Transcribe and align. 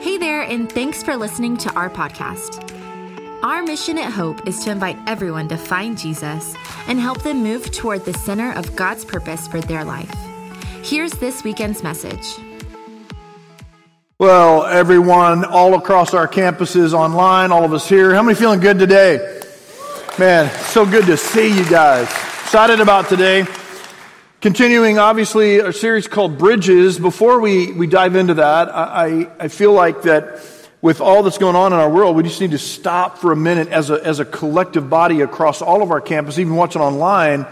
Hey 0.00 0.16
there, 0.16 0.42
and 0.42 0.70
thanks 0.70 1.02
for 1.02 1.16
listening 1.16 1.56
to 1.56 1.74
our 1.74 1.90
podcast. 1.90 2.62
Our 3.42 3.64
mission 3.64 3.98
at 3.98 4.12
Hope 4.12 4.46
is 4.46 4.62
to 4.62 4.70
invite 4.70 4.96
everyone 5.08 5.48
to 5.48 5.56
find 5.56 5.98
Jesus 5.98 6.54
and 6.86 7.00
help 7.00 7.22
them 7.22 7.42
move 7.42 7.72
toward 7.72 8.04
the 8.04 8.14
center 8.14 8.52
of 8.52 8.76
God's 8.76 9.04
purpose 9.04 9.48
for 9.48 9.60
their 9.60 9.84
life. 9.84 10.14
Here's 10.84 11.10
this 11.14 11.42
weekend's 11.42 11.82
message. 11.82 12.36
Well, 14.20 14.66
everyone 14.66 15.44
all 15.44 15.74
across 15.74 16.14
our 16.14 16.28
campuses 16.28 16.92
online, 16.92 17.50
all 17.50 17.64
of 17.64 17.72
us 17.72 17.88
here, 17.88 18.14
how 18.14 18.22
many 18.22 18.38
feeling 18.38 18.60
good 18.60 18.78
today? 18.78 19.40
Man, 20.16 20.48
so 20.66 20.86
good 20.86 21.06
to 21.06 21.16
see 21.16 21.48
you 21.48 21.68
guys. 21.68 22.06
Excited 22.44 22.78
about 22.78 23.08
today. 23.08 23.44
Continuing, 24.40 25.00
obviously, 25.00 25.58
a 25.58 25.72
series 25.72 26.06
called 26.06 26.38
Bridges. 26.38 26.96
Before 26.96 27.40
we, 27.40 27.72
we 27.72 27.88
dive 27.88 28.14
into 28.14 28.34
that, 28.34 28.68
I, 28.68 29.28
I 29.40 29.48
feel 29.48 29.72
like 29.72 30.02
that 30.02 30.40
with 30.80 31.00
all 31.00 31.24
that's 31.24 31.38
going 31.38 31.56
on 31.56 31.72
in 31.72 31.78
our 31.80 31.90
world, 31.90 32.14
we 32.14 32.22
just 32.22 32.40
need 32.40 32.52
to 32.52 32.58
stop 32.58 33.18
for 33.18 33.32
a 33.32 33.36
minute 33.36 33.66
as 33.66 33.90
a, 33.90 33.94
as 33.94 34.20
a 34.20 34.24
collective 34.24 34.88
body 34.88 35.22
across 35.22 35.60
all 35.60 35.82
of 35.82 35.90
our 35.90 36.00
campus, 36.00 36.38
even 36.38 36.54
watching 36.54 36.80
online, 36.80 37.48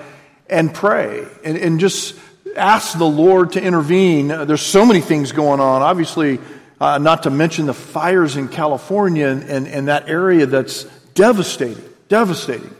and 0.49 0.73
pray 0.73 1.27
and, 1.45 1.57
and 1.57 1.81
just 1.81 2.15
ask 2.55 2.97
the 2.97 3.05
Lord 3.05 3.55
to 3.55 3.61
intervene. 3.61 4.29
There's 4.29 4.63
so 4.63 4.87
many 4.87 5.01
things 5.01 5.33
going 5.33 5.59
on. 5.59 5.83
Obviously, 5.83 6.39
uh, 6.81 6.99
not 6.99 7.25
to 7.25 7.31
mention 7.31 7.67
the 7.67 7.75
fires 7.75 8.37
in 8.37 8.47
California 8.47 9.27
and, 9.27 9.43
and, 9.43 9.67
and 9.67 9.89
that 9.89 10.09
area 10.09 10.47
that's 10.47 10.85
devastating, 11.15 11.83
devastating. 12.09 12.73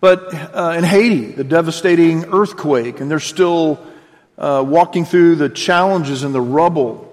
But 0.00 0.32
uh, 0.32 0.74
in 0.76 0.84
Haiti, 0.84 1.32
the 1.32 1.44
devastating 1.44 2.26
earthquake, 2.26 3.00
and 3.00 3.10
they're 3.10 3.18
still 3.18 3.84
uh, 4.36 4.64
walking 4.66 5.04
through 5.04 5.36
the 5.36 5.48
challenges 5.48 6.22
and 6.22 6.32
the 6.32 6.40
rubble 6.40 7.04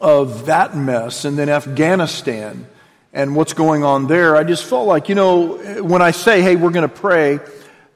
of 0.00 0.46
that 0.46 0.76
mess, 0.76 1.24
and 1.24 1.36
then 1.36 1.48
Afghanistan 1.48 2.66
and 3.12 3.36
what's 3.36 3.52
going 3.52 3.84
on 3.84 4.06
there. 4.06 4.36
I 4.36 4.44
just 4.44 4.64
felt 4.64 4.86
like, 4.86 5.08
you 5.08 5.14
know, 5.14 5.82
when 5.82 6.00
I 6.00 6.12
say, 6.12 6.42
hey, 6.42 6.56
we're 6.56 6.70
going 6.70 6.88
to 6.88 6.94
pray, 6.94 7.40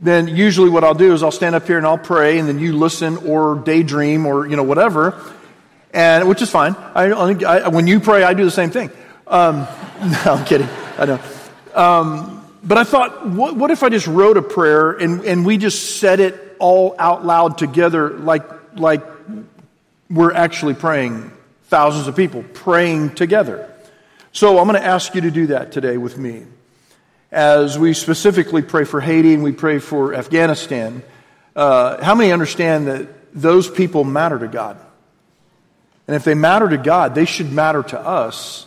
then 0.00 0.28
usually 0.28 0.70
what 0.70 0.84
I'll 0.84 0.94
do 0.94 1.14
is 1.14 1.22
I'll 1.22 1.30
stand 1.30 1.54
up 1.54 1.66
here 1.66 1.78
and 1.78 1.86
I'll 1.86 1.96
pray, 1.96 2.38
and 2.38 2.48
then 2.48 2.58
you 2.58 2.76
listen 2.76 3.16
or 3.18 3.56
daydream 3.56 4.26
or, 4.26 4.46
you 4.46 4.56
know, 4.56 4.62
whatever, 4.62 5.20
and 5.92 6.28
which 6.28 6.42
is 6.42 6.50
fine. 6.50 6.74
I, 6.94 7.04
I, 7.10 7.68
when 7.68 7.86
you 7.86 8.00
pray, 8.00 8.22
I 8.24 8.34
do 8.34 8.44
the 8.44 8.50
same 8.50 8.70
thing. 8.70 8.90
Um, 9.26 9.60
no, 10.00 10.34
I'm 10.34 10.44
kidding. 10.44 10.68
I 10.98 11.04
know. 11.06 11.20
Um, 11.74 12.35
but 12.66 12.78
I 12.78 12.84
thought, 12.84 13.26
what, 13.26 13.54
what 13.54 13.70
if 13.70 13.84
I 13.84 13.88
just 13.88 14.08
wrote 14.08 14.36
a 14.36 14.42
prayer 14.42 14.90
and, 14.90 15.24
and 15.24 15.46
we 15.46 15.56
just 15.56 16.00
said 16.00 16.18
it 16.18 16.56
all 16.58 16.96
out 16.98 17.24
loud 17.24 17.58
together 17.58 18.10
like, 18.10 18.42
like 18.76 19.06
we're 20.10 20.32
actually 20.32 20.74
praying, 20.74 21.30
thousands 21.64 22.08
of 22.08 22.16
people 22.16 22.44
praying 22.54 23.14
together. 23.14 23.72
So 24.32 24.58
I'm 24.58 24.66
going 24.66 24.80
to 24.80 24.86
ask 24.86 25.14
you 25.14 25.20
to 25.22 25.30
do 25.30 25.46
that 25.48 25.70
today 25.70 25.96
with 25.96 26.18
me. 26.18 26.44
As 27.30 27.78
we 27.78 27.94
specifically 27.94 28.62
pray 28.62 28.84
for 28.84 29.00
Haiti 29.00 29.32
and 29.32 29.44
we 29.44 29.52
pray 29.52 29.78
for 29.78 30.12
Afghanistan, 30.14 31.04
uh, 31.54 32.02
how 32.02 32.16
many 32.16 32.32
understand 32.32 32.88
that 32.88 33.08
those 33.32 33.70
people 33.70 34.02
matter 34.02 34.38
to 34.40 34.48
God? 34.48 34.76
And 36.08 36.16
if 36.16 36.24
they 36.24 36.34
matter 36.34 36.68
to 36.68 36.78
God, 36.78 37.14
they 37.14 37.24
should 37.26 37.52
matter 37.52 37.82
to 37.84 38.00
us. 38.00 38.66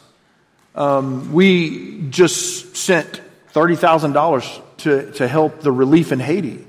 Um, 0.74 1.34
we 1.34 2.08
just 2.10 2.78
sent 2.78 3.22
$30,000 3.54 4.62
to, 4.78 5.12
to 5.14 5.28
help 5.28 5.62
the 5.62 5.72
relief 5.72 6.12
in 6.12 6.20
Haiti. 6.20 6.66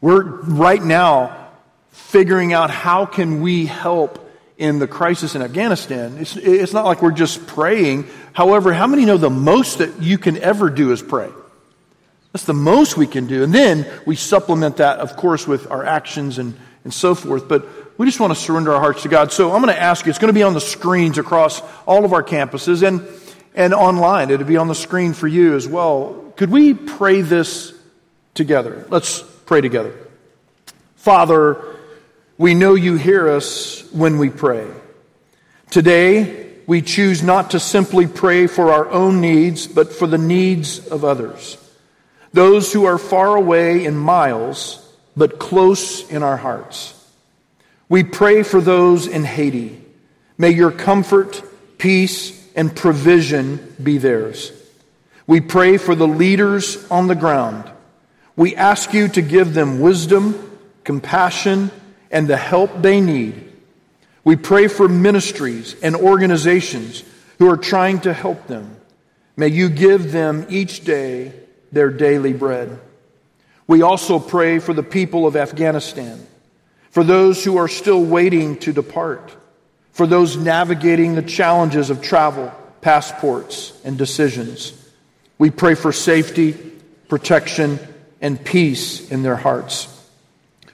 We're 0.00 0.22
right 0.22 0.82
now 0.82 1.50
figuring 1.90 2.52
out 2.52 2.70
how 2.70 3.06
can 3.06 3.40
we 3.40 3.66
help 3.66 4.18
in 4.58 4.78
the 4.78 4.86
crisis 4.86 5.34
in 5.34 5.42
Afghanistan. 5.42 6.18
It's, 6.18 6.36
it's 6.36 6.72
not 6.72 6.84
like 6.84 7.02
we're 7.02 7.12
just 7.12 7.46
praying. 7.46 8.06
However, 8.32 8.72
how 8.72 8.86
many 8.86 9.04
know 9.04 9.16
the 9.16 9.30
most 9.30 9.78
that 9.78 10.00
you 10.00 10.18
can 10.18 10.38
ever 10.38 10.70
do 10.70 10.92
is 10.92 11.02
pray? 11.02 11.30
That's 12.32 12.44
the 12.44 12.54
most 12.54 12.96
we 12.96 13.06
can 13.06 13.26
do. 13.26 13.42
And 13.42 13.52
then 13.52 13.86
we 14.06 14.16
supplement 14.16 14.78
that, 14.78 15.00
of 15.00 15.16
course, 15.16 15.46
with 15.46 15.70
our 15.70 15.84
actions 15.84 16.38
and, 16.38 16.56
and 16.84 16.92
so 16.92 17.14
forth. 17.14 17.48
But 17.48 17.66
we 17.98 18.06
just 18.06 18.20
want 18.20 18.32
to 18.32 18.38
surrender 18.38 18.72
our 18.72 18.80
hearts 18.80 19.02
to 19.02 19.08
God. 19.08 19.32
So 19.32 19.52
I'm 19.52 19.62
going 19.62 19.74
to 19.74 19.80
ask 19.80 20.06
you, 20.06 20.10
it's 20.10 20.18
going 20.18 20.32
to 20.32 20.38
be 20.38 20.42
on 20.42 20.54
the 20.54 20.60
screens 20.60 21.18
across 21.18 21.60
all 21.86 22.04
of 22.04 22.12
our 22.12 22.22
campuses. 22.22 22.86
And 22.86 23.06
and 23.54 23.74
online. 23.74 24.30
It'll 24.30 24.46
be 24.46 24.56
on 24.56 24.68
the 24.68 24.74
screen 24.74 25.12
for 25.12 25.28
you 25.28 25.54
as 25.54 25.68
well. 25.68 26.32
Could 26.36 26.50
we 26.50 26.74
pray 26.74 27.20
this 27.20 27.74
together? 28.34 28.86
Let's 28.88 29.22
pray 29.46 29.60
together. 29.60 29.94
Father, 30.96 31.62
we 32.38 32.54
know 32.54 32.74
you 32.74 32.96
hear 32.96 33.28
us 33.28 33.82
when 33.92 34.18
we 34.18 34.30
pray. 34.30 34.66
Today, 35.70 36.52
we 36.66 36.82
choose 36.82 37.22
not 37.22 37.50
to 37.50 37.60
simply 37.60 38.06
pray 38.06 38.46
for 38.46 38.72
our 38.72 38.88
own 38.88 39.20
needs, 39.20 39.66
but 39.66 39.92
for 39.92 40.06
the 40.06 40.18
needs 40.18 40.86
of 40.88 41.04
others. 41.04 41.58
Those 42.32 42.72
who 42.72 42.84
are 42.86 42.98
far 42.98 43.36
away 43.36 43.84
in 43.84 43.96
miles, 43.96 44.78
but 45.16 45.38
close 45.38 46.08
in 46.08 46.22
our 46.22 46.36
hearts. 46.36 46.98
We 47.88 48.04
pray 48.04 48.42
for 48.42 48.60
those 48.60 49.06
in 49.06 49.24
Haiti. 49.24 49.82
May 50.38 50.50
your 50.50 50.70
comfort, 50.70 51.42
peace, 51.78 52.41
and 52.54 52.74
provision 52.74 53.74
be 53.82 53.98
theirs. 53.98 54.52
We 55.26 55.40
pray 55.40 55.76
for 55.76 55.94
the 55.94 56.06
leaders 56.06 56.84
on 56.90 57.06
the 57.06 57.14
ground. 57.14 57.70
We 58.36 58.56
ask 58.56 58.92
you 58.92 59.08
to 59.08 59.22
give 59.22 59.54
them 59.54 59.80
wisdom, 59.80 60.58
compassion, 60.84 61.70
and 62.10 62.28
the 62.28 62.36
help 62.36 62.82
they 62.82 63.00
need. 63.00 63.50
We 64.24 64.36
pray 64.36 64.68
for 64.68 64.88
ministries 64.88 65.74
and 65.82 65.96
organizations 65.96 67.04
who 67.38 67.50
are 67.50 67.56
trying 67.56 68.00
to 68.00 68.12
help 68.12 68.46
them. 68.46 68.76
May 69.36 69.48
you 69.48 69.68
give 69.68 70.12
them 70.12 70.46
each 70.48 70.84
day 70.84 71.32
their 71.72 71.90
daily 71.90 72.32
bread. 72.32 72.78
We 73.66 73.82
also 73.82 74.18
pray 74.18 74.58
for 74.58 74.74
the 74.74 74.82
people 74.82 75.26
of 75.26 75.36
Afghanistan, 75.36 76.26
for 76.90 77.02
those 77.02 77.42
who 77.42 77.56
are 77.56 77.68
still 77.68 78.04
waiting 78.04 78.58
to 78.58 78.72
depart 78.72 79.34
for 79.92 80.06
those 80.06 80.36
navigating 80.36 81.14
the 81.14 81.22
challenges 81.22 81.90
of 81.90 82.02
travel, 82.02 82.52
passports, 82.80 83.78
and 83.84 83.96
decisions. 83.96 84.72
We 85.38 85.50
pray 85.50 85.74
for 85.74 85.92
safety, 85.92 86.54
protection, 87.08 87.78
and 88.20 88.42
peace 88.42 89.10
in 89.10 89.22
their 89.22 89.36
hearts. 89.36 89.88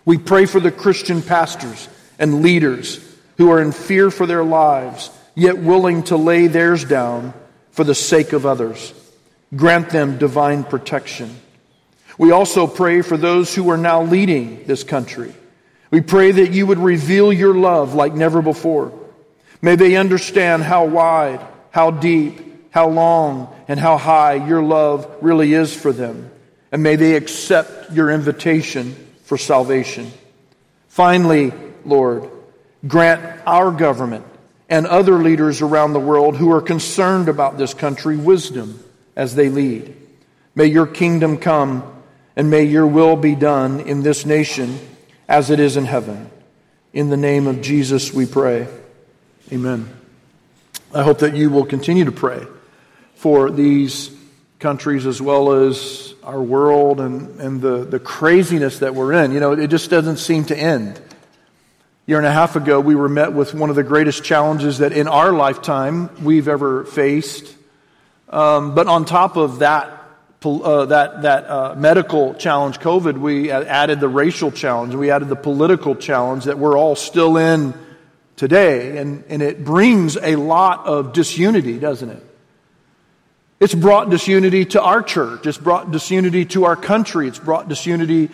We 0.04 0.18
pray 0.18 0.46
for 0.46 0.60
the 0.60 0.70
Christian 0.70 1.20
pastors 1.20 1.88
and 2.18 2.42
leaders 2.42 3.04
who 3.36 3.50
are 3.50 3.60
in 3.60 3.72
fear 3.72 4.10
for 4.10 4.26
their 4.26 4.44
lives, 4.44 5.10
yet 5.34 5.58
willing 5.58 6.04
to 6.04 6.16
lay 6.16 6.46
theirs 6.46 6.84
down 6.84 7.34
for 7.72 7.84
the 7.84 7.94
sake 7.94 8.32
of 8.32 8.46
others. 8.46 8.92
Grant 9.54 9.90
them 9.90 10.18
divine 10.18 10.64
protection. 10.64 11.34
We 12.18 12.32
also 12.32 12.66
pray 12.66 13.02
for 13.02 13.16
those 13.16 13.54
who 13.54 13.70
are 13.70 13.76
now 13.76 14.02
leading 14.02 14.64
this 14.64 14.82
country. 14.82 15.32
We 15.90 16.00
pray 16.00 16.32
that 16.32 16.52
you 16.52 16.66
would 16.66 16.78
reveal 16.78 17.32
your 17.32 17.54
love 17.54 17.94
like 17.94 18.12
never 18.14 18.42
before 18.42 18.92
May 19.60 19.76
they 19.76 19.96
understand 19.96 20.62
how 20.62 20.84
wide, 20.84 21.40
how 21.70 21.90
deep, 21.90 22.70
how 22.70 22.88
long, 22.88 23.54
and 23.66 23.78
how 23.78 23.98
high 23.98 24.34
your 24.34 24.62
love 24.62 25.08
really 25.20 25.52
is 25.52 25.74
for 25.74 25.92
them. 25.92 26.30
And 26.70 26.82
may 26.82 26.96
they 26.96 27.14
accept 27.14 27.92
your 27.92 28.10
invitation 28.10 28.94
for 29.24 29.36
salvation. 29.38 30.12
Finally, 30.88 31.52
Lord, 31.84 32.30
grant 32.86 33.42
our 33.46 33.70
government 33.70 34.24
and 34.68 34.86
other 34.86 35.14
leaders 35.14 35.62
around 35.62 35.92
the 35.92 36.00
world 36.00 36.36
who 36.36 36.52
are 36.52 36.60
concerned 36.60 37.28
about 37.28 37.56
this 37.56 37.74
country 37.74 38.16
wisdom 38.16 38.82
as 39.16 39.34
they 39.34 39.48
lead. 39.48 39.96
May 40.54 40.66
your 40.66 40.86
kingdom 40.86 41.38
come 41.38 41.82
and 42.36 42.50
may 42.50 42.64
your 42.64 42.86
will 42.86 43.16
be 43.16 43.34
done 43.34 43.80
in 43.80 44.02
this 44.02 44.24
nation 44.24 44.78
as 45.28 45.50
it 45.50 45.58
is 45.58 45.76
in 45.76 45.84
heaven. 45.84 46.30
In 46.92 47.10
the 47.10 47.16
name 47.16 47.46
of 47.46 47.62
Jesus 47.62 48.12
we 48.12 48.26
pray. 48.26 48.68
Amen. 49.50 49.88
I 50.94 51.02
hope 51.02 51.20
that 51.20 51.34
you 51.34 51.48
will 51.48 51.64
continue 51.64 52.04
to 52.04 52.12
pray 52.12 52.46
for 53.14 53.50
these 53.50 54.14
countries 54.58 55.06
as 55.06 55.22
well 55.22 55.52
as 55.52 56.12
our 56.22 56.42
world 56.42 57.00
and, 57.00 57.40
and 57.40 57.62
the, 57.62 57.84
the 57.84 57.98
craziness 57.98 58.80
that 58.80 58.94
we're 58.94 59.14
in. 59.14 59.32
You 59.32 59.40
know, 59.40 59.52
it 59.52 59.68
just 59.68 59.88
doesn't 59.88 60.18
seem 60.18 60.44
to 60.46 60.56
end. 60.56 60.98
A 60.98 61.02
year 62.04 62.18
and 62.18 62.26
a 62.26 62.32
half 62.32 62.56
ago, 62.56 62.78
we 62.78 62.94
were 62.94 63.08
met 63.08 63.32
with 63.32 63.54
one 63.54 63.70
of 63.70 63.76
the 63.76 63.82
greatest 63.82 64.22
challenges 64.22 64.78
that 64.78 64.92
in 64.92 65.08
our 65.08 65.32
lifetime 65.32 66.10
we've 66.22 66.48
ever 66.48 66.84
faced. 66.84 67.56
Um, 68.28 68.74
but 68.74 68.86
on 68.86 69.06
top 69.06 69.38
of 69.38 69.60
that, 69.60 69.90
uh, 70.44 70.84
that, 70.86 71.22
that 71.22 71.48
uh, 71.48 71.74
medical 71.74 72.34
challenge, 72.34 72.80
COVID, 72.80 73.16
we 73.16 73.50
added 73.50 73.98
the 73.98 74.10
racial 74.10 74.50
challenge, 74.50 74.94
we 74.94 75.10
added 75.10 75.30
the 75.30 75.36
political 75.36 75.96
challenge 75.96 76.44
that 76.44 76.58
we're 76.58 76.76
all 76.76 76.96
still 76.96 77.38
in 77.38 77.72
today, 78.38 78.96
and, 78.98 79.24
and 79.28 79.42
it 79.42 79.64
brings 79.64 80.16
a 80.16 80.36
lot 80.36 80.86
of 80.86 81.12
disunity, 81.12 81.78
doesn't 81.78 82.08
it? 82.08 82.24
It's 83.60 83.74
brought 83.74 84.08
disunity 84.08 84.64
to 84.66 84.82
our 84.82 85.02
church. 85.02 85.46
It's 85.46 85.58
brought 85.58 85.90
disunity 85.90 86.44
to 86.46 86.64
our 86.64 86.76
country. 86.76 87.26
It's 87.26 87.40
brought 87.40 87.68
disunity 87.68 88.30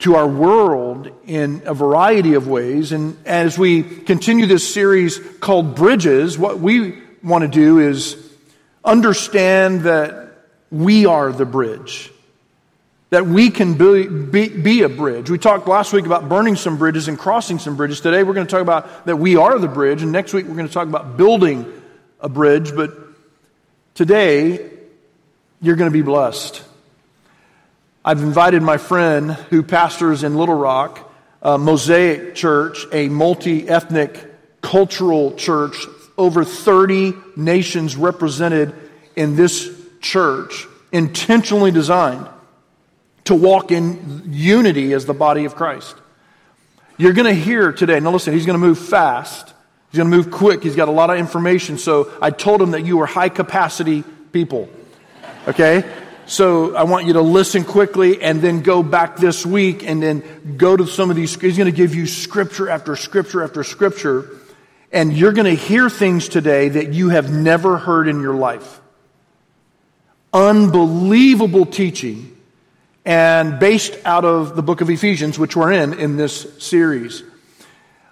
to 0.00 0.16
our 0.16 0.26
world 0.26 1.10
in 1.26 1.62
a 1.66 1.74
variety 1.74 2.34
of 2.34 2.48
ways. 2.48 2.92
And 2.92 3.18
as 3.26 3.58
we 3.58 3.82
continue 3.82 4.46
this 4.46 4.72
series 4.72 5.20
called 5.40 5.76
Bridges, 5.76 6.38
what 6.38 6.58
we 6.58 6.98
want 7.22 7.42
to 7.42 7.48
do 7.48 7.78
is 7.78 8.16
understand 8.82 9.82
that 9.82 10.32
we 10.70 11.04
are 11.04 11.32
the 11.32 11.44
bridge, 11.44 12.10
that 13.10 13.26
we 13.26 13.50
can 13.50 13.74
be, 13.74 14.06
be, 14.06 14.48
be, 14.48 14.82
a 14.82 14.88
bridge. 14.88 15.28
We 15.28 15.38
talked 15.38 15.66
last 15.66 15.92
week 15.92 16.06
about 16.06 16.28
burning 16.28 16.54
some 16.54 16.78
bridges 16.78 17.08
and 17.08 17.18
crossing 17.18 17.58
some 17.58 17.76
bridges. 17.76 18.00
Today 18.00 18.22
we're 18.22 18.34
going 18.34 18.46
to 18.46 18.50
talk 18.50 18.62
about 18.62 19.06
that 19.06 19.16
we 19.16 19.36
are 19.36 19.58
the 19.58 19.68
bridge, 19.68 20.02
and 20.02 20.12
next 20.12 20.32
week 20.32 20.46
we're 20.46 20.54
going 20.54 20.68
to 20.68 20.72
talk 20.72 20.86
about 20.86 21.16
building 21.16 21.66
a 22.20 22.28
bridge. 22.28 22.74
But 22.74 22.96
today, 23.94 24.70
you're 25.60 25.74
going 25.74 25.90
to 25.90 25.96
be 25.96 26.02
blessed. 26.02 26.62
I've 28.04 28.22
invited 28.22 28.62
my 28.62 28.78
friend 28.78 29.32
who 29.32 29.64
pastors 29.64 30.22
in 30.22 30.36
Little 30.36 30.54
Rock, 30.54 31.12
a 31.42 31.58
Mosaic 31.58 32.36
Church, 32.36 32.86
a 32.92 33.08
multi 33.08 33.68
ethnic 33.68 34.60
cultural 34.62 35.34
church, 35.34 35.74
over 36.16 36.44
30 36.44 37.14
nations 37.34 37.96
represented 37.96 38.72
in 39.16 39.34
this 39.34 39.68
church, 40.00 40.66
intentionally 40.92 41.72
designed 41.72 42.28
to 43.30 43.36
walk 43.36 43.70
in 43.70 44.24
unity 44.26 44.92
as 44.92 45.06
the 45.06 45.14
body 45.14 45.44
of 45.44 45.54
Christ. 45.54 45.94
You're 46.98 47.12
going 47.12 47.32
to 47.32 47.40
hear 47.40 47.70
today, 47.70 48.00
now 48.00 48.10
listen, 48.10 48.34
he's 48.34 48.44
going 48.44 48.60
to 48.60 48.66
move 48.66 48.78
fast. 48.78 49.54
He's 49.90 49.98
going 49.98 50.10
to 50.10 50.16
move 50.16 50.32
quick. 50.32 50.64
He's 50.64 50.74
got 50.74 50.88
a 50.88 50.92
lot 50.92 51.10
of 51.10 51.16
information. 51.16 51.78
So 51.78 52.12
I 52.20 52.30
told 52.30 52.60
him 52.60 52.72
that 52.72 52.84
you 52.84 53.00
are 53.02 53.06
high 53.06 53.28
capacity 53.28 54.02
people. 54.32 54.68
Okay? 55.46 55.88
So 56.26 56.74
I 56.74 56.82
want 56.82 57.06
you 57.06 57.12
to 57.12 57.20
listen 57.20 57.64
quickly 57.64 58.20
and 58.20 58.42
then 58.42 58.62
go 58.62 58.82
back 58.82 59.16
this 59.16 59.46
week 59.46 59.84
and 59.84 60.02
then 60.02 60.56
go 60.56 60.76
to 60.76 60.86
some 60.88 61.08
of 61.08 61.14
these. 61.14 61.40
He's 61.40 61.56
going 61.56 61.70
to 61.70 61.76
give 61.76 61.94
you 61.94 62.08
scripture 62.08 62.68
after 62.68 62.96
scripture 62.96 63.44
after 63.44 63.62
scripture. 63.62 64.28
And 64.90 65.12
you're 65.12 65.32
going 65.32 65.46
to 65.56 65.62
hear 65.62 65.88
things 65.88 66.28
today 66.28 66.68
that 66.68 66.92
you 66.92 67.10
have 67.10 67.32
never 67.32 67.78
heard 67.78 68.08
in 68.08 68.20
your 68.20 68.34
life. 68.34 68.80
Unbelievable 70.32 71.66
teaching 71.66 72.29
and 73.10 73.58
based 73.58 73.98
out 74.04 74.24
of 74.24 74.54
the 74.54 74.62
book 74.62 74.82
of 74.82 74.88
Ephesians, 74.88 75.36
which 75.36 75.56
we're 75.56 75.72
in 75.72 75.94
in 75.94 76.16
this 76.16 76.46
series. 76.64 77.24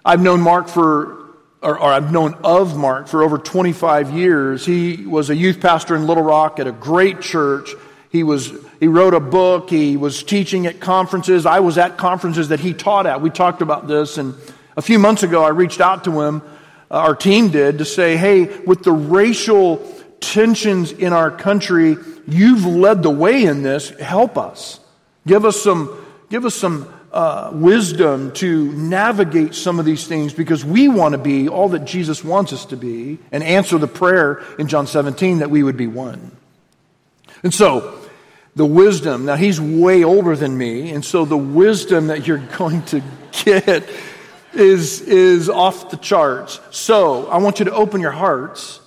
I've 0.03 0.19
known 0.19 0.41
Mark 0.41 0.67
for 0.67 1.15
or, 1.61 1.79
or, 1.79 1.93
I've 1.93 2.11
known 2.11 2.35
of 2.43 2.75
Mark 2.75 3.07
for 3.07 3.23
over 3.23 3.37
25 3.37 4.11
years. 4.11 4.65
He 4.65 5.05
was 5.05 5.29
a 5.29 5.35
youth 5.35 5.61
pastor 5.61 5.95
in 5.95 6.05
Little 6.05 6.23
Rock 6.23 6.59
at 6.59 6.67
a 6.67 6.73
great 6.73 7.21
church. 7.21 7.71
He 8.09 8.23
was, 8.23 8.51
he 8.81 8.89
wrote 8.89 9.13
a 9.13 9.21
book. 9.21 9.69
He 9.69 9.95
was 9.95 10.21
teaching 10.21 10.67
at 10.67 10.81
conferences. 10.81 11.45
I 11.45 11.61
was 11.61 11.77
at 11.77 11.97
conferences 11.97 12.49
that 12.49 12.59
he 12.59 12.73
taught 12.73 13.05
at. 13.05 13.21
We 13.21 13.29
talked 13.29 13.61
about 13.61 13.87
this. 13.87 14.17
And 14.17 14.35
a 14.75 14.81
few 14.81 14.99
months 14.99 15.23
ago, 15.23 15.43
I 15.43 15.49
reached 15.49 15.79
out 15.79 16.03
to 16.05 16.21
him, 16.21 16.41
uh, 16.91 16.95
our 16.95 17.15
team 17.15 17.51
did, 17.51 17.77
to 17.77 17.85
say, 17.85 18.17
hey, 18.17 18.59
with 18.65 18.83
the 18.83 18.93
racial 18.93 19.77
tensions 20.19 20.91
in 20.91 21.13
our 21.13 21.31
country, 21.31 21.95
you've 22.27 22.65
led 22.65 23.01
the 23.01 23.09
way 23.09 23.45
in 23.45 23.63
this. 23.63 23.89
Help 23.91 24.37
us. 24.37 24.79
Give 25.29 25.45
us 25.45 25.61
some, 25.61 25.95
give 26.31 26.43
us 26.43 26.55
some 26.55 26.91
uh, 27.11 27.51
wisdom 27.53 28.31
to 28.31 28.71
navigate 28.71 29.53
some 29.53 29.77
of 29.77 29.85
these 29.85 30.07
things 30.07 30.33
because 30.33 30.65
we 30.65 30.89
want 30.89 31.11
to 31.11 31.19
be 31.19 31.47
all 31.47 31.69
that 31.69 31.85
Jesus 31.85 32.23
wants 32.23 32.51
us 32.51 32.65
to 32.65 32.75
be 32.75 33.19
and 33.31 33.43
answer 33.43 33.77
the 33.77 33.87
prayer 33.87 34.43
in 34.57 34.67
John 34.67 34.87
17 34.87 35.37
that 35.37 35.51
we 35.51 35.61
would 35.61 35.77
be 35.77 35.85
one. 35.85 36.35
And 37.43 37.53
so, 37.53 38.01
the 38.55 38.65
wisdom, 38.65 39.25
now 39.25 39.35
he's 39.35 39.61
way 39.61 40.03
older 40.03 40.35
than 40.35 40.57
me, 40.57 40.89
and 40.89 41.05
so 41.05 41.25
the 41.25 41.37
wisdom 41.37 42.07
that 42.07 42.25
you're 42.25 42.39
going 42.57 42.81
to 42.85 43.03
get 43.45 43.87
is, 44.55 45.01
is 45.01 45.47
off 45.47 45.91
the 45.91 45.97
charts. 45.97 46.59
So, 46.71 47.27
I 47.27 47.37
want 47.37 47.59
you 47.59 47.65
to 47.65 47.73
open 47.73 48.01
your 48.01 48.09
hearts 48.09 48.79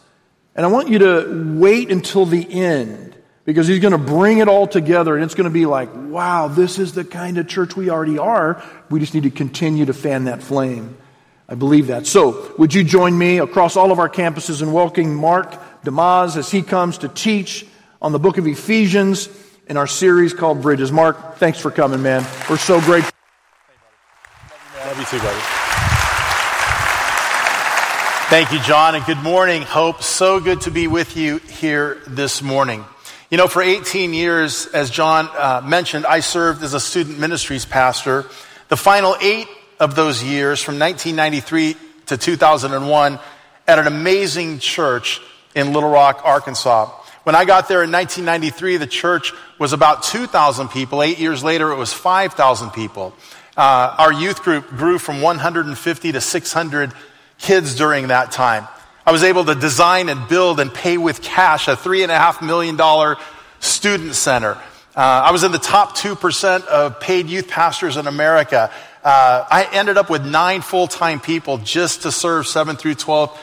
and 0.57 0.67
I 0.67 0.69
want 0.71 0.89
you 0.89 0.99
to 0.99 1.55
wait 1.57 1.93
until 1.93 2.27
the 2.27 2.53
end 2.53 3.12
because 3.45 3.67
he's 3.67 3.81
going 3.81 3.93
to 3.93 3.99
bring 3.99 4.39
it 4.39 4.49
all 4.49 4.67
together 4.67 5.15
and 5.15 5.25
it's 5.25 5.35
going 5.35 5.49
to 5.49 5.51
be 5.51 5.67
like, 5.67 5.91
wow, 5.95 6.49
this 6.49 6.79
is 6.79 6.93
the 6.93 7.05
kind 7.05 7.39
of 7.39 7.49
church 7.49 7.77
we 7.77 7.91
already 7.91 8.19
are. 8.19 8.63
We 8.91 9.01
just 9.01 9.15
need 9.15 9.25
to 9.25 9.31
continue 9.31 9.87
to 9.87 9.93
fan 9.93 10.25
that 10.25 10.43
flame. 10.43 10.97
I 11.49 11.55
believe 11.55 11.89
that. 11.89 12.07
So, 12.07 12.55
would 12.57 12.73
you 12.73 12.85
join 12.85 13.19
me 13.19 13.39
across 13.39 13.77
all 13.77 13.93
of 13.93 13.99
our 13.99 14.09
campuses 14.09 14.63
in 14.63 14.73
welcoming 14.73 15.15
Mark 15.15 15.53
DeYmaz 15.83 16.37
as 16.37 16.51
he 16.51 16.63
comes 16.63 16.99
to 16.99 17.09
teach 17.09 17.67
on 18.01 18.13
the 18.13 18.19
book 18.19 18.39
of 18.39 18.47
Ephesians 18.47 19.29
in 19.67 19.77
our 19.77 19.87
series 19.87 20.33
called 20.33 20.63
Bridges? 20.63 20.91
Mark, 20.93 21.37
thanks 21.37 21.59
for 21.59 21.71
coming, 21.71 22.01
man. 22.01 22.25
We're 22.49 22.57
so 22.57 22.81
grateful. 22.81 23.13
Love 24.87 24.99
you 24.99 25.05
too, 25.05 25.19
buddy. 25.19 25.41
Thank 28.31 28.51
you, 28.51 28.61
John, 28.61 28.95
and 28.95 29.05
good 29.05 29.19
morning, 29.19 29.61
Hope. 29.61 30.03
So 30.03 30.41
good 30.41 30.63
to 30.63 30.71
be 30.71 30.87
with 30.87 31.19
you 31.19 31.37
here 31.37 32.01
this 32.07 32.41
morning. 32.41 32.83
You 33.33 33.39
know, 33.39 33.49
for 33.49 33.63
18 33.63 34.13
years, 34.13 34.67
as 34.67 34.91
John 34.91 35.27
uh, 35.33 35.63
mentioned, 35.65 36.05
I 36.05 36.21
served 36.21 36.63
as 36.63 36.75
a 36.75 36.81
student 36.81 37.19
ministries 37.19 37.65
pastor. 37.65 38.27
The 38.69 38.77
final 38.77 39.17
eight 39.23 39.49
of 39.81 39.95
those 39.95 40.23
years, 40.23 40.61
from 40.61 40.79
1993 40.79 41.77
to 42.09 42.19
2001, 42.19 43.19
at 43.67 43.79
an 43.79 43.87
amazing 43.87 44.59
church 44.59 45.23
in 45.55 45.73
Little 45.73 45.89
Rock, 45.89 46.21
Arkansas. 46.27 46.91
When 47.23 47.35
I 47.35 47.47
got 47.47 47.69
there 47.69 47.83
in 47.83 47.91
1993, 47.91 48.77
the 48.77 48.87
church 48.87 49.33
was 49.59 49.73
about 49.73 50.03
2,000 50.03 50.69
people. 50.69 51.03
Eight 51.03 51.19
years 51.19 51.43
later, 51.43 51.71
it 51.73 51.77
was 51.77 51.91
5,000 51.91 52.69
people. 52.73 53.15
Uh, 53.57 53.97
our 53.99 54.13
youth 54.13 54.43
group 54.43 54.69
grew 54.69 54.99
from 54.99 55.23
150 55.23 56.13
to 56.13 56.21
600 56.21 56.93
kids 57.39 57.77
during 57.77 58.09
that 58.09 58.31
time. 58.31 58.69
I 59.05 59.11
was 59.11 59.25
able 59.25 59.45
to 59.47 59.55
design 59.57 60.09
and 60.09 60.29
build 60.29 60.61
and 60.61 60.73
pay 60.73 60.97
with 60.97 61.23
cash 61.23 61.67
a 61.67 61.73
$3.5 61.73 62.47
million 62.47 63.17
student 63.59 64.15
center. 64.15 64.53
Uh, 64.95 65.01
I 65.01 65.33
was 65.33 65.43
in 65.43 65.51
the 65.51 65.59
top 65.59 65.97
2% 65.97 66.67
of 66.67 67.01
paid 67.01 67.27
youth 67.27 67.49
pastors 67.49 67.97
in 67.97 68.07
America. 68.07 68.71
Uh, 69.03 69.45
I 69.51 69.69
ended 69.73 69.99
up 69.99 70.09
with 70.09 70.25
nine 70.25 70.61
full 70.61 70.87
time 70.87 71.19
people 71.19 71.59
just 71.59 72.03
to 72.03 72.13
serve 72.13 72.45
7th 72.45 72.79
through 72.79 72.95
12th 72.95 73.37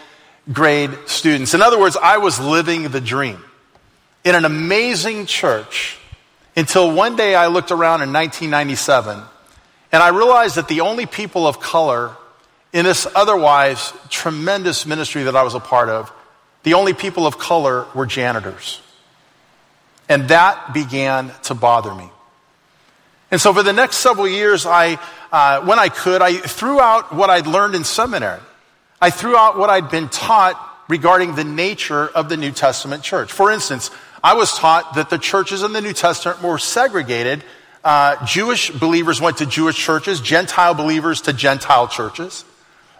grade 0.53 0.91
students. 1.07 1.53
In 1.53 1.61
other 1.61 1.79
words, 1.79 1.97
I 2.01 2.17
was 2.17 2.39
living 2.39 2.83
the 2.83 3.01
dream 3.01 3.43
in 4.23 4.35
an 4.35 4.45
amazing 4.45 5.25
church 5.25 5.97
until 6.55 6.91
one 6.91 7.17
day 7.17 7.35
I 7.35 7.47
looked 7.47 7.71
around 7.71 8.01
in 8.01 8.13
1997 8.13 9.21
and 9.91 10.03
I 10.03 10.09
realized 10.09 10.55
that 10.55 10.67
the 10.67 10.81
only 10.81 11.05
people 11.05 11.47
of 11.47 11.59
color 11.59 12.15
in 12.73 12.85
this 12.85 13.07
otherwise 13.15 13.93
tremendous 14.09 14.85
ministry 14.85 15.23
that 15.23 15.35
I 15.35 15.43
was 15.43 15.55
a 15.55 15.59
part 15.59 15.89
of, 15.89 16.11
the 16.63 16.73
only 16.73 16.93
people 16.93 17.25
of 17.25 17.37
color 17.37 17.85
were 17.95 18.05
janitors. 18.05 18.81
And 20.07 20.29
that 20.29 20.73
began 20.73 21.31
to 21.43 21.53
bother 21.53 21.93
me. 21.93 22.09
And 23.31 23.39
so 23.39 23.53
for 23.53 23.63
the 23.63 23.73
next 23.73 23.97
several 23.97 24.27
years, 24.27 24.65
I, 24.65 24.99
uh, 25.31 25.61
when 25.61 25.77
I 25.77 25.89
could, 25.89 26.21
I 26.21 26.37
threw 26.37 26.79
out 26.79 27.13
what 27.13 27.29
I'd 27.29 27.47
learned 27.47 27.75
in 27.75 27.83
seminary. 27.83 28.41
I 29.01 29.11
threw 29.11 29.37
out 29.37 29.57
what 29.57 29.69
I'd 29.69 29.91
been 29.91 30.09
taught 30.09 30.57
regarding 30.89 31.35
the 31.35 31.43
nature 31.43 32.07
of 32.07 32.27
the 32.27 32.37
New 32.37 32.51
Testament 32.51 33.03
church. 33.03 33.31
For 33.31 33.51
instance, 33.51 33.91
I 34.23 34.33
was 34.33 34.57
taught 34.57 34.95
that 34.95 35.09
the 35.09 35.19
churches 35.19 35.61
in 35.61 35.73
the 35.73 35.81
New 35.81 35.93
Testament 35.93 36.41
were 36.41 36.57
segregated. 36.57 37.43
Uh, 37.83 38.25
Jewish 38.25 38.71
believers 38.71 39.21
went 39.21 39.37
to 39.37 39.45
Jewish 39.45 39.77
churches, 39.77 40.19
Gentile 40.19 40.73
believers 40.73 41.21
to 41.21 41.33
Gentile 41.33 41.87
churches. 41.87 42.43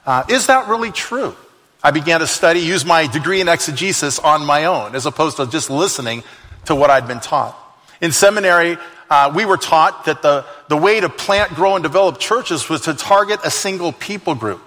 Uh, 0.10 0.24
is 0.28 0.48
that 0.48 0.68
really 0.68 0.92
true? 0.92 1.36
I 1.84 1.92
began 1.92 2.22
to 2.22 2.26
study, 2.26 2.62
use 2.62 2.84
my 2.84 3.06
degree 3.06 3.42
in 3.42 3.48
exegesis 3.48 4.18
on 4.18 4.44
my 4.44 4.66
own, 4.66 4.96
as 4.96 5.06
opposed 5.06 5.38
to 5.38 5.46
just 5.46 5.70
listening 5.70 6.24
to 6.66 6.74
what 6.74 6.90
I'd 6.90 7.08
been 7.08 7.20
taught. 7.20 7.56
In 8.02 8.12
seminary, 8.12 8.80
uh, 9.12 9.32
we 9.36 9.46
were 9.46 9.56
taught 9.56 10.06
that 10.06 10.24
the, 10.24 10.46
the 10.68 10.76
way 10.76 11.00
to 11.00 11.10
plant, 11.10 11.54
grow, 11.54 11.76
and 11.76 11.84
develop 11.84 12.18
churches 12.18 12.68
was 12.68 12.82
to 12.82 12.96
target 12.96 13.40
a 13.44 13.52
single 13.52 13.92
people 13.92 14.34
group. 14.34 14.62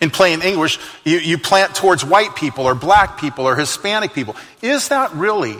In 0.00 0.10
plain 0.10 0.42
English, 0.42 0.78
you, 1.02 1.18
you 1.18 1.38
plant 1.38 1.74
towards 1.74 2.04
white 2.04 2.36
people 2.36 2.64
or 2.64 2.76
black 2.76 3.18
people 3.18 3.48
or 3.48 3.56
Hispanic 3.56 4.12
people. 4.12 4.36
Is 4.62 4.90
that 4.90 5.12
really 5.14 5.56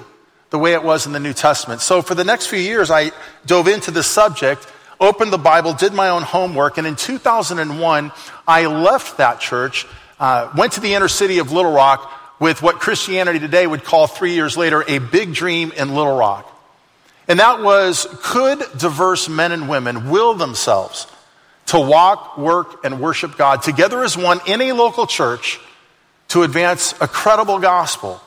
the 0.50 0.60
way 0.60 0.74
it 0.74 0.84
was 0.84 1.06
in 1.06 1.12
the 1.12 1.18
New 1.18 1.32
Testament? 1.32 1.80
So 1.80 2.02
for 2.02 2.14
the 2.14 2.22
next 2.22 2.46
few 2.46 2.60
years, 2.60 2.88
I 2.88 3.10
dove 3.46 3.66
into 3.66 3.90
this 3.90 4.06
subject 4.06 4.64
opened 5.02 5.32
the 5.32 5.38
Bible, 5.38 5.74
did 5.74 5.92
my 5.92 6.08
own 6.08 6.22
homework, 6.22 6.78
and 6.78 6.86
in 6.86 6.96
2001, 6.96 8.12
I 8.46 8.66
left 8.66 9.18
that 9.18 9.40
church, 9.40 9.84
uh, 10.20 10.50
went 10.56 10.74
to 10.74 10.80
the 10.80 10.94
inner 10.94 11.08
city 11.08 11.40
of 11.40 11.50
Little 11.50 11.72
Rock 11.72 12.10
with 12.38 12.62
what 12.62 12.78
Christianity 12.78 13.40
today 13.40 13.66
would 13.66 13.84
call 13.84 14.06
three 14.06 14.34
years 14.34 14.56
later 14.56 14.84
a 14.86 14.98
big 14.98 15.34
dream 15.34 15.72
in 15.72 15.94
Little 15.94 16.16
Rock. 16.16 16.48
And 17.28 17.40
that 17.40 17.62
was 17.62 18.06
could 18.22 18.60
diverse 18.78 19.28
men 19.28 19.52
and 19.52 19.68
women 19.68 20.10
will 20.10 20.34
themselves 20.34 21.06
to 21.66 21.80
walk, 21.80 22.38
work, 22.38 22.84
and 22.84 23.00
worship 23.00 23.36
God 23.36 23.62
together 23.62 24.02
as 24.02 24.16
one 24.16 24.40
in 24.46 24.60
a 24.60 24.72
local 24.72 25.06
church 25.06 25.60
to 26.28 26.42
advance 26.42 26.94
a 27.00 27.08
credible 27.08 27.58
gospel 27.58 28.20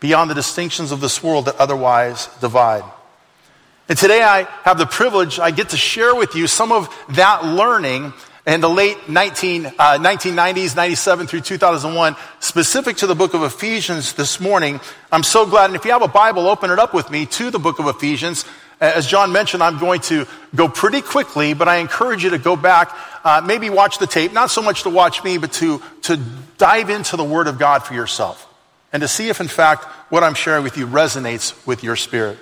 beyond 0.00 0.30
the 0.30 0.34
distinctions 0.34 0.90
of 0.90 1.00
this 1.00 1.22
world 1.22 1.46
that 1.46 1.56
otherwise 1.56 2.28
divide? 2.40 2.84
And 3.88 3.96
today 3.96 4.22
I 4.22 4.42
have 4.64 4.76
the 4.76 4.84
privilege, 4.84 5.38
I 5.38 5.50
get 5.50 5.70
to 5.70 5.78
share 5.78 6.14
with 6.14 6.34
you 6.34 6.46
some 6.46 6.72
of 6.72 6.94
that 7.10 7.46
learning 7.46 8.12
in 8.46 8.60
the 8.60 8.68
late 8.68 9.08
19, 9.08 9.64
uh, 9.66 9.70
1990s, 9.98 10.76
97 10.76 11.26
through 11.26 11.40
2001, 11.40 12.14
specific 12.38 12.98
to 12.98 13.06
the 13.06 13.14
book 13.14 13.32
of 13.32 13.42
Ephesians 13.42 14.12
this 14.12 14.40
morning. 14.40 14.78
I'm 15.10 15.22
so 15.22 15.46
glad. 15.46 15.66
And 15.66 15.74
if 15.74 15.86
you 15.86 15.92
have 15.92 16.02
a 16.02 16.08
Bible, 16.08 16.48
open 16.48 16.70
it 16.70 16.78
up 16.78 16.92
with 16.92 17.10
me 17.10 17.24
to 17.26 17.50
the 17.50 17.58
book 17.58 17.78
of 17.78 17.86
Ephesians. 17.86 18.44
As 18.78 19.06
John 19.06 19.32
mentioned, 19.32 19.62
I'm 19.62 19.78
going 19.78 20.02
to 20.02 20.26
go 20.54 20.68
pretty 20.68 21.00
quickly, 21.00 21.54
but 21.54 21.66
I 21.66 21.76
encourage 21.76 22.22
you 22.24 22.30
to 22.30 22.38
go 22.38 22.56
back, 22.56 22.94
uh, 23.24 23.40
maybe 23.42 23.70
watch 23.70 23.98
the 23.98 24.06
tape, 24.06 24.34
not 24.34 24.50
so 24.50 24.60
much 24.60 24.82
to 24.82 24.90
watch 24.90 25.24
me, 25.24 25.38
but 25.38 25.52
to, 25.54 25.82
to 26.02 26.20
dive 26.58 26.90
into 26.90 27.16
the 27.16 27.24
Word 27.24 27.46
of 27.48 27.58
God 27.58 27.84
for 27.84 27.94
yourself 27.94 28.46
and 28.92 29.00
to 29.00 29.08
see 29.08 29.30
if, 29.30 29.40
in 29.40 29.48
fact, 29.48 29.84
what 30.10 30.22
I'm 30.22 30.34
sharing 30.34 30.62
with 30.62 30.76
you 30.76 30.86
resonates 30.86 31.66
with 31.66 31.82
your 31.82 31.96
spirit. 31.96 32.38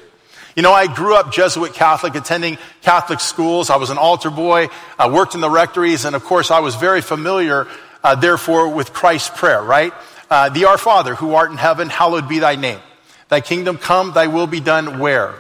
You 0.57 0.63
know, 0.63 0.73
I 0.73 0.87
grew 0.87 1.15
up 1.15 1.33
Jesuit 1.33 1.75
Catholic, 1.75 2.15
attending 2.15 2.57
Catholic 2.81 3.21
schools. 3.21 3.69
I 3.69 3.77
was 3.77 3.91
an 3.91 3.99
altar 3.99 4.31
boy. 4.31 4.69
I 4.99 5.11
worked 5.11 5.35
in 5.35 5.43
the 5.43 5.51
rectories. 5.51 6.07
And 6.07 6.17
of 6.17 6.25
course, 6.25 6.51
I 6.51 6.61
was 6.61 6.75
very 6.77 7.03
familiar, 7.03 7.69
uh, 8.03 8.15
therefore, 8.15 8.71
with 8.71 8.95
Christ's 8.95 9.39
prayer, 9.39 9.63
right? 9.63 9.93
Uh, 10.31 10.49
the 10.49 10.65
Our 10.65 10.79
Father, 10.79 11.15
who 11.15 11.35
art 11.35 11.51
in 11.51 11.59
heaven, 11.59 11.91
hallowed 11.91 12.27
be 12.27 12.39
thy 12.39 12.57
name. 12.57 12.81
Thy 13.29 13.43
kingdom 13.43 13.77
come, 13.77 14.13
thy 14.13 14.29
will 14.29 14.47
be 14.47 14.61
done 14.61 14.99
where? 14.99 15.35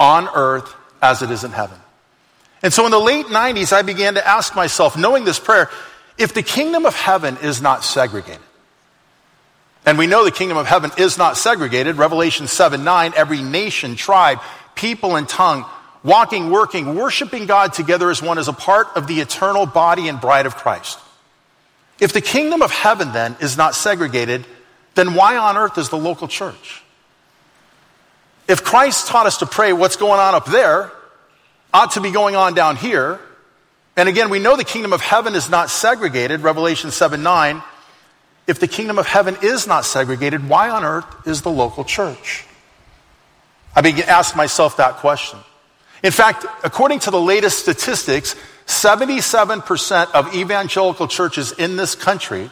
On 0.00 0.28
earth 0.34 0.74
as 1.00 1.22
it 1.22 1.30
is 1.30 1.44
in 1.44 1.52
heaven. 1.52 1.78
And 2.60 2.72
so 2.72 2.86
in 2.86 2.90
the 2.90 2.98
late 2.98 3.26
90s, 3.26 3.72
I 3.72 3.82
began 3.82 4.14
to 4.14 4.26
ask 4.26 4.56
myself, 4.56 4.96
knowing 4.96 5.24
this 5.24 5.38
prayer, 5.38 5.70
if 6.18 6.34
the 6.34 6.42
kingdom 6.42 6.86
of 6.86 6.96
heaven 6.96 7.36
is 7.40 7.62
not 7.62 7.84
segregated, 7.84 8.40
and 9.86 9.98
we 9.98 10.06
know 10.06 10.24
the 10.24 10.30
kingdom 10.30 10.56
of 10.56 10.66
heaven 10.66 10.90
is 10.96 11.18
not 11.18 11.36
segregated. 11.36 11.96
Revelation 11.96 12.46
7 12.46 12.84
9, 12.84 13.12
every 13.16 13.42
nation, 13.42 13.96
tribe, 13.96 14.40
people, 14.74 15.16
and 15.16 15.28
tongue, 15.28 15.64
walking, 16.02 16.50
working, 16.50 16.94
worshiping 16.94 17.46
God 17.46 17.72
together 17.72 18.10
as 18.10 18.22
one 18.22 18.38
is 18.38 18.48
a 18.48 18.52
part 18.52 18.88
of 18.96 19.06
the 19.06 19.20
eternal 19.20 19.66
body 19.66 20.08
and 20.08 20.20
bride 20.20 20.46
of 20.46 20.56
Christ. 20.56 20.98
If 22.00 22.12
the 22.12 22.20
kingdom 22.20 22.62
of 22.62 22.70
heaven 22.70 23.12
then 23.12 23.36
is 23.40 23.56
not 23.56 23.74
segregated, 23.74 24.46
then 24.94 25.14
why 25.14 25.36
on 25.36 25.56
earth 25.56 25.78
is 25.78 25.90
the 25.90 25.98
local 25.98 26.28
church? 26.28 26.82
If 28.48 28.62
Christ 28.62 29.06
taught 29.06 29.26
us 29.26 29.38
to 29.38 29.46
pray 29.46 29.72
what's 29.72 29.96
going 29.96 30.20
on 30.20 30.34
up 30.34 30.46
there 30.46 30.92
ought 31.72 31.92
to 31.92 32.00
be 32.00 32.10
going 32.10 32.36
on 32.36 32.54
down 32.54 32.76
here, 32.76 33.20
and 33.96 34.08
again, 34.08 34.28
we 34.28 34.38
know 34.38 34.56
the 34.56 34.64
kingdom 34.64 34.92
of 34.92 35.00
heaven 35.00 35.34
is 35.34 35.48
not 35.48 35.70
segregated, 35.70 36.40
Revelation 36.40 36.90
7 36.90 37.22
9. 37.22 37.62
If 38.46 38.60
the 38.60 38.68
kingdom 38.68 38.98
of 38.98 39.06
heaven 39.06 39.36
is 39.42 39.66
not 39.66 39.84
segregated, 39.84 40.48
why 40.48 40.68
on 40.70 40.84
earth 40.84 41.26
is 41.26 41.42
the 41.42 41.50
local 41.50 41.84
church? 41.84 42.44
I 43.74 43.80
began 43.80 44.04
to 44.04 44.10
ask 44.10 44.36
myself 44.36 44.76
that 44.76 44.96
question. 44.96 45.38
In 46.02 46.12
fact, 46.12 46.44
according 46.62 47.00
to 47.00 47.10
the 47.10 47.20
latest 47.20 47.58
statistics, 47.60 48.36
77% 48.66 50.10
of 50.12 50.34
evangelical 50.34 51.08
churches 51.08 51.52
in 51.52 51.76
this 51.76 51.94
country 51.94 52.50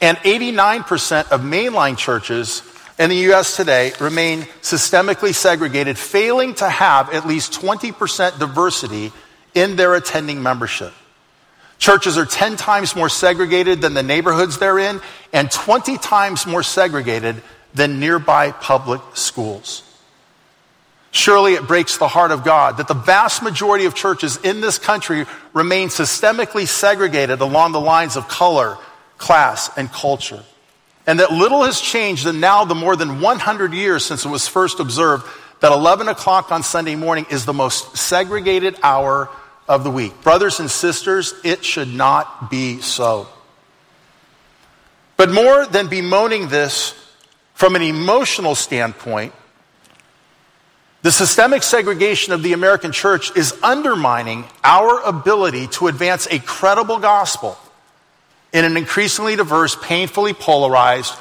and 0.00 0.16
89% 0.18 1.30
of 1.30 1.40
mainline 1.42 1.96
churches 1.96 2.62
in 2.98 3.10
the 3.10 3.16
U.S. 3.16 3.56
today 3.56 3.92
remain 4.00 4.42
systemically 4.62 5.34
segregated, 5.34 5.98
failing 5.98 6.54
to 6.56 6.68
have 6.68 7.12
at 7.12 7.26
least 7.26 7.52
20% 7.52 8.38
diversity 8.38 9.12
in 9.54 9.76
their 9.76 9.94
attending 9.94 10.42
membership. 10.42 10.92
Churches 11.78 12.18
are 12.18 12.26
10 12.26 12.56
times 12.56 12.96
more 12.96 13.08
segregated 13.08 13.80
than 13.80 13.94
the 13.94 14.02
neighborhoods 14.02 14.58
they're 14.58 14.78
in, 14.78 15.00
and 15.32 15.50
20 15.50 15.96
times 15.98 16.46
more 16.46 16.62
segregated 16.62 17.42
than 17.74 18.00
nearby 18.00 18.50
public 18.50 19.00
schools. 19.14 19.82
Surely 21.10 21.54
it 21.54 21.66
breaks 21.66 21.96
the 21.96 22.08
heart 22.08 22.32
of 22.32 22.44
God 22.44 22.76
that 22.76 22.88
the 22.88 22.94
vast 22.94 23.42
majority 23.42 23.86
of 23.86 23.94
churches 23.94 24.36
in 24.38 24.60
this 24.60 24.78
country 24.78 25.24
remain 25.54 25.88
systemically 25.88 26.66
segregated 26.66 27.40
along 27.40 27.72
the 27.72 27.80
lines 27.80 28.16
of 28.16 28.28
color, 28.28 28.76
class, 29.16 29.70
and 29.76 29.90
culture. 29.90 30.42
And 31.06 31.20
that 31.20 31.32
little 31.32 31.62
has 31.62 31.80
changed 31.80 32.26
in 32.26 32.40
now 32.40 32.66
the 32.66 32.74
more 32.74 32.94
than 32.94 33.20
100 33.20 33.72
years 33.72 34.04
since 34.04 34.26
it 34.26 34.28
was 34.28 34.46
first 34.46 34.80
observed 34.80 35.26
that 35.60 35.72
11 35.72 36.08
o'clock 36.08 36.52
on 36.52 36.62
Sunday 36.62 36.96
morning 36.96 37.26
is 37.30 37.46
the 37.46 37.54
most 37.54 37.96
segregated 37.96 38.76
hour 38.82 39.30
of 39.68 39.84
the 39.84 39.90
week. 39.90 40.22
Brothers 40.22 40.60
and 40.60 40.70
sisters, 40.70 41.34
it 41.44 41.64
should 41.64 41.88
not 41.88 42.50
be 42.50 42.80
so. 42.80 43.28
But 45.16 45.30
more 45.30 45.66
than 45.66 45.88
bemoaning 45.88 46.48
this 46.48 46.94
from 47.54 47.76
an 47.76 47.82
emotional 47.82 48.54
standpoint, 48.54 49.34
the 51.02 51.12
systemic 51.12 51.62
segregation 51.62 52.32
of 52.32 52.42
the 52.42 52.52
American 52.52 52.92
church 52.92 53.36
is 53.36 53.54
undermining 53.62 54.44
our 54.64 55.00
ability 55.02 55.68
to 55.68 55.86
advance 55.88 56.26
a 56.26 56.38
credible 56.38 56.98
gospel 56.98 57.56
in 58.52 58.64
an 58.64 58.76
increasingly 58.76 59.36
diverse, 59.36 59.76
painfully 59.80 60.32
polarized, 60.32 61.14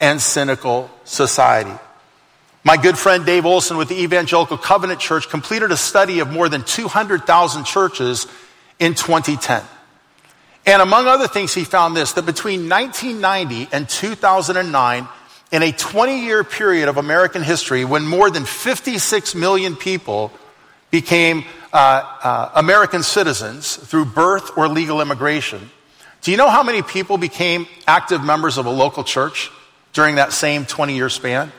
and 0.00 0.20
cynical 0.20 0.90
society. 1.04 1.78
My 2.66 2.78
good 2.78 2.96
friend 2.96 3.26
Dave 3.26 3.44
Olson 3.44 3.76
with 3.76 3.90
the 3.90 4.02
Evangelical 4.02 4.56
Covenant 4.56 4.98
Church 4.98 5.28
completed 5.28 5.70
a 5.70 5.76
study 5.76 6.20
of 6.20 6.30
more 6.30 6.48
than 6.48 6.62
200,000 6.62 7.64
churches 7.64 8.26
in 8.78 8.94
2010. 8.94 9.62
And 10.64 10.80
among 10.80 11.06
other 11.06 11.28
things, 11.28 11.52
he 11.52 11.62
found 11.64 11.94
this 11.94 12.14
that 12.14 12.24
between 12.24 12.70
1990 12.70 13.68
and 13.70 13.86
2009, 13.86 15.08
in 15.52 15.62
a 15.62 15.72
20 15.72 16.24
year 16.24 16.42
period 16.42 16.88
of 16.88 16.96
American 16.96 17.42
history, 17.42 17.84
when 17.84 18.06
more 18.06 18.30
than 18.30 18.46
56 18.46 19.34
million 19.34 19.76
people 19.76 20.32
became 20.90 21.44
uh, 21.70 21.76
uh, 21.76 22.50
American 22.54 23.02
citizens 23.02 23.76
through 23.76 24.06
birth 24.06 24.56
or 24.56 24.68
legal 24.68 25.02
immigration, 25.02 25.70
do 26.22 26.30
you 26.30 26.38
know 26.38 26.48
how 26.48 26.62
many 26.62 26.80
people 26.80 27.18
became 27.18 27.66
active 27.86 28.24
members 28.24 28.56
of 28.56 28.64
a 28.64 28.70
local 28.70 29.04
church 29.04 29.50
during 29.92 30.14
that 30.14 30.32
same 30.32 30.64
20 30.64 30.94
year 30.94 31.10
span? 31.10 31.52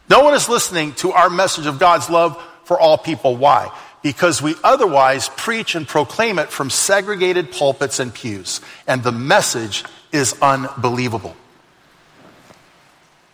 No 0.09 0.23
one 0.23 0.33
is 0.33 0.49
listening 0.49 0.93
to 0.95 1.11
our 1.11 1.29
message 1.29 1.67
of 1.67 1.77
God's 1.77 2.09
love 2.09 2.41
for 2.63 2.79
all 2.79 2.97
people. 2.97 3.37
Why? 3.37 3.71
Because 4.01 4.41
we 4.41 4.55
otherwise 4.63 5.29
preach 5.29 5.75
and 5.75 5.87
proclaim 5.87 6.39
it 6.39 6.49
from 6.49 6.71
segregated 6.71 7.51
pulpits 7.51 7.99
and 7.99 8.11
pews. 8.11 8.61
And 8.87 9.03
the 9.03 9.11
message 9.11 9.85
is 10.11 10.33
unbelievable. 10.41 11.35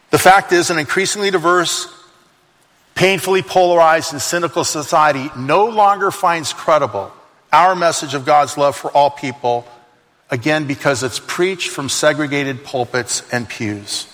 The 0.09 0.17
fact 0.17 0.51
is, 0.51 0.69
an 0.69 0.79
increasingly 0.79 1.31
diverse, 1.31 1.93
painfully 2.95 3.41
polarized, 3.41 4.13
and 4.13 4.21
cynical 4.21 4.63
society 4.63 5.29
no 5.37 5.65
longer 5.65 6.11
finds 6.11 6.53
credible 6.53 7.11
our 7.51 7.75
message 7.75 8.13
of 8.13 8.25
God's 8.25 8.57
love 8.57 8.75
for 8.75 8.91
all 8.91 9.09
people, 9.09 9.65
again, 10.29 10.67
because 10.67 11.03
it's 11.03 11.19
preached 11.19 11.69
from 11.69 11.89
segregated 11.89 12.63
pulpits 12.63 13.23
and 13.31 13.47
pews. 13.47 14.07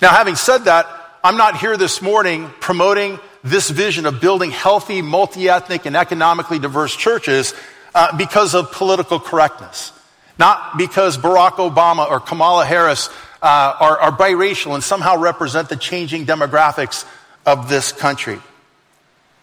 Now, 0.00 0.10
having 0.10 0.34
said 0.34 0.64
that, 0.64 0.86
I'm 1.22 1.36
not 1.36 1.58
here 1.58 1.76
this 1.76 2.02
morning 2.02 2.50
promoting 2.60 3.20
this 3.44 3.70
vision 3.70 4.06
of 4.06 4.20
building 4.20 4.50
healthy, 4.50 5.02
multi 5.02 5.48
ethnic, 5.48 5.86
and 5.86 5.96
economically 5.96 6.58
diverse 6.58 6.94
churches 6.94 7.54
uh, 7.94 8.16
because 8.16 8.54
of 8.54 8.72
political 8.72 9.20
correctness. 9.20 9.92
Not 10.38 10.76
because 10.76 11.18
Barack 11.18 11.52
Obama 11.52 12.10
or 12.10 12.18
Kamala 12.18 12.64
Harris 12.64 13.10
uh, 13.42 13.76
are, 13.80 13.98
are 13.98 14.16
biracial 14.16 14.74
and 14.74 14.84
somehow 14.84 15.18
represent 15.18 15.68
the 15.68 15.76
changing 15.76 16.24
demographics 16.26 17.04
of 17.44 17.68
this 17.68 17.92
country. 17.92 18.40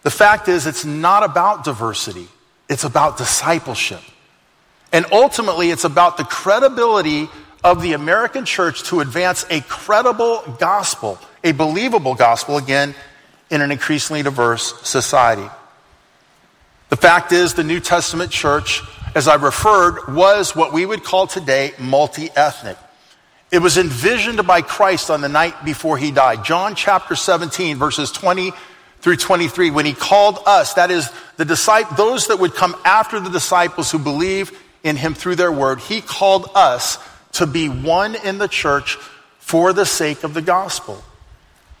The 0.02 0.10
fact 0.10 0.48
is, 0.48 0.66
it's 0.66 0.84
not 0.84 1.22
about 1.22 1.64
diversity, 1.64 2.28
it's 2.68 2.84
about 2.84 3.18
discipleship. 3.18 4.00
And 4.92 5.06
ultimately, 5.12 5.70
it's 5.70 5.84
about 5.84 6.16
the 6.16 6.24
credibility 6.24 7.28
of 7.62 7.82
the 7.82 7.92
American 7.92 8.44
church 8.44 8.84
to 8.84 9.00
advance 9.00 9.44
a 9.50 9.60
credible 9.60 10.42
gospel, 10.58 11.18
a 11.44 11.52
believable 11.52 12.14
gospel, 12.14 12.56
again, 12.56 12.94
in 13.50 13.60
an 13.60 13.70
increasingly 13.70 14.22
diverse 14.22 14.80
society. 14.82 15.48
The 16.88 16.96
fact 16.96 17.30
is, 17.30 17.54
the 17.54 17.62
New 17.62 17.78
Testament 17.78 18.32
church, 18.32 18.82
as 19.14 19.28
I 19.28 19.36
referred, 19.36 20.12
was 20.14 20.56
what 20.56 20.72
we 20.72 20.84
would 20.84 21.04
call 21.04 21.28
today 21.28 21.72
multi 21.78 22.30
ethnic. 22.34 22.78
It 23.50 23.58
was 23.58 23.78
envisioned 23.78 24.46
by 24.46 24.62
Christ 24.62 25.10
on 25.10 25.20
the 25.20 25.28
night 25.28 25.64
before 25.64 25.98
he 25.98 26.12
died. 26.12 26.44
John 26.44 26.74
chapter 26.74 27.16
17, 27.16 27.76
verses 27.76 28.12
20 28.12 28.52
through 29.00 29.16
23, 29.16 29.70
when 29.70 29.86
he 29.86 29.92
called 29.92 30.38
us, 30.46 30.74
that 30.74 30.90
is, 30.90 31.10
the 31.36 31.44
disciples, 31.44 31.96
those 31.96 32.26
that 32.28 32.38
would 32.38 32.54
come 32.54 32.76
after 32.84 33.18
the 33.18 33.30
disciples 33.30 33.90
who 33.90 33.98
believe 33.98 34.52
in 34.84 34.96
him 34.96 35.14
through 35.14 35.36
their 35.36 35.50
word, 35.50 35.80
he 35.80 36.00
called 36.00 36.50
us 36.54 36.98
to 37.32 37.46
be 37.46 37.68
one 37.68 38.14
in 38.14 38.38
the 38.38 38.48
church 38.48 38.96
for 39.38 39.72
the 39.72 39.86
sake 39.86 40.22
of 40.22 40.34
the 40.34 40.42
gospel. 40.42 41.02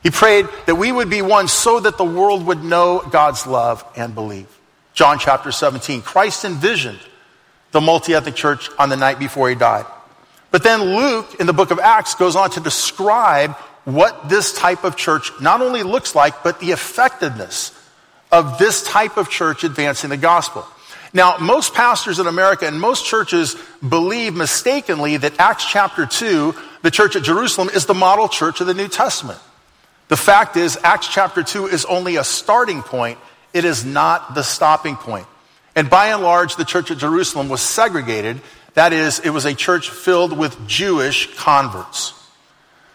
He 0.02 0.10
prayed 0.10 0.48
that 0.66 0.76
we 0.76 0.90
would 0.90 1.10
be 1.10 1.22
one 1.22 1.46
so 1.46 1.78
that 1.78 1.98
the 1.98 2.04
world 2.04 2.46
would 2.46 2.64
know 2.64 3.00
God's 3.10 3.46
love 3.46 3.84
and 3.96 4.14
believe. 4.14 4.48
John 4.94 5.18
chapter 5.18 5.52
17. 5.52 6.02
Christ 6.02 6.44
envisioned 6.44 6.98
the 7.70 7.80
multi 7.80 8.14
ethnic 8.14 8.34
church 8.34 8.70
on 8.78 8.88
the 8.88 8.96
night 8.96 9.18
before 9.18 9.48
he 9.48 9.54
died. 9.54 9.86
But 10.50 10.62
then 10.62 10.96
Luke 10.96 11.36
in 11.38 11.46
the 11.46 11.52
book 11.52 11.70
of 11.70 11.78
Acts 11.78 12.14
goes 12.14 12.36
on 12.36 12.50
to 12.50 12.60
describe 12.60 13.52
what 13.84 14.28
this 14.28 14.52
type 14.52 14.84
of 14.84 14.96
church 14.96 15.30
not 15.40 15.60
only 15.60 15.82
looks 15.82 16.14
like, 16.14 16.42
but 16.42 16.60
the 16.60 16.72
effectiveness 16.72 17.72
of 18.30 18.58
this 18.58 18.82
type 18.82 19.16
of 19.16 19.28
church 19.28 19.64
advancing 19.64 20.10
the 20.10 20.16
gospel. 20.16 20.66
Now, 21.12 21.38
most 21.38 21.74
pastors 21.74 22.20
in 22.20 22.26
America 22.26 22.66
and 22.66 22.80
most 22.80 23.04
churches 23.04 23.56
believe 23.86 24.34
mistakenly 24.34 25.16
that 25.16 25.40
Acts 25.40 25.64
chapter 25.64 26.06
2, 26.06 26.54
the 26.82 26.90
church 26.90 27.16
at 27.16 27.24
Jerusalem, 27.24 27.68
is 27.74 27.86
the 27.86 27.94
model 27.94 28.28
church 28.28 28.60
of 28.60 28.68
the 28.68 28.74
New 28.74 28.86
Testament. 28.86 29.40
The 30.08 30.16
fact 30.16 30.56
is, 30.56 30.78
Acts 30.84 31.08
chapter 31.08 31.42
2 31.42 31.66
is 31.66 31.84
only 31.84 32.16
a 32.16 32.24
starting 32.24 32.82
point, 32.82 33.18
it 33.52 33.64
is 33.64 33.84
not 33.84 34.34
the 34.34 34.42
stopping 34.42 34.96
point. 34.96 35.26
And 35.74 35.88
by 35.88 36.08
and 36.08 36.22
large, 36.22 36.56
the 36.56 36.64
church 36.64 36.90
at 36.90 36.98
Jerusalem 36.98 37.48
was 37.48 37.60
segregated. 37.60 38.40
That 38.74 38.92
is, 38.92 39.18
it 39.20 39.30
was 39.30 39.44
a 39.44 39.54
church 39.54 39.90
filled 39.90 40.36
with 40.36 40.66
Jewish 40.66 41.34
converts. 41.36 42.14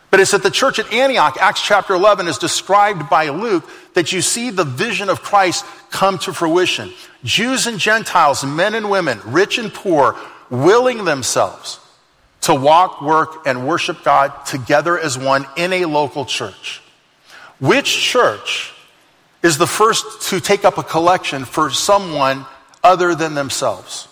But 0.10 0.22
it's 0.22 0.34
at 0.34 0.44
the 0.44 0.52
church 0.52 0.80
at 0.80 0.94
Antioch, 0.94 1.38
Acts 1.42 1.62
chapter 1.62 1.94
11 1.94 2.28
is 2.28 2.38
described 2.38 3.10
by 3.10 3.30
Luke, 3.30 3.70
that 3.96 4.14
you 4.14 4.22
see 4.22 4.50
the 4.50 4.64
vision 4.64 5.10
of 5.10 5.22
Christ 5.22 5.66
come 5.90 6.18
to 6.20 6.32
fruition. 6.32 6.94
Jews 7.24 7.68
and 7.68 7.80
Gentiles, 7.80 8.44
men 8.46 8.76
and 8.76 8.90
women, 8.90 9.20
rich 9.26 9.58
and 9.58 9.74
poor, 9.74 10.16
willing 10.50 11.04
themselves 11.04 11.80
to 12.42 12.54
walk, 12.54 13.02
work, 13.02 13.46
and 13.46 13.68
worship 13.68 14.04
God 14.04 14.46
together 14.46 14.98
as 14.98 15.18
one 15.18 15.46
in 15.58 15.74
a 15.74 15.86
local 15.86 16.26
church. 16.26 16.82
Which 17.60 17.88
church 17.88 18.72
is 19.42 19.58
the 19.58 19.68
first 19.68 20.30
to 20.30 20.40
take 20.40 20.64
up 20.64 20.78
a 20.78 20.84
collection 20.84 21.44
for 21.44 21.72
someone 21.72 22.46
other 22.84 23.16
than 23.16 23.34
themselves? 23.34 24.08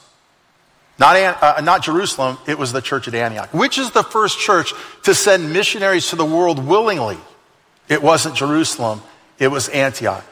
Not, 1.04 1.18
uh, 1.18 1.60
not 1.60 1.84
Jerusalem, 1.84 2.38
it 2.48 2.58
was 2.58 2.72
the 2.72 2.82
church 2.82 3.10
at 3.10 3.14
Antioch. 3.14 3.54
Which 3.54 3.78
is 3.78 3.92
the 3.92 4.04
first 4.04 4.40
church 4.40 4.74
to 5.02 5.14
send 5.14 5.52
missionaries 5.52 6.08
to 6.12 6.16
the 6.16 6.24
world 6.24 6.66
willingly? 6.66 7.18
It 7.90 8.02
wasn't 8.02 8.36
Jerusalem, 8.36 9.02
it 9.38 9.50
was 9.50 9.68
Antioch. 9.68 10.24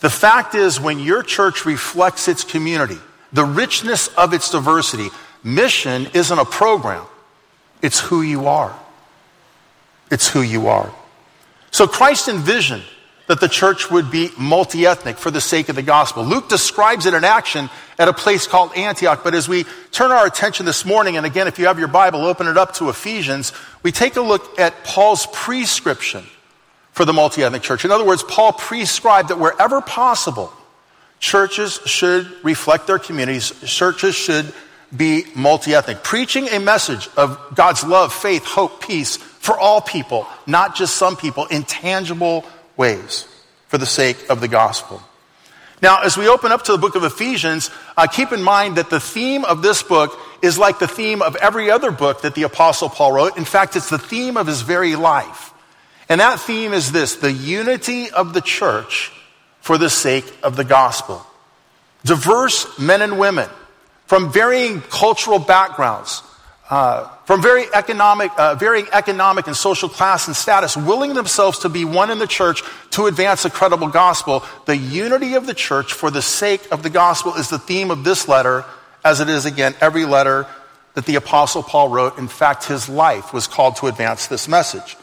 The 0.00 0.10
fact 0.10 0.56
is, 0.56 0.80
when 0.80 0.98
your 0.98 1.22
church 1.22 1.64
reflects 1.64 2.26
its 2.26 2.42
community, 2.42 2.98
the 3.32 3.44
richness 3.44 4.08
of 4.08 4.34
its 4.34 4.50
diversity, 4.50 5.10
mission 5.44 6.08
isn't 6.12 6.36
a 6.36 6.44
program, 6.44 7.06
it's 7.80 8.00
who 8.00 8.22
you 8.22 8.48
are. 8.48 8.76
It's 10.10 10.26
who 10.26 10.42
you 10.42 10.66
are. 10.66 10.92
So 11.70 11.86
Christ 11.86 12.26
envisioned 12.26 12.82
that 13.28 13.40
the 13.40 13.48
church 13.48 13.90
would 13.90 14.10
be 14.10 14.30
multi 14.36 14.86
ethnic 14.86 15.18
for 15.18 15.30
the 15.30 15.40
sake 15.40 15.68
of 15.68 15.76
the 15.76 15.82
gospel. 15.82 16.24
Luke 16.24 16.48
describes 16.48 17.06
it 17.06 17.14
in 17.14 17.24
action 17.24 17.70
at 17.98 18.08
a 18.08 18.12
place 18.12 18.46
called 18.46 18.76
Antioch. 18.76 19.22
But 19.22 19.34
as 19.34 19.48
we 19.48 19.64
turn 19.92 20.10
our 20.10 20.26
attention 20.26 20.66
this 20.66 20.84
morning, 20.84 21.16
and 21.16 21.24
again, 21.24 21.46
if 21.46 21.58
you 21.58 21.66
have 21.66 21.78
your 21.78 21.88
Bible, 21.88 22.24
open 22.24 22.48
it 22.48 22.56
up 22.56 22.74
to 22.74 22.88
Ephesians, 22.88 23.52
we 23.82 23.92
take 23.92 24.16
a 24.16 24.22
look 24.22 24.58
at 24.58 24.82
Paul's 24.82 25.26
prescription 25.32 26.24
for 26.92 27.04
the 27.04 27.12
multi 27.12 27.44
ethnic 27.44 27.62
church. 27.62 27.84
In 27.84 27.90
other 27.90 28.04
words, 28.04 28.22
Paul 28.22 28.52
prescribed 28.52 29.28
that 29.28 29.38
wherever 29.38 29.80
possible, 29.82 30.52
churches 31.20 31.80
should 31.84 32.32
reflect 32.42 32.86
their 32.86 32.98
communities, 32.98 33.52
churches 33.64 34.14
should 34.14 34.52
be 34.96 35.24
multi 35.34 35.74
ethnic, 35.74 36.02
preaching 36.02 36.48
a 36.48 36.58
message 36.58 37.10
of 37.14 37.38
God's 37.54 37.84
love, 37.84 38.14
faith, 38.14 38.46
hope, 38.46 38.80
peace 38.80 39.18
for 39.18 39.58
all 39.58 39.82
people, 39.82 40.26
not 40.46 40.74
just 40.74 40.96
some 40.96 41.14
people, 41.14 41.44
in 41.46 41.62
tangible 41.62 42.46
ways 42.78 43.26
for 43.66 43.76
the 43.76 43.84
sake 43.84 44.30
of 44.30 44.40
the 44.40 44.48
gospel. 44.48 45.02
Now, 45.82 46.02
as 46.02 46.16
we 46.16 46.28
open 46.28 46.50
up 46.50 46.62
to 46.64 46.72
the 46.72 46.78
book 46.78 46.96
of 46.96 47.04
Ephesians, 47.04 47.70
uh, 47.96 48.06
keep 48.06 48.32
in 48.32 48.42
mind 48.42 48.76
that 48.76 48.90
the 48.90 48.98
theme 48.98 49.44
of 49.44 49.62
this 49.62 49.82
book 49.82 50.18
is 50.42 50.58
like 50.58 50.78
the 50.78 50.88
theme 50.88 51.22
of 51.22 51.36
every 51.36 51.70
other 51.70 51.90
book 51.90 52.22
that 52.22 52.34
the 52.34 52.44
Apostle 52.44 52.88
Paul 52.88 53.12
wrote. 53.12 53.36
In 53.36 53.44
fact, 53.44 53.76
it's 53.76 53.90
the 53.90 53.98
theme 53.98 54.36
of 54.36 54.46
his 54.46 54.62
very 54.62 54.96
life. 54.96 55.52
And 56.08 56.20
that 56.20 56.40
theme 56.40 56.72
is 56.72 56.90
this 56.90 57.16
the 57.16 57.32
unity 57.32 58.10
of 58.10 58.32
the 58.32 58.40
church 58.40 59.12
for 59.60 59.78
the 59.78 59.90
sake 59.90 60.32
of 60.42 60.56
the 60.56 60.64
gospel. 60.64 61.24
Diverse 62.04 62.78
men 62.78 63.02
and 63.02 63.18
women 63.18 63.48
from 64.06 64.32
varying 64.32 64.80
cultural 64.80 65.38
backgrounds, 65.38 66.22
uh, 66.70 67.08
from 67.24 67.40
very 67.40 67.64
economic, 67.72 68.30
uh, 68.38 68.54
varying 68.54 68.86
economic 68.92 69.46
and 69.46 69.56
social 69.56 69.88
class 69.88 70.26
and 70.26 70.36
status, 70.36 70.76
willing 70.76 71.14
themselves 71.14 71.60
to 71.60 71.68
be 71.68 71.84
one 71.84 72.10
in 72.10 72.18
the 72.18 72.26
church 72.26 72.62
to 72.90 73.06
advance 73.06 73.42
the 73.42 73.50
credible 73.50 73.88
gospel. 73.88 74.44
The 74.66 74.76
unity 74.76 75.34
of 75.34 75.46
the 75.46 75.54
church 75.54 75.94
for 75.94 76.10
the 76.10 76.20
sake 76.20 76.70
of 76.70 76.82
the 76.82 76.90
gospel 76.90 77.34
is 77.34 77.48
the 77.48 77.58
theme 77.58 77.90
of 77.90 78.04
this 78.04 78.28
letter, 78.28 78.64
as 79.02 79.20
it 79.20 79.30
is 79.30 79.46
again 79.46 79.74
every 79.80 80.04
letter 80.04 80.46
that 80.92 81.06
the 81.06 81.14
apostle 81.14 81.62
Paul 81.62 81.88
wrote. 81.88 82.18
In 82.18 82.28
fact, 82.28 82.64
his 82.64 82.88
life 82.88 83.32
was 83.32 83.46
called 83.46 83.76
to 83.76 83.86
advance 83.86 84.26
this 84.26 84.46
message. 84.46 84.96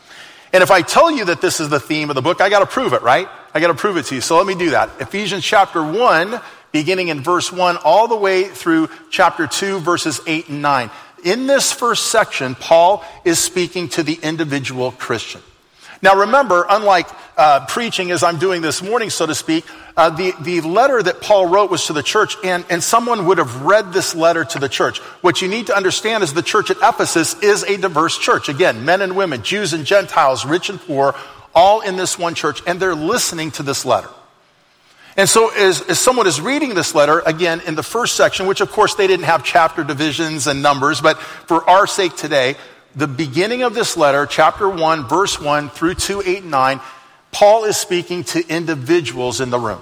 And 0.54 0.62
if 0.62 0.70
I 0.70 0.84
tell 0.84 1.10
you 1.10 1.26
that 1.26 1.42
this 1.42 1.60
is 1.60 1.70
the 1.70 1.80
theme 1.80 2.10
of 2.10 2.16
the 2.16 2.22
book, 2.22 2.42
I 2.42 2.50
got 2.50 2.60
to 2.60 2.66
prove 2.68 2.94
it, 2.94 3.02
right? 3.02 3.28
I 3.54 3.60
got 3.60 3.68
to 3.68 3.74
prove 3.74 3.98
it 3.98 4.06
to 4.08 4.16
you. 4.16 4.22
So 4.22 4.38
let 4.38 4.46
me 4.46 4.56
do 4.56 4.70
that. 4.72 4.90
Ephesians 5.00 5.44
chapter 5.44 5.82
1, 5.82 6.40
beginning 6.72 7.08
in 7.08 7.22
verse 7.22 7.52
1, 7.52 7.78
all 7.78 8.08
the 8.08 8.16
way 8.16 8.44
through 8.44 8.90
chapter 9.10 9.48
2, 9.48 9.80
verses 9.80 10.22
8 10.28 10.50
and 10.50 10.62
9 10.62 10.92
in 11.26 11.48
this 11.48 11.74
first 11.74 12.08
section, 12.08 12.56
Paul 12.56 13.04
is 13.26 13.40
speaking 13.40 13.90
to 13.90 14.04
the 14.04 14.18
individual 14.22 14.92
Christian. 14.92 15.42
Now 16.02 16.20
remember, 16.20 16.66
unlike 16.70 17.08
uh, 17.36 17.66
preaching 17.66 18.12
as 18.12 18.22
I'm 18.22 18.38
doing 18.38 18.62
this 18.62 18.84
morning, 18.84 19.10
so 19.10 19.26
to 19.26 19.34
speak, 19.34 19.66
uh, 19.98 20.12
the, 20.12 20.34
the 20.42 20.62
letter 20.62 21.02
that 21.02 21.22
Paul 21.22 21.48
wrote 21.48 21.72
was 21.72 21.88
to 21.88 21.94
the 21.94 22.04
church, 22.04 22.36
and, 22.44 22.64
and 22.70 22.84
someone 22.84 23.26
would 23.26 23.40
have 23.40 23.64
read 23.64 23.92
this 23.92 24.14
letter 24.14 24.46
to 24.46 24.60
the 24.60 24.70
church. 24.70 25.00
What 25.22 25.42
you 25.42 25.48
need 25.48 25.68
to 25.68 25.76
understand 25.76 26.24
is 26.24 26.34
the 26.34 26.44
church 26.44 26.70
at 26.70 26.78
Ephesus 26.78 27.42
is 27.42 27.64
a 27.64 27.78
diverse 27.78 28.18
church. 28.20 28.48
Again, 28.50 28.86
men 28.86 29.02
and 29.02 29.16
women, 29.16 29.42
Jews 29.42 29.74
and 29.74 29.84
Gentiles, 29.84 30.46
rich 30.46 30.70
and 30.70 30.80
poor, 30.80 31.16
all 31.56 31.82
in 31.82 31.96
this 31.96 32.20
one 32.20 32.36
church, 32.36 32.62
and 32.68 32.80
they're 32.80 32.94
listening 32.94 33.50
to 33.52 33.64
this 33.64 33.84
letter. 33.84 34.10
And 35.18 35.30
so, 35.30 35.50
as, 35.50 35.82
as, 35.82 35.98
someone 35.98 36.28
is 36.28 36.42
reading 36.42 36.74
this 36.74 36.94
letter, 36.94 37.22
again, 37.26 37.62
in 37.66 37.76
the 37.76 37.84
first 37.84 38.16
section, 38.16 38.48
which 38.48 38.60
of 38.60 38.70
course 38.72 38.96
they 38.96 39.08
didn't 39.08 39.26
have 39.26 39.46
chapter 39.46 39.84
divisions 39.84 40.46
and 40.46 40.62
numbers, 40.62 41.00
but 41.00 41.18
for 41.20 41.68
our 41.70 41.88
sake 41.88 42.18
today, 42.18 42.56
the 42.96 43.08
beginning 43.08 43.64
of 43.64 43.74
this 43.74 43.96
letter, 43.96 44.26
chapter 44.26 44.68
1, 44.68 45.08
verse 45.08 45.40
1 45.40 45.70
through 45.70 45.96
2, 45.96 46.22
8, 46.26 46.42
and 46.42 46.52
9, 46.52 46.82
Paul 47.32 47.64
is 47.64 47.78
speaking 47.78 48.24
to 48.26 48.46
individuals 48.48 49.40
in 49.40 49.50
the 49.50 49.60
room. 49.60 49.82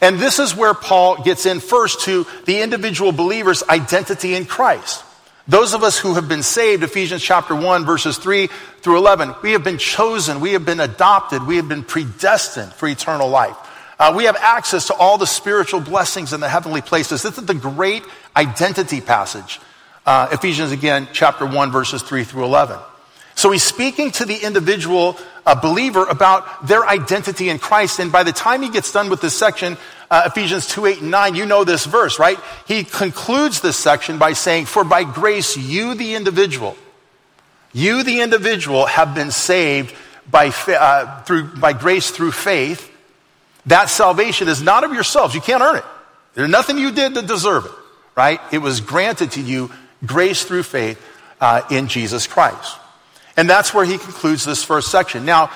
And 0.00 0.18
this 0.18 0.38
is 0.38 0.54
where 0.54 0.74
Paul 0.74 1.22
gets 1.22 1.44
in 1.44 1.58
first 1.58 2.02
to 2.02 2.24
the 2.44 2.60
individual 2.60 3.10
believer's 3.10 3.64
identity 3.64 4.34
in 4.34 4.46
Christ. 4.46 5.04
Those 5.48 5.74
of 5.74 5.82
us 5.82 5.98
who 5.98 6.14
have 6.14 6.28
been 6.28 6.42
saved, 6.42 6.82
Ephesians 6.84 7.22
chapter 7.22 7.56
1, 7.56 7.84
verses 7.86 8.18
3 8.18 8.48
through 8.82 8.98
11, 8.98 9.34
we 9.42 9.52
have 9.52 9.64
been 9.64 9.78
chosen, 9.78 10.40
we 10.40 10.52
have 10.52 10.64
been 10.64 10.78
adopted, 10.78 11.44
we 11.44 11.56
have 11.56 11.68
been 11.68 11.82
predestined 11.82 12.72
for 12.74 12.86
eternal 12.86 13.28
life. 13.28 13.56
Uh, 13.98 14.12
we 14.14 14.24
have 14.24 14.36
access 14.36 14.86
to 14.86 14.94
all 14.94 15.18
the 15.18 15.26
spiritual 15.26 15.80
blessings 15.80 16.32
in 16.32 16.40
the 16.40 16.48
heavenly 16.48 16.80
places. 16.80 17.22
This 17.22 17.36
is 17.36 17.44
the 17.44 17.54
great 17.54 18.04
identity 18.36 19.00
passage. 19.00 19.60
Uh, 20.06 20.28
Ephesians 20.30 20.70
again, 20.70 21.08
chapter 21.12 21.44
1, 21.44 21.72
verses 21.72 22.02
3 22.02 22.22
through 22.24 22.44
11. 22.44 22.78
So 23.34 23.50
he's 23.50 23.62
speaking 23.62 24.10
to 24.12 24.24
the 24.24 24.36
individual 24.36 25.16
uh, 25.44 25.60
believer 25.60 26.04
about 26.06 26.66
their 26.66 26.86
identity 26.86 27.48
in 27.48 27.58
Christ. 27.58 27.98
And 27.98 28.10
by 28.10 28.22
the 28.22 28.32
time 28.32 28.62
he 28.62 28.70
gets 28.70 28.92
done 28.92 29.10
with 29.10 29.20
this 29.20 29.34
section, 29.34 29.76
uh, 30.10 30.24
Ephesians 30.26 30.66
2, 30.68 30.86
8, 30.86 31.00
and 31.02 31.10
9, 31.10 31.34
you 31.34 31.46
know 31.46 31.64
this 31.64 31.84
verse, 31.84 32.18
right? 32.18 32.38
He 32.66 32.84
concludes 32.84 33.60
this 33.60 33.76
section 33.76 34.18
by 34.18 34.32
saying, 34.32 34.66
For 34.66 34.84
by 34.84 35.04
grace, 35.04 35.56
you, 35.56 35.94
the 35.94 36.14
individual, 36.14 36.76
you, 37.72 38.02
the 38.02 38.20
individual, 38.20 38.86
have 38.86 39.14
been 39.14 39.30
saved 39.30 39.94
by, 40.30 40.52
uh, 40.68 41.22
through, 41.22 41.48
by 41.56 41.72
grace 41.72 42.10
through 42.10 42.32
faith 42.32 42.90
that 43.68 43.88
salvation 43.88 44.48
is 44.48 44.62
not 44.62 44.84
of 44.84 44.92
yourselves. 44.92 45.34
You 45.34 45.40
can't 45.40 45.62
earn 45.62 45.76
it. 45.76 45.84
There's 46.34 46.50
nothing 46.50 46.78
you 46.78 46.92
did 46.92 47.14
to 47.14 47.22
deserve 47.22 47.66
it, 47.66 47.72
right? 48.16 48.40
It 48.52 48.58
was 48.58 48.80
granted 48.80 49.32
to 49.32 49.40
you 49.40 49.70
grace 50.04 50.44
through 50.44 50.62
faith 50.62 51.02
uh, 51.40 51.62
in 51.70 51.88
Jesus 51.88 52.26
Christ. 52.26 52.78
And 53.36 53.48
that's 53.48 53.72
where 53.72 53.84
he 53.84 53.98
concludes 53.98 54.44
this 54.44 54.64
first 54.64 54.90
section. 54.90 55.24
Now, 55.24 55.50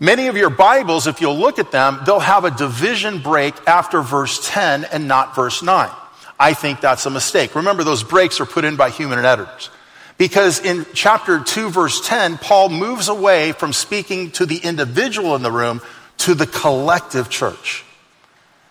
many 0.00 0.28
of 0.28 0.36
your 0.36 0.50
Bibles, 0.50 1.06
if 1.06 1.20
you'll 1.20 1.38
look 1.38 1.58
at 1.58 1.70
them, 1.70 2.00
they'll 2.04 2.20
have 2.20 2.44
a 2.44 2.50
division 2.50 3.20
break 3.20 3.54
after 3.66 4.02
verse 4.02 4.40
10 4.50 4.84
and 4.84 5.06
not 5.06 5.34
verse 5.34 5.62
9. 5.62 5.90
I 6.38 6.54
think 6.54 6.80
that's 6.80 7.06
a 7.06 7.10
mistake. 7.10 7.54
Remember, 7.54 7.84
those 7.84 8.02
breaks 8.02 8.40
are 8.40 8.46
put 8.46 8.64
in 8.64 8.76
by 8.76 8.90
human 8.90 9.24
editors. 9.24 9.70
Because 10.18 10.60
in 10.60 10.86
chapter 10.94 11.40
2, 11.40 11.70
verse 11.70 12.06
10, 12.06 12.38
Paul 12.38 12.68
moves 12.68 13.08
away 13.08 13.52
from 13.52 13.72
speaking 13.72 14.30
to 14.32 14.46
the 14.46 14.58
individual 14.58 15.36
in 15.36 15.42
the 15.42 15.52
room 15.52 15.80
to 16.18 16.34
the 16.34 16.46
collective 16.46 17.28
church. 17.28 17.84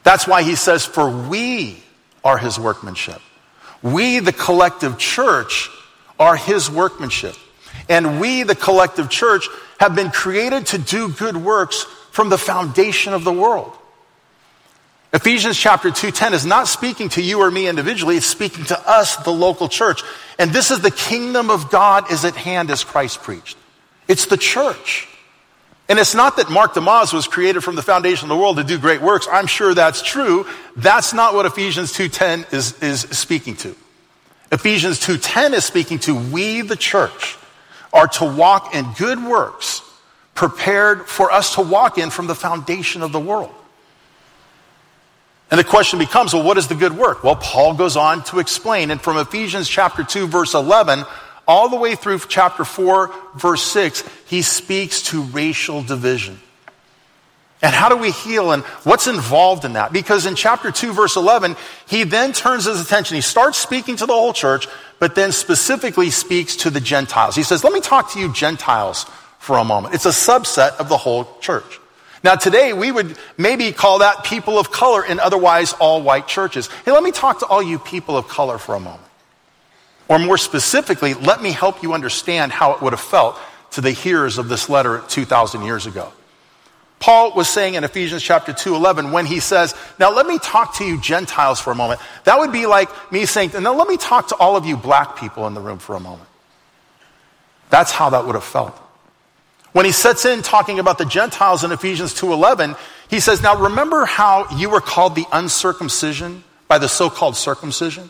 That's 0.04 0.28
why 0.28 0.44
he 0.44 0.56
says, 0.56 0.86
For 0.86 1.10
we 1.10 1.84
are 2.24 2.38
his 2.38 2.60
workmanship. 2.60 3.22
We, 3.82 4.20
the 4.20 4.34
collective 4.34 4.98
church, 4.98 5.70
are 6.20 6.36
his 6.36 6.70
workmanship. 6.70 7.36
and 7.90 8.20
we, 8.20 8.44
the 8.44 8.56
collective 8.56 9.10
church, 9.10 9.48
have 9.80 9.96
been 9.96 10.12
created 10.12 10.68
to 10.68 10.78
do 10.78 11.10
good 11.10 11.36
works 11.36 11.84
from 12.12 12.30
the 12.30 12.38
foundation 12.38 13.14
of 13.14 13.24
the 13.24 13.34
world. 13.34 13.76
Ephesians 15.14 15.58
chapter 15.58 15.90
2:10 15.92 16.34
is 16.34 16.46
not 16.46 16.68
speaking 16.68 17.10
to 17.10 17.22
you 17.22 17.42
or 17.42 17.52
me 17.52 17.68
individually, 17.68 18.18
it's 18.18 18.26
speaking 18.26 18.64
to 18.66 18.80
us, 18.88 19.18
the 19.18 19.32
local 19.32 19.68
church. 19.68 20.04
And 20.40 20.52
this 20.52 20.72
is 20.72 20.80
the 20.80 20.92
kingdom 20.92 21.50
of 21.50 21.70
God 21.70 22.12
is 22.12 22.24
at 22.24 22.36
hand 22.36 22.72
as 22.72 22.84
Christ 22.84 23.22
preached. 23.22 23.58
It's 24.08 24.28
the 24.28 24.38
church. 24.38 25.08
And 25.92 26.00
it's 26.00 26.16
not 26.16 26.38
that 26.38 26.50
Mark 26.50 26.74
DeYmaz 26.74 27.12
was 27.12 27.28
created 27.28 27.66
from 27.66 27.76
the 27.76 27.82
foundation 27.82 28.32
of 28.32 28.38
the 28.38 28.42
world 28.42 28.56
to 28.56 28.64
do 28.64 28.80
great 28.80 29.02
works. 29.02 29.28
I'm 29.30 29.46
sure 29.46 29.74
that's 29.74 30.02
true. 30.02 30.48
That's 30.78 31.12
not 31.12 31.34
what 31.34 31.46
Ephesians 31.46 31.92
2.10 31.92 32.54
is, 32.54 32.82
is 32.82 33.02
speaking 33.02 33.58
to. 33.58 33.76
Ephesians 34.54 35.02
2.10 35.02 35.52
is 35.52 35.66
speaking 35.66 36.00
to 36.00 36.16
we, 36.16 36.62
the 36.62 36.78
church, 36.78 37.36
are 37.92 38.08
to 38.08 38.24
walk 38.24 38.74
in 38.74 38.86
good 38.98 39.22
works 39.22 39.82
prepared 40.34 41.10
for 41.10 41.30
us 41.30 41.56
to 41.56 41.62
walk 41.62 41.98
in 41.98 42.10
from 42.10 42.28
the 42.28 42.36
foundation 42.36 43.02
of 43.02 43.12
the 43.12 43.20
world. 43.20 43.54
And 45.50 45.60
the 45.60 45.66
question 45.66 46.00
becomes, 46.00 46.34
well, 46.34 46.44
what 46.44 46.58
is 46.58 46.70
the 46.70 46.76
good 46.76 46.94
work? 46.94 47.22
Well, 47.22 47.36
Paul 47.36 47.74
goes 47.74 47.98
on 47.98 48.24
to 48.26 48.40
explain. 48.40 48.92
And 48.92 49.02
from 49.02 49.18
Ephesians 49.18 49.68
chapter 49.68 50.06
2, 50.06 50.28
verse 50.28 50.54
11, 50.54 51.04
all 51.52 51.68
the 51.68 51.76
way 51.76 51.96
through 51.96 52.20
chapter 52.30 52.64
4, 52.64 53.14
verse 53.36 53.62
6, 53.62 54.06
he 54.26 54.42
speaks 54.42 55.02
to 55.04 55.22
racial 55.24 55.84
division. 55.84 56.40
And 57.62 57.76
how 57.76 57.90
do 57.90 57.98
we 57.98 58.12
heal 58.12 58.54
and 58.54 58.64
what's 58.86 59.06
involved 59.06 59.66
in 59.66 59.74
that? 59.74 59.92
Because 59.92 60.26
in 60.26 60.36
chapter 60.36 60.72
2, 60.72 60.94
verse 60.94 61.18
11, 61.18 61.58
he 61.88 62.06
then 62.06 62.32
turns 62.32 62.66
his 62.66 62.80
attention. 62.80 63.16
He 63.16 63.22
starts 63.22 63.58
speaking 63.58 63.98
to 63.98 64.06
the 64.06 64.14
whole 64.14 64.32
church, 64.32 64.66
but 64.98 65.14
then 65.14 65.34
specifically 65.34 66.10
speaks 66.10 66.56
to 66.56 66.70
the 66.70 66.80
Gentiles. 66.80 67.36
He 67.36 67.44
says, 67.44 67.66
Let 67.66 67.74
me 67.74 67.82
talk 67.82 68.14
to 68.14 68.20
you, 68.20 68.32
Gentiles, 68.32 69.06
for 69.38 69.58
a 69.58 69.66
moment. 69.66 69.94
It's 69.94 70.06
a 70.06 70.10
subset 70.10 70.78
of 70.78 70.88
the 70.88 70.98
whole 70.98 71.38
church. 71.42 71.80
Now, 72.24 72.36
today 72.36 72.72
we 72.72 72.94
would 72.94 73.18
maybe 73.38 73.74
call 73.74 74.00
that 74.00 74.24
people 74.24 74.58
of 74.58 74.72
color 74.72 75.04
in 75.04 75.20
otherwise 75.20 75.74
all 75.74 76.02
white 76.02 76.28
churches. 76.28 76.70
Hey, 76.86 76.94
let 76.94 77.04
me 77.04 77.12
talk 77.12 77.40
to 77.40 77.46
all 77.46 77.62
you 77.62 77.78
people 77.78 78.16
of 78.16 78.30
color 78.30 78.58
for 78.58 78.74
a 78.74 78.80
moment. 78.80 79.11
Or 80.12 80.20
more 80.20 80.38
specifically, 80.38 81.14
let 81.14 81.42
me 81.42 81.52
help 81.54 81.82
you 81.82 81.94
understand 81.94 82.52
how 82.52 82.74
it 82.74 82.82
would 82.82 82.92
have 82.92 83.00
felt 83.00 83.40
to 83.72 83.80
the 83.80 83.92
hearers 83.92 84.38
of 84.38 84.50
this 84.50 84.68
letter 84.68 85.02
2,000 85.08 85.64
years 85.64 85.86
ago. 85.86 86.12
Paul 87.00 87.32
was 87.34 87.48
saying 87.48 87.76
in 87.76 87.86
Ephesians 87.86 88.22
chapter 88.22 88.52
2:11 88.52 89.14
when 89.14 89.26
he 89.26 89.40
says, 89.40 89.74
"Now 90.00 90.12
let 90.12 90.28
me 90.28 90.38
talk 90.38 90.76
to 90.76 90.84
you 90.84 90.98
Gentiles 90.98 91.62
for 91.62 91.72
a 91.72 91.76
moment." 91.76 92.02
That 92.26 92.40
would 92.40 92.52
be 92.52 92.66
like 92.66 92.90
me 93.10 93.26
saying, 93.26 93.54
"Now 93.58 93.74
let 93.74 93.88
me 93.88 93.96
talk 93.96 94.28
to 94.28 94.36
all 94.36 94.58
of 94.58 94.66
you 94.66 94.76
black 94.76 95.16
people 95.16 95.48
in 95.48 95.54
the 95.54 95.62
room 95.62 95.80
for 95.80 95.96
a 95.96 96.00
moment." 96.02 96.28
That's 97.70 97.94
how 97.94 98.10
that 98.10 98.26
would 98.26 98.36
have 98.36 98.44
felt. 98.44 98.78
When 99.72 99.86
he 99.86 99.94
sets 99.94 100.26
in 100.26 100.42
talking 100.42 100.78
about 100.78 100.98
the 100.98 101.06
Gentiles 101.06 101.64
in 101.64 101.72
Ephesians 101.72 102.14
2:11, 102.14 102.76
he 103.08 103.22
says, 103.22 103.42
"Now 103.42 103.56
remember 103.56 104.06
how 104.06 104.46
you 104.58 104.70
were 104.70 104.82
called 104.82 105.16
the 105.16 105.26
uncircumcision 105.32 106.44
by 106.68 106.80
the 106.80 106.90
so-called 106.90 107.38
circumcision? 107.38 108.10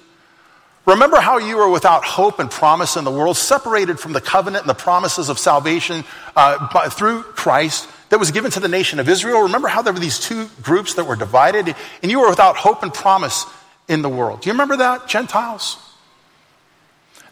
Remember 0.86 1.20
how 1.20 1.38
you 1.38 1.58
were 1.58 1.70
without 1.70 2.04
hope 2.04 2.40
and 2.40 2.50
promise 2.50 2.98
in 2.98 3.04
the 3.04 3.12
world, 3.12 3.38
separated 3.38 4.00
from 4.00 4.14
the 4.14 4.22
covenant 4.22 4.64
and 4.64 4.70
the 4.70 4.74
promises 4.74 5.30
of 5.30 5.38
salvation 5.38 6.04
uh, 6.36 6.70
by, 6.74 6.90
through 6.90 7.22
Christ 7.24 7.88
that 8.10 8.20
was 8.20 8.32
given 8.32 8.50
to 8.52 8.60
the 8.60 8.68
nation 8.68 9.00
of 9.00 9.08
Israel? 9.08 9.44
Remember 9.44 9.68
how 9.68 9.82
there 9.82 9.94
were 9.94 10.00
these 10.00 10.20
two 10.20 10.50
groups 10.62 10.96
that 10.96 11.06
were 11.06 11.16
divided 11.16 11.76
and 12.02 12.12
you 12.12 12.20
were 12.20 12.30
without 12.30 12.58
hope 12.58 12.82
and 12.82 12.94
promise 12.94 13.46
in 13.88 14.02
the 14.02 14.10
world? 14.10 14.42
Do 14.42 14.50
you 14.50 14.54
remember 14.54 14.78
that, 14.78 15.08
Gentiles? 15.08 15.78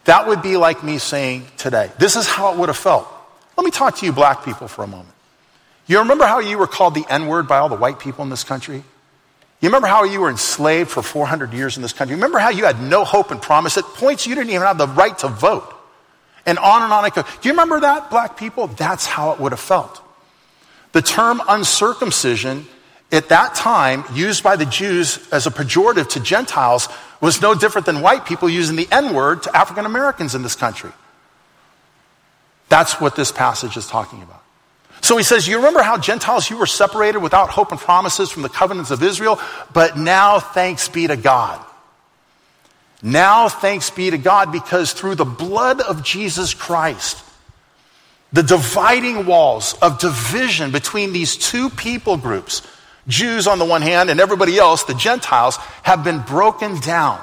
That 0.05 0.27
would 0.27 0.41
be 0.41 0.55
like 0.55 0.83
me 0.83 0.99
saying 0.99 1.47
today, 1.57 1.91
this 1.97 2.15
is 2.15 2.27
how 2.27 2.53
it 2.53 2.59
would 2.59 2.69
have 2.69 2.77
felt 2.77 3.07
let 3.59 3.65
me 3.65 3.71
talk 3.71 3.97
to 3.97 4.05
you, 4.05 4.13
black 4.13 4.45
people, 4.45 4.69
for 4.69 4.85
a 4.85 4.87
moment. 4.87 5.13
You 5.85 5.99
remember 5.99 6.25
how 6.25 6.39
you 6.39 6.57
were 6.57 6.65
called 6.65 6.95
the 6.95 7.03
N 7.09 7.27
word 7.27 7.45
by 7.45 7.57
all 7.57 7.67
the 7.67 7.75
white 7.75 7.99
people 7.99 8.23
in 8.23 8.29
this 8.29 8.45
country? 8.45 8.85
You 9.61 9.67
remember 9.67 9.87
how 9.87 10.03
you 10.05 10.21
were 10.21 10.29
enslaved 10.29 10.89
for 10.89 11.01
400 11.01 11.53
years 11.53 11.75
in 11.75 11.81
this 11.81 11.91
country? 11.91 12.15
Remember 12.15 12.39
how 12.39 12.49
you 12.49 12.65
had 12.65 12.81
no 12.81 13.03
hope 13.03 13.31
and 13.31 13.41
promise? 13.41 13.77
At 13.77 13.83
points 13.83 14.25
you 14.25 14.35
didn't 14.35 14.51
even 14.51 14.61
have 14.61 14.77
the 14.77 14.87
right 14.87 15.17
to 15.19 15.27
vote. 15.27 15.73
And 16.45 16.57
on 16.57 16.83
and 16.83 16.93
on 16.93 17.05
it 17.05 17.13
goes. 17.13 17.25
Do 17.41 17.49
you 17.49 17.53
remember 17.53 17.81
that, 17.81 18.09
black 18.09 18.37
people? 18.37 18.67
That's 18.67 19.05
how 19.05 19.31
it 19.31 19.39
would 19.39 19.51
have 19.51 19.59
felt. 19.59 20.01
The 20.93 21.01
term 21.01 21.41
uncircumcision 21.47 22.67
at 23.11 23.29
that 23.29 23.55
time, 23.55 24.03
used 24.13 24.43
by 24.43 24.55
the 24.55 24.65
Jews 24.65 25.27
as 25.31 25.45
a 25.45 25.51
pejorative 25.51 26.09
to 26.09 26.19
Gentiles, 26.19 26.87
was 27.21 27.41
no 27.41 27.53
different 27.53 27.85
than 27.85 28.01
white 28.01 28.25
people 28.25 28.49
using 28.49 28.75
the 28.75 28.87
N 28.91 29.13
word 29.13 29.43
to 29.43 29.55
African 29.55 29.85
Americans 29.85 30.35
in 30.35 30.41
this 30.41 30.55
country. 30.55 30.91
That's 32.69 33.01
what 33.01 33.15
this 33.15 33.31
passage 33.31 33.75
is 33.77 33.87
talking 33.87 34.21
about. 34.21 34.43
So 35.09 35.17
he 35.17 35.23
says, 35.23 35.47
You 35.47 35.57
remember 35.57 35.81
how 35.81 35.97
Gentiles, 35.97 36.51
you 36.51 36.57
were 36.57 36.67
separated 36.67 37.17
without 37.17 37.49
hope 37.49 37.71
and 37.71 37.81
promises 37.81 38.29
from 38.29 38.43
the 38.43 38.47
covenants 38.47 38.91
of 38.91 39.01
Israel, 39.01 39.41
but 39.73 39.97
now 39.97 40.39
thanks 40.39 40.87
be 40.87 41.07
to 41.07 41.17
God. 41.17 41.59
Now 43.01 43.49
thanks 43.49 43.89
be 43.89 44.11
to 44.11 44.19
God 44.19 44.51
because 44.51 44.93
through 44.93 45.15
the 45.15 45.25
blood 45.25 45.81
of 45.81 46.03
Jesus 46.03 46.53
Christ, 46.53 47.25
the 48.33 48.43
dividing 48.43 49.25
walls 49.25 49.73
of 49.81 49.97
division 49.97 50.69
between 50.69 51.11
these 51.11 51.37
two 51.37 51.71
people 51.71 52.15
groups, 52.15 52.61
Jews 53.07 53.47
on 53.47 53.57
the 53.57 53.65
one 53.65 53.81
hand 53.81 54.11
and 54.11 54.19
everybody 54.19 54.59
else, 54.59 54.83
the 54.83 54.93
Gentiles, 54.93 55.57
have 55.81 56.03
been 56.03 56.19
broken 56.19 56.79
down 56.81 57.19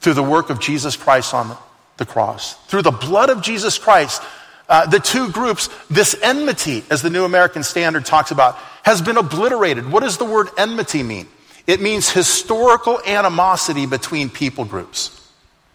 through 0.00 0.14
the 0.14 0.22
work 0.22 0.48
of 0.48 0.58
Jesus 0.58 0.96
Christ 0.96 1.34
on 1.34 1.54
the 1.98 2.06
cross. 2.06 2.54
Through 2.68 2.80
the 2.80 2.90
blood 2.92 3.28
of 3.28 3.42
Jesus 3.42 3.76
Christ, 3.76 4.22
uh, 4.68 4.86
the 4.86 4.98
two 4.98 5.30
groups, 5.30 5.68
this 5.90 6.16
enmity, 6.22 6.84
as 6.90 7.02
the 7.02 7.10
New 7.10 7.24
American 7.24 7.62
Standard 7.62 8.04
talks 8.04 8.30
about, 8.30 8.56
has 8.82 9.02
been 9.02 9.16
obliterated. 9.16 9.90
What 9.90 10.02
does 10.02 10.16
the 10.16 10.24
word 10.24 10.48
enmity 10.56 11.02
mean? 11.02 11.26
It 11.66 11.80
means 11.80 12.10
historical 12.10 13.00
animosity 13.06 13.86
between 13.86 14.30
people 14.30 14.64
groups. 14.64 15.20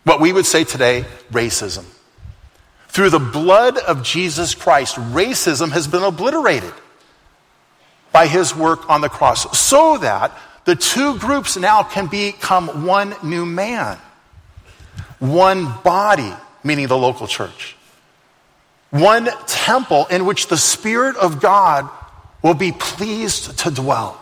What 0.04 0.20
we 0.20 0.34
would 0.34 0.46
say 0.46 0.64
today, 0.64 1.06
racism. 1.32 1.86
Through 2.88 3.12
the 3.12 3.20
blood 3.20 3.78
of 3.78 4.04
Jesus 4.04 4.56
Christ, 4.56 4.96
racism 4.96 5.72
has 5.72 5.88
been 5.88 6.04
obliterated 6.04 6.74
by 8.12 8.26
his 8.26 8.56
work 8.56 8.90
on 8.90 9.02
the 9.02 9.10
cross 9.10 9.58
so 9.58 10.00
that 10.00 10.32
the 10.66 10.76
two 10.76 11.18
groups 11.20 11.58
now 11.58 11.84
can 11.84 12.08
become 12.08 12.86
one 12.86 13.16
new 13.24 13.46
man, 13.46 13.98
one 15.20 15.72
body, 15.84 16.34
meaning 16.64 16.88
the 16.88 16.98
local 16.98 17.28
church 17.28 17.76
one 18.92 19.30
temple 19.46 20.08
in 20.08 20.26
which 20.26 20.48
the 20.48 20.58
Spirit 20.58 21.16
of 21.18 21.40
God 21.40 21.90
will 22.42 22.54
be 22.54 22.72
pleased 22.72 23.60
to 23.60 23.72
dwell. 23.72 24.20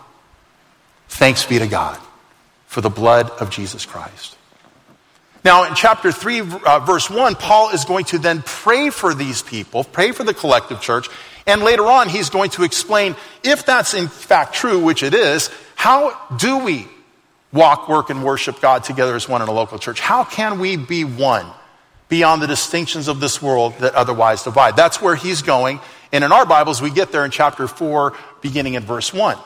Thanks 1.07 1.45
be 1.45 1.59
to 1.59 1.67
God 1.67 1.99
for 2.65 2.81
the 2.81 2.89
blood 2.89 3.29
of 3.29 3.49
Jesus 3.49 3.85
Christ. 3.85 4.37
Now, 5.43 5.63
in 5.63 5.75
chapter 5.75 6.11
3, 6.11 6.41
uh, 6.41 6.79
verse 6.79 7.09
1, 7.09 7.35
Paul 7.35 7.69
is 7.69 7.85
going 7.85 8.05
to 8.05 8.17
then 8.17 8.41
pray 8.41 8.89
for 8.89 9.13
these 9.13 9.41
people, 9.41 9.83
pray 9.83 10.11
for 10.11 10.23
the 10.23 10.33
collective 10.33 10.81
church, 10.81 11.07
and 11.45 11.63
later 11.63 11.85
on, 11.85 12.09
he's 12.09 12.29
going 12.29 12.49
to 12.51 12.63
explain 12.63 13.15
if 13.43 13.65
that's 13.65 13.93
in 13.93 14.09
fact 14.09 14.53
true, 14.53 14.83
which 14.83 15.03
it 15.03 15.13
is, 15.13 15.49
how 15.75 16.19
do 16.37 16.57
we 16.57 16.87
walk, 17.53 17.87
work, 17.87 18.09
and 18.09 18.25
worship 18.25 18.59
God 18.59 18.83
together 18.83 19.15
as 19.15 19.29
one 19.29 19.41
in 19.41 19.47
a 19.47 19.53
local 19.53 19.79
church? 19.79 20.01
How 20.01 20.25
can 20.25 20.59
we 20.59 20.75
be 20.75 21.05
one? 21.05 21.45
Beyond 22.09 22.41
the 22.41 22.47
distinctions 22.47 23.07
of 23.07 23.19
this 23.19 23.41
world 23.41 23.73
that 23.79 23.95
otherwise 23.95 24.43
divide. 24.43 24.75
That's 24.75 25.01
where 25.01 25.15
he's 25.15 25.41
going. 25.41 25.79
And 26.11 26.23
in 26.23 26.31
our 26.31 26.45
Bibles, 26.45 26.81
we 26.81 26.89
get 26.89 27.11
there 27.11 27.25
in 27.25 27.31
chapter 27.31 27.67
4, 27.67 28.13
beginning 28.41 28.75
in 28.75 28.83
verse 28.83 29.13
1. 29.13 29.37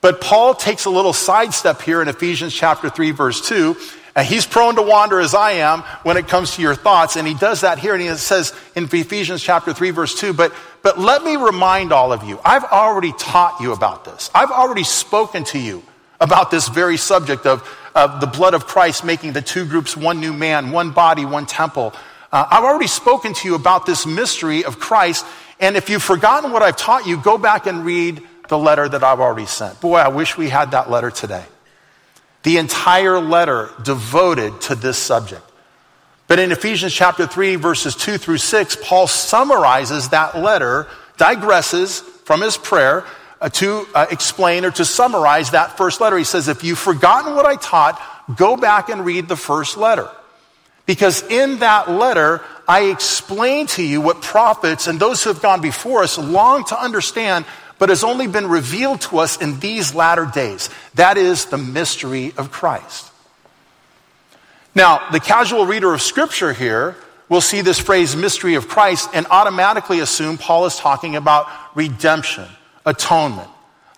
But 0.00 0.20
Paul 0.20 0.54
takes 0.54 0.84
a 0.84 0.90
little 0.90 1.12
sidestep 1.12 1.80
here 1.82 2.02
in 2.02 2.08
Ephesians 2.08 2.52
chapter 2.52 2.90
3, 2.90 3.12
verse 3.12 3.48
2. 3.48 3.76
And 4.16 4.26
he's 4.26 4.46
prone 4.46 4.76
to 4.76 4.82
wander 4.82 5.18
as 5.18 5.34
I 5.34 5.52
am 5.52 5.80
when 6.02 6.16
it 6.16 6.28
comes 6.28 6.54
to 6.54 6.62
your 6.62 6.74
thoughts. 6.74 7.16
And 7.16 7.26
he 7.26 7.34
does 7.34 7.62
that 7.62 7.78
here. 7.78 7.94
And 7.94 8.02
he 8.02 8.14
says 8.16 8.54
in 8.76 8.84
Ephesians 8.84 9.42
chapter 9.42 9.72
3, 9.72 9.90
verse 9.90 10.14
2, 10.14 10.32
but, 10.32 10.52
but 10.82 10.98
let 10.98 11.24
me 11.24 11.36
remind 11.36 11.92
all 11.92 12.12
of 12.12 12.22
you, 12.22 12.38
I've 12.44 12.64
already 12.64 13.12
taught 13.12 13.60
you 13.60 13.72
about 13.72 14.04
this. 14.04 14.30
I've 14.34 14.50
already 14.50 14.84
spoken 14.84 15.44
to 15.44 15.58
you 15.58 15.82
about 16.20 16.50
this 16.50 16.68
very 16.68 16.96
subject 16.96 17.44
of, 17.46 17.68
of 17.94 18.20
the 18.20 18.26
blood 18.26 18.54
of 18.54 18.66
Christ 18.66 19.04
making 19.04 19.32
the 19.32 19.42
two 19.42 19.64
groups 19.66 19.96
one 19.96 20.20
new 20.20 20.32
man, 20.32 20.72
one 20.72 20.90
body, 20.90 21.24
one 21.24 21.46
temple. 21.46 21.94
Uh, 22.32 22.46
I've 22.50 22.64
already 22.64 22.88
spoken 22.88 23.34
to 23.34 23.48
you 23.48 23.54
about 23.54 23.86
this 23.86 24.06
mystery 24.06 24.64
of 24.64 24.78
Christ. 24.80 25.24
And 25.60 25.76
if 25.76 25.88
you've 25.88 26.02
forgotten 26.02 26.50
what 26.50 26.62
I've 26.62 26.76
taught 26.76 27.06
you, 27.06 27.16
go 27.16 27.38
back 27.38 27.66
and 27.66 27.84
read 27.84 28.20
the 28.48 28.58
letter 28.58 28.88
that 28.88 29.04
I've 29.04 29.20
already 29.20 29.46
sent. 29.46 29.80
Boy, 29.80 29.96
I 29.96 30.08
wish 30.08 30.36
we 30.36 30.48
had 30.48 30.72
that 30.72 30.90
letter 30.90 31.10
today. 31.10 31.44
The 32.42 32.58
entire 32.58 33.20
letter 33.20 33.70
devoted 33.82 34.60
to 34.62 34.74
this 34.74 34.98
subject. 34.98 35.42
But 36.26 36.38
in 36.38 36.52
Ephesians 36.52 36.92
chapter 36.92 37.26
3, 37.26 37.56
verses 37.56 37.94
2 37.94 38.18
through 38.18 38.38
6, 38.38 38.78
Paul 38.82 39.06
summarizes 39.06 40.08
that 40.08 40.36
letter, 40.36 40.88
digresses 41.16 42.00
from 42.00 42.40
his 42.40 42.56
prayer, 42.56 43.04
to 43.50 43.86
uh, 43.94 44.06
explain 44.10 44.64
or 44.64 44.70
to 44.72 44.84
summarize 44.84 45.50
that 45.50 45.76
first 45.76 46.00
letter. 46.00 46.16
He 46.16 46.24
says, 46.24 46.48
If 46.48 46.64
you've 46.64 46.78
forgotten 46.78 47.34
what 47.34 47.46
I 47.46 47.56
taught, 47.56 48.00
go 48.36 48.56
back 48.56 48.88
and 48.88 49.04
read 49.04 49.28
the 49.28 49.36
first 49.36 49.76
letter. 49.76 50.10
Because 50.86 51.22
in 51.22 51.60
that 51.60 51.90
letter, 51.90 52.42
I 52.68 52.84
explain 52.84 53.66
to 53.68 53.82
you 53.82 54.00
what 54.00 54.22
prophets 54.22 54.86
and 54.86 55.00
those 55.00 55.22
who 55.22 55.30
have 55.30 55.40
gone 55.40 55.60
before 55.60 56.02
us 56.02 56.18
long 56.18 56.64
to 56.64 56.80
understand, 56.80 57.46
but 57.78 57.88
has 57.88 58.04
only 58.04 58.26
been 58.26 58.46
revealed 58.46 59.00
to 59.02 59.18
us 59.18 59.40
in 59.40 59.60
these 59.60 59.94
latter 59.94 60.26
days. 60.26 60.68
That 60.94 61.16
is 61.16 61.46
the 61.46 61.58
mystery 61.58 62.32
of 62.36 62.50
Christ. 62.50 63.10
Now, 64.74 65.10
the 65.10 65.20
casual 65.20 65.66
reader 65.66 65.94
of 65.94 66.02
Scripture 66.02 66.52
here 66.52 66.96
will 67.28 67.40
see 67.40 67.62
this 67.62 67.78
phrase, 67.78 68.14
mystery 68.16 68.54
of 68.54 68.68
Christ, 68.68 69.08
and 69.14 69.26
automatically 69.30 70.00
assume 70.00 70.36
Paul 70.36 70.66
is 70.66 70.76
talking 70.76 71.16
about 71.16 71.48
redemption, 71.74 72.46
atonement, 72.84 73.48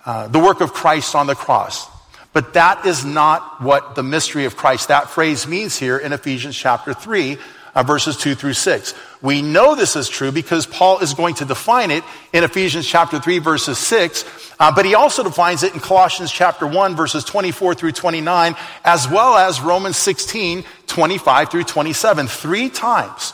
uh, 0.04 0.28
the 0.28 0.38
work 0.38 0.60
of 0.60 0.72
Christ 0.72 1.14
on 1.14 1.26
the 1.26 1.34
cross. 1.34 1.88
But 2.32 2.52
that 2.54 2.84
is 2.84 3.04
not 3.04 3.62
what 3.62 3.94
the 3.94 4.02
mystery 4.02 4.44
of 4.44 4.56
Christ, 4.56 4.88
that 4.88 5.08
phrase 5.08 5.46
means 5.46 5.78
here 5.78 5.96
in 5.96 6.12
Ephesians 6.12 6.56
chapter 6.56 6.92
3, 6.92 7.38
uh, 7.74 7.82
verses 7.82 8.16
2 8.16 8.34
through 8.34 8.52
6. 8.52 8.94
We 9.22 9.42
know 9.42 9.74
this 9.74 9.96
is 9.96 10.08
true 10.08 10.32
because 10.32 10.66
Paul 10.66 10.98
is 11.00 11.14
going 11.14 11.34
to 11.36 11.44
define 11.44 11.90
it 11.90 12.04
in 12.32 12.44
Ephesians 12.44 12.86
chapter 12.86 13.18
3, 13.18 13.38
verses 13.38 13.78
6, 13.78 14.24
uh, 14.58 14.74
but 14.74 14.84
he 14.84 14.94
also 14.94 15.22
defines 15.22 15.62
it 15.62 15.74
in 15.74 15.80
Colossians 15.80 16.30
chapter 16.30 16.66
1, 16.66 16.96
verses 16.96 17.24
24 17.24 17.74
through 17.74 17.92
29, 17.92 18.54
as 18.84 19.08
well 19.08 19.36
as 19.36 19.60
Romans 19.60 19.96
16, 19.96 20.64
25 20.86 21.50
through 21.50 21.64
27. 21.64 22.26
Three 22.26 22.68
times 22.70 23.32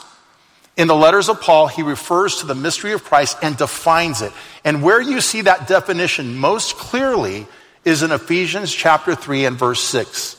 in 0.76 0.88
the 0.88 0.94
letters 0.94 1.28
of 1.28 1.40
Paul, 1.40 1.68
he 1.68 1.82
refers 1.82 2.36
to 2.36 2.46
the 2.46 2.54
mystery 2.54 2.92
of 2.92 3.04
Christ 3.04 3.36
and 3.42 3.56
defines 3.56 4.22
it. 4.22 4.32
And 4.64 4.82
where 4.82 5.00
you 5.00 5.20
see 5.20 5.42
that 5.42 5.66
definition 5.66 6.36
most 6.36 6.76
clearly 6.76 7.46
is 7.84 8.02
in 8.02 8.12
Ephesians 8.12 8.72
chapter 8.72 9.14
3 9.14 9.44
and 9.44 9.58
verse 9.58 9.82
6. 9.82 10.38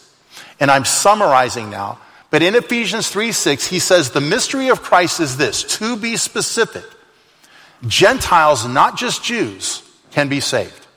And 0.59 0.71
I'm 0.71 0.86
summarizing 0.86 1.69
now, 1.69 1.99
but 2.29 2.41
in 2.41 2.55
Ephesians 2.55 3.09
3 3.09 3.31
6, 3.31 3.67
he 3.67 3.79
says, 3.79 4.12
The 4.12 4.21
mystery 4.21 4.69
of 4.69 4.81
Christ 4.81 5.19
is 5.19 5.38
this, 5.38 5.63
to 5.77 5.97
be 5.97 6.15
specific. 6.17 6.86
Gentiles, 7.86 8.65
not 8.67 8.97
just 8.97 9.23
Jews, 9.23 9.83
can 10.12 10.29
be 10.29 10.39
saved. 10.39 10.88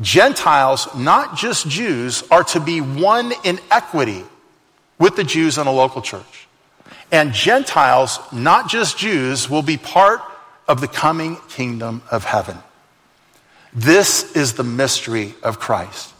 Gentiles, 0.00 0.88
not 0.94 1.36
just 1.36 1.68
Jews, 1.68 2.24
are 2.30 2.44
to 2.44 2.60
be 2.60 2.80
one 2.80 3.32
in 3.44 3.58
equity 3.70 4.24
with 4.98 5.16
the 5.16 5.24
Jews 5.24 5.56
in 5.56 5.66
a 5.66 5.72
local 5.72 6.02
church. 6.02 6.48
And 7.10 7.32
Gentiles, 7.32 8.18
not 8.32 8.68
just 8.68 8.98
Jews, 8.98 9.48
will 9.48 9.62
be 9.62 9.76
part 9.76 10.20
of 10.66 10.80
the 10.80 10.88
coming 10.88 11.36
kingdom 11.48 12.02
of 12.10 12.24
heaven. 12.24 12.58
This 13.72 14.34
is 14.36 14.54
the 14.54 14.64
mystery 14.64 15.34
of 15.42 15.58
Christ. 15.58 16.12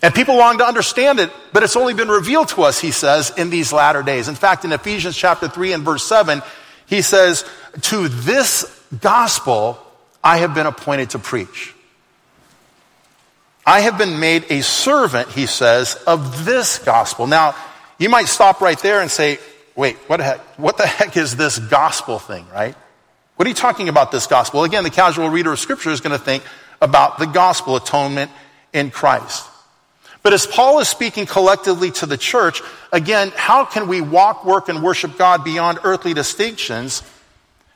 And 0.00 0.14
people 0.14 0.36
long 0.36 0.58
to 0.58 0.64
understand 0.64 1.18
it, 1.18 1.30
but 1.52 1.62
it's 1.62 1.76
only 1.76 1.94
been 1.94 2.08
revealed 2.08 2.48
to 2.48 2.62
us, 2.62 2.78
he 2.78 2.92
says, 2.92 3.32
in 3.36 3.50
these 3.50 3.72
latter 3.72 4.02
days. 4.02 4.28
In 4.28 4.36
fact, 4.36 4.64
in 4.64 4.72
Ephesians 4.72 5.16
chapter 5.16 5.48
3 5.48 5.72
and 5.72 5.84
verse 5.84 6.04
7, 6.04 6.40
he 6.86 7.02
says, 7.02 7.44
To 7.82 8.08
this 8.08 8.64
gospel 9.00 9.78
I 10.22 10.38
have 10.38 10.54
been 10.54 10.66
appointed 10.66 11.10
to 11.10 11.18
preach. 11.18 11.74
I 13.66 13.80
have 13.80 13.98
been 13.98 14.18
made 14.20 14.46
a 14.50 14.62
servant, 14.62 15.28
he 15.30 15.46
says, 15.46 15.94
of 16.06 16.44
this 16.44 16.78
gospel. 16.78 17.26
Now, 17.26 17.54
you 17.98 18.08
might 18.08 18.26
stop 18.26 18.60
right 18.60 18.78
there 18.78 19.00
and 19.00 19.10
say, 19.10 19.38
wait, 19.76 19.96
what 20.06 20.18
the 20.18 20.24
heck, 20.24 20.40
what 20.58 20.76
the 20.78 20.86
heck 20.86 21.16
is 21.16 21.36
this 21.36 21.58
gospel 21.58 22.18
thing, 22.18 22.46
right? 22.52 22.74
What 23.38 23.46
are 23.46 23.50
you 23.50 23.54
talking 23.54 23.88
about 23.88 24.10
this 24.10 24.26
gospel? 24.26 24.64
Again, 24.64 24.82
the 24.82 24.90
casual 24.90 25.30
reader 25.30 25.52
of 25.52 25.60
scripture 25.60 25.90
is 25.90 26.00
going 26.00 26.10
to 26.10 26.18
think 26.18 26.42
about 26.82 27.20
the 27.20 27.26
gospel 27.26 27.76
atonement 27.76 28.32
in 28.72 28.90
Christ. 28.90 29.48
But 30.24 30.32
as 30.32 30.44
Paul 30.44 30.80
is 30.80 30.88
speaking 30.88 31.24
collectively 31.24 31.92
to 31.92 32.06
the 32.06 32.16
church, 32.16 32.62
again, 32.90 33.32
how 33.36 33.64
can 33.64 33.86
we 33.86 34.00
walk, 34.00 34.44
work, 34.44 34.68
and 34.68 34.82
worship 34.82 35.16
God 35.16 35.44
beyond 35.44 35.78
earthly 35.84 36.14
distinctions? 36.14 37.04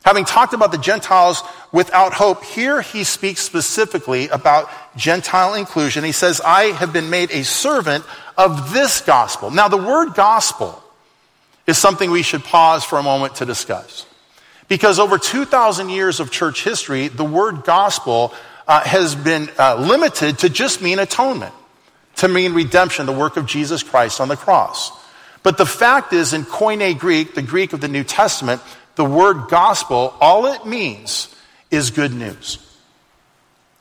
Having 0.05 0.25
talked 0.25 0.53
about 0.53 0.73
the 0.73 0.79
Gentiles 0.79 1.45
without 1.71 2.13
hope, 2.13 2.43
here 2.43 2.83
he 2.83 3.05
speaks 3.05 3.41
specifically 3.41 4.27
about 4.31 4.69
Gentile 4.97 5.55
inclusion. 5.55 6.03
He 6.03 6.11
says, 6.11 6.41
I 6.41 6.73
have 6.73 6.93
been 6.93 7.09
made 7.09 7.31
a 7.31 7.45
servant 7.45 8.05
of 8.37 8.73
this 8.73 9.01
gospel. 9.01 9.53
Now, 9.53 9.69
the 9.69 9.77
word 9.77 10.15
gospel 10.15 10.83
is 11.69 11.79
something 11.79 12.11
we 12.11 12.23
should 12.23 12.43
pause 12.43 12.83
for 12.83 12.99
a 12.99 13.03
moment 13.05 13.37
to 13.37 13.47
discuss. 13.47 14.07
Because 14.73 14.99
over 14.99 15.19
2,000 15.19 15.91
years 15.91 16.19
of 16.19 16.31
church 16.31 16.65
history, 16.65 17.09
the 17.09 17.27
word 17.27 17.65
gospel 17.65 18.33
uh, 18.67 18.81
has 18.81 19.15
been 19.15 19.51
uh, 19.59 19.75
limited 19.75 20.39
to 20.39 20.49
just 20.49 20.81
mean 20.81 20.99
atonement, 20.99 21.53
to 22.17 22.27
mean 22.27 22.55
redemption, 22.55 23.05
the 23.05 23.13
work 23.13 23.37
of 23.37 23.45
Jesus 23.45 23.83
Christ 23.83 24.19
on 24.19 24.29
the 24.29 24.37
cross. 24.39 24.91
But 25.43 25.59
the 25.59 25.67
fact 25.67 26.15
is, 26.15 26.33
in 26.33 26.45
Koine 26.45 26.99
Greek, 26.99 27.35
the 27.35 27.43
Greek 27.43 27.75
of 27.75 27.83
the 27.83 27.89
New 27.89 28.03
Testament, 28.03 28.63
the 28.95 29.05
word 29.05 29.51
gospel, 29.51 30.15
all 30.23 30.47
it 30.47 30.65
means 30.65 31.29
is 31.71 31.91
good 31.91 32.15
news. 32.15 32.57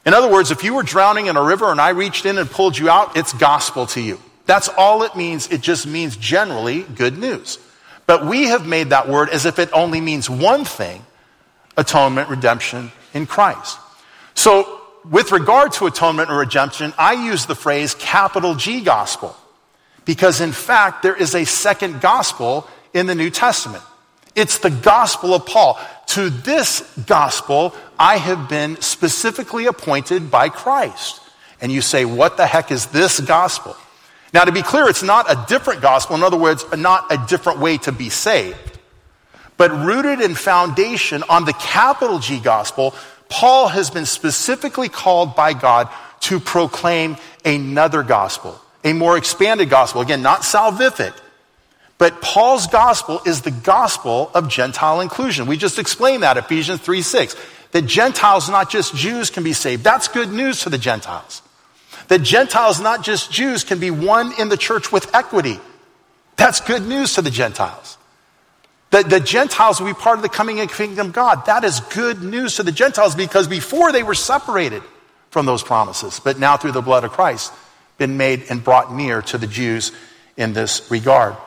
In 0.06 0.14
other 0.14 0.30
words, 0.30 0.52
if 0.52 0.66
you 0.66 0.74
were 0.74 0.84
drowning 0.84 1.28
in 1.28 1.38
a 1.38 1.42
river 1.42 1.72
and 1.72 1.80
I 1.80 1.92
reached 1.92 2.26
in 2.26 2.38
and 2.38 2.52
pulled 2.52 2.78
you 2.78 2.90
out, 2.90 3.16
it's 3.16 3.32
gospel 3.32 3.86
to 3.86 4.02
you. 4.02 4.20
That's 4.46 4.68
all 4.68 5.04
it 5.04 5.16
means. 5.16 5.48
It 5.54 5.62
just 5.62 5.88
means 5.88 6.18
generally 6.18 6.82
good 6.84 7.18
news. 7.18 7.60
But 8.12 8.26
we 8.26 8.48
have 8.48 8.68
made 8.68 8.90
that 8.90 9.08
word 9.08 9.30
as 9.30 9.46
if 9.46 9.58
it 9.58 9.70
only 9.72 10.02
means 10.02 10.30
one 10.30 10.66
thing 10.66 11.06
atonement, 11.78 12.28
redemption 12.28 12.92
in 13.14 13.26
Christ. 13.26 13.80
So, 14.34 14.82
with 15.10 15.32
regard 15.32 15.72
to 15.76 15.86
atonement 15.86 16.30
or 16.30 16.40
redemption, 16.40 16.94
I 16.98 17.14
use 17.14 17.46
the 17.46 17.56
phrase 17.56 17.96
capital 17.96 18.56
G 18.56 18.82
gospel 18.82 19.34
because, 20.04 20.42
in 20.42 20.52
fact, 20.52 21.04
there 21.04 21.16
is 21.16 21.36
a 21.36 21.46
second 21.46 22.02
gospel 22.02 22.68
in 22.94 23.06
the 23.06 23.16
New 23.16 23.30
Testament. 23.30 23.84
It's 24.36 24.58
the 24.58 24.72
gospel 24.72 25.34
of 25.34 25.46
Paul. 25.46 25.80
To 26.08 26.30
this 26.30 26.82
gospel, 27.06 27.74
I 27.98 28.18
have 28.18 28.50
been 28.50 28.76
specifically 28.82 29.68
appointed 29.68 30.30
by 30.30 30.50
Christ. 30.50 31.22
And 31.62 31.72
you 31.72 31.80
say, 31.80 32.04
what 32.04 32.36
the 32.36 32.46
heck 32.46 32.72
is 32.72 32.88
this 32.88 33.22
gospel? 33.22 33.78
Now, 34.34 34.46
to 34.46 34.52
be 34.52 34.62
clear, 34.62 34.88
it's 34.88 35.04
not 35.04 35.30
a 35.30 35.46
different 35.48 35.82
gospel. 35.82 36.16
In 36.16 36.24
other 36.24 36.38
words, 36.38 36.66
not 36.78 37.12
a 37.12 37.18
different 37.28 37.60
way 37.60 37.78
to 37.80 37.92
be 37.92 38.10
saved. 38.10 38.80
But 39.58 39.72
rooted 39.72 40.22
in 40.22 40.36
foundation 40.36 41.24
on 41.30 41.46
the 41.46 41.54
capital 41.54 42.20
G 42.20 42.40
gospel, 42.40 42.96
Paul 43.30 43.68
has 43.68 43.90
been 43.90 44.06
specifically 44.06 44.90
called 44.90 45.36
by 45.36 45.54
God 45.54 45.90
to 46.22 46.40
proclaim 46.40 47.18
another 47.44 48.04
gospel, 48.04 48.60
a 48.84 48.94
more 48.94 49.18
expanded 49.18 49.70
gospel. 49.70 50.02
Again, 50.02 50.22
not 50.22 50.42
salvific, 50.42 51.14
but 51.98 52.22
Paul's 52.22 52.68
gospel 52.68 53.22
is 53.26 53.42
the 53.42 53.52
gospel 53.52 54.32
of 54.34 54.48
Gentile 54.48 55.02
inclusion. 55.02 55.46
We 55.46 55.58
just 55.58 55.78
explained 55.78 56.24
that, 56.24 56.38
Ephesians 56.38 56.82
3 56.82 57.02
6. 57.02 57.36
That 57.72 57.84
Gentiles, 57.84 58.50
not 58.50 58.70
just 58.70 58.96
Jews, 58.96 59.30
can 59.30 59.44
be 59.44 59.54
saved. 59.54 59.84
That's 59.84 60.08
good 60.08 60.32
news 60.32 60.62
to 60.62 60.70
the 60.70 60.78
Gentiles. 60.78 61.42
That 62.12 62.24
Gentiles, 62.24 62.82
not 62.82 63.06
just 63.06 63.32
Jews, 63.32 63.64
can 63.64 63.80
be 63.80 63.90
one 63.90 64.34
in 64.38 64.50
the 64.50 64.58
church 64.58 64.92
with 64.92 65.16
equity. 65.16 65.62
That's 66.36 66.60
good 66.60 66.86
news 66.86 67.14
to 67.14 67.22
the 67.22 67.32
Gentiles. 67.32 67.98
That 68.90 69.10
the 69.10 69.22
Gentiles 69.22 69.80
will 69.80 69.88
be 69.88 69.94
part 69.94 70.18
of 70.18 70.22
the 70.22 70.28
coming 70.28 70.58
kingdom 70.68 71.08
of 71.08 71.14
God. 71.14 71.46
That 71.46 71.64
is 71.64 71.80
good 71.80 72.22
news 72.22 72.58
to 72.58 72.64
the 72.64 72.74
Gentiles 72.74 73.16
because 73.16 73.48
before 73.48 73.94
they 73.94 74.04
were 74.04 74.14
separated 74.14 74.84
from 75.30 75.46
those 75.46 75.64
promises, 75.64 76.20
but 76.20 76.38
now 76.38 76.58
through 76.58 76.74
the 76.74 76.82
blood 76.82 77.06
of 77.06 77.12
Christ, 77.12 77.54
been 77.98 78.18
made 78.18 78.44
and 78.50 78.62
brought 78.62 78.94
near 78.94 79.22
to 79.22 79.38
the 79.38 79.48
Jews 79.48 79.94
in 80.36 80.52
this 80.52 80.92
regard. 80.92 81.38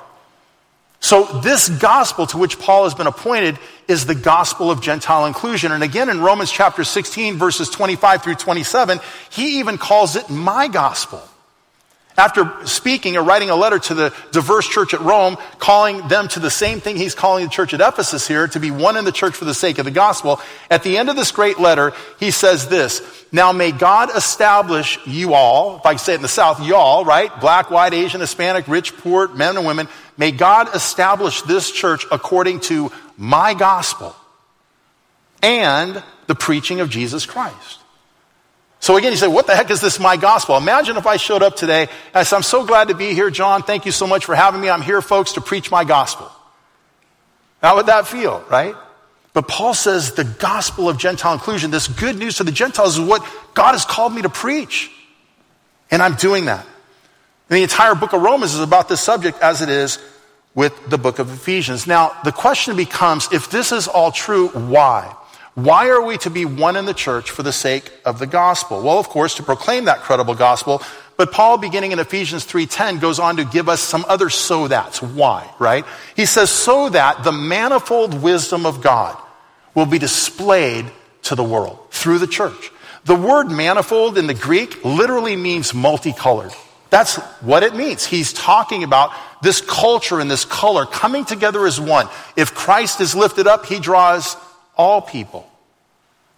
So, 1.05 1.25
this 1.41 1.69
gospel 1.69 2.27
to 2.29 2.39
which 2.39 2.59
Paul 2.59 2.85
has 2.85 2.95
been 2.95 3.07
appointed 3.07 3.59
is 3.87 4.07
the 4.07 4.15
gospel 4.15 4.71
of 4.71 4.81
Gentile 4.81 5.27
inclusion. 5.27 5.71
And 5.71 5.83
again, 5.83 6.09
in 6.09 6.23
Romans 6.23 6.51
chapter 6.51 6.83
16, 6.83 7.37
verses 7.37 7.69
25 7.69 8.23
through 8.23 8.37
27, 8.37 9.01
he 9.29 9.59
even 9.59 9.77
calls 9.77 10.17
it 10.17 10.31
my 10.31 10.67
gospel. 10.67 11.23
After 12.17 12.65
speaking 12.65 13.17
or 13.17 13.25
writing 13.25 13.51
a 13.51 13.57
letter 13.57 13.79
to 13.81 13.95
the 13.95 14.15
diverse 14.31 14.69
church 14.69 14.95
at 14.95 15.01
Rome, 15.01 15.37
calling 15.59 16.07
them 16.07 16.29
to 16.29 16.41
the 16.41 16.51
same 16.51 16.81
thing 16.81 16.97
he's 16.97 17.15
calling 17.15 17.45
the 17.45 17.51
church 17.51 17.75
at 17.75 17.81
Ephesus 17.81 18.29
here, 18.29 18.47
to 18.49 18.61
be 18.61 18.71
one 18.71 18.97
in 18.97 19.05
the 19.05 19.11
church 19.11 19.35
for 19.35 19.45
the 19.45 19.55
sake 19.55 19.79
of 19.79 19.85
the 19.85 19.91
gospel, 19.91 20.41
at 20.71 20.85
the 20.85 20.97
end 20.97 21.11
of 21.11 21.17
this 21.17 21.33
great 21.33 21.59
letter, 21.59 21.93
he 22.21 22.31
says 22.31 22.69
this 22.69 23.03
Now 23.33 23.51
may 23.51 23.73
God 23.73 24.17
establish 24.17 24.99
you 25.07 25.35
all, 25.35 25.79
if 25.79 25.87
I 25.87 25.97
say 25.97 26.13
it 26.13 26.17
in 26.17 26.23
the 26.23 26.29
South, 26.29 26.65
y'all, 26.65 27.05
right? 27.05 27.31
Black, 27.41 27.71
white, 27.71 27.95
Asian, 27.95 28.21
Hispanic, 28.21 28.69
rich, 28.69 28.97
poor, 28.97 29.27
men 29.29 29.57
and 29.57 29.67
women 29.67 29.89
May 30.17 30.31
God 30.31 30.75
establish 30.75 31.43
this 31.43 31.71
church 31.71 32.07
according 32.11 32.61
to 32.61 32.93
my 33.17 33.55
gospel 33.55 34.15
and 35.43 36.03
the 36.27 36.35
preaching 36.35 36.81
of 36.81 36.89
Jesus 36.89 37.27
Christ. 37.27 37.81
So 38.85 38.99
again, 38.99 39.13
you 39.13 39.17
say, 39.17 39.29
what 39.29 39.47
the 39.47 39.57
heck 39.57 39.71
is 39.71 39.81
this 39.81 39.99
my 39.99 40.19
gospel? 40.19 40.59
Imagine 40.59 40.99
if 40.99 41.07
I 41.07 41.17
showed 41.17 41.43
up 41.43 41.57
today 41.57 41.85
and 41.85 42.17
I 42.17 42.23
said, 42.23 42.37
I'm 42.37 42.43
so 42.43 42.67
glad 42.67 42.89
to 42.89 42.95
be 42.95 43.15
here, 43.15 43.31
John. 43.31 43.63
Thank 43.63 43.87
you 43.87 43.93
so 43.93 44.07
much 44.07 44.27
for 44.27 44.35
having 44.35 44.61
me. 44.61 44.69
I'm 44.69 44.83
here, 44.83 45.01
folks, 45.01 45.33
to 45.33 45.41
preach 45.41 45.71
my 45.71 45.85
gospel. 45.85 46.31
How 47.63 47.77
would 47.77 47.87
that 47.87 48.07
feel, 48.07 48.45
right? 48.51 48.75
But 49.33 49.49
Paul 49.49 49.73
says 49.73 50.13
the 50.13 50.25
gospel 50.25 50.87
of 50.87 50.99
Gentile 50.99 51.33
inclusion, 51.33 51.71
this 51.71 51.89
good 51.89 52.19
news 52.19 52.37
to 52.37 52.45
the 52.45 52.53
Gentiles, 52.53 52.99
is 52.99 53.09
what 53.09 53.27
God 53.55 53.73
has 53.73 53.87
called 53.87 54.13
me 54.13 54.21
to 54.21 54.29
preach. 54.29 54.91
And 55.91 56.03
I'm 56.03 56.17
doing 56.17 56.45
that. 56.45 56.67
And 57.49 57.57
the 57.57 57.63
entire 57.63 57.95
book 57.95 58.13
of 58.13 58.21
Romans 58.21 58.53
is 58.53 58.61
about 58.61 58.91
this 58.91 59.01
subject 59.01 59.41
as 59.41 59.63
it 59.63 59.71
is 59.71 59.99
with 60.55 60.91
the 60.91 60.99
book 60.99 61.19
of 61.21 61.33
Ephesians. 61.33 61.87
Now, 61.87 62.15
the 62.23 62.33
question 62.33 62.77
becomes 62.77 63.33
if 63.33 63.51
this 63.51 63.73
is 63.73 63.89
all 63.89 64.13
true, 64.13 64.49
why? 64.49 65.17
Why 65.55 65.89
are 65.91 66.03
we 66.03 66.19
to 66.19 66.31
be 66.31 66.45
one 66.45 66.77
in 66.77 66.85
the 66.85 66.95
church 66.95 67.31
for 67.31 67.45
the 67.45 67.53
sake 67.53 67.93
of 68.05 68.19
the 68.19 68.27
gospel? 68.27 68.83
Well, 68.83 68.99
of 68.99 69.09
course, 69.09 69.37
to 69.37 69.45
proclaim 69.45 69.85
that 69.85 70.01
credible 70.01 70.35
gospel, 70.35 70.83
but 71.17 71.31
Paul, 71.31 71.59
beginning 71.59 71.93
in 71.93 72.01
Ephesians 72.01 72.45
3.10, 72.45 73.01
goes 73.01 73.21
on 73.21 73.37
to 73.37 73.45
give 73.45 73.69
us 73.69 73.81
some 73.81 74.05
other 74.09 74.31
so 74.31 74.67
that's. 74.67 75.01
Why, 75.01 75.49
right? 75.61 75.85
He 76.17 76.27
says, 76.27 76.51
so 76.51 76.89
that 76.89 77.23
the 77.23 77.31
manifold 77.31 78.21
wisdom 78.21 78.67
of 78.67 78.83
God 78.83 79.17
will 79.75 79.87
be 79.87 79.99
displayed 79.99 80.91
to 81.23 81.35
the 81.37 81.45
world 81.45 81.79
through 81.91 82.19
the 82.19 82.27
church. 82.27 82.73
The 83.05 83.15
word 83.15 83.51
manifold 83.51 84.19
in 84.19 84.27
the 84.27 84.35
Greek 84.35 84.85
literally 84.85 85.37
means 85.37 85.73
multicolored. 85.73 86.53
That's 86.91 87.17
what 87.43 87.63
it 87.63 87.75
means. 87.75 88.05
He's 88.05 88.33
talking 88.33 88.83
about 88.83 89.13
this 89.43 89.61
culture 89.61 90.21
and 90.21 90.31
this 90.31 90.45
color 90.45 90.87
coming 90.87 91.25
together 91.25 91.67
as 91.67 91.81
one. 91.81 92.09
If 92.35 92.55
Christ 92.55 93.01
is 93.01 93.15
lifted 93.15 93.47
up, 93.47 93.67
he 93.67 93.79
draws 93.79 94.37
all 94.77 95.01
people 95.01 95.49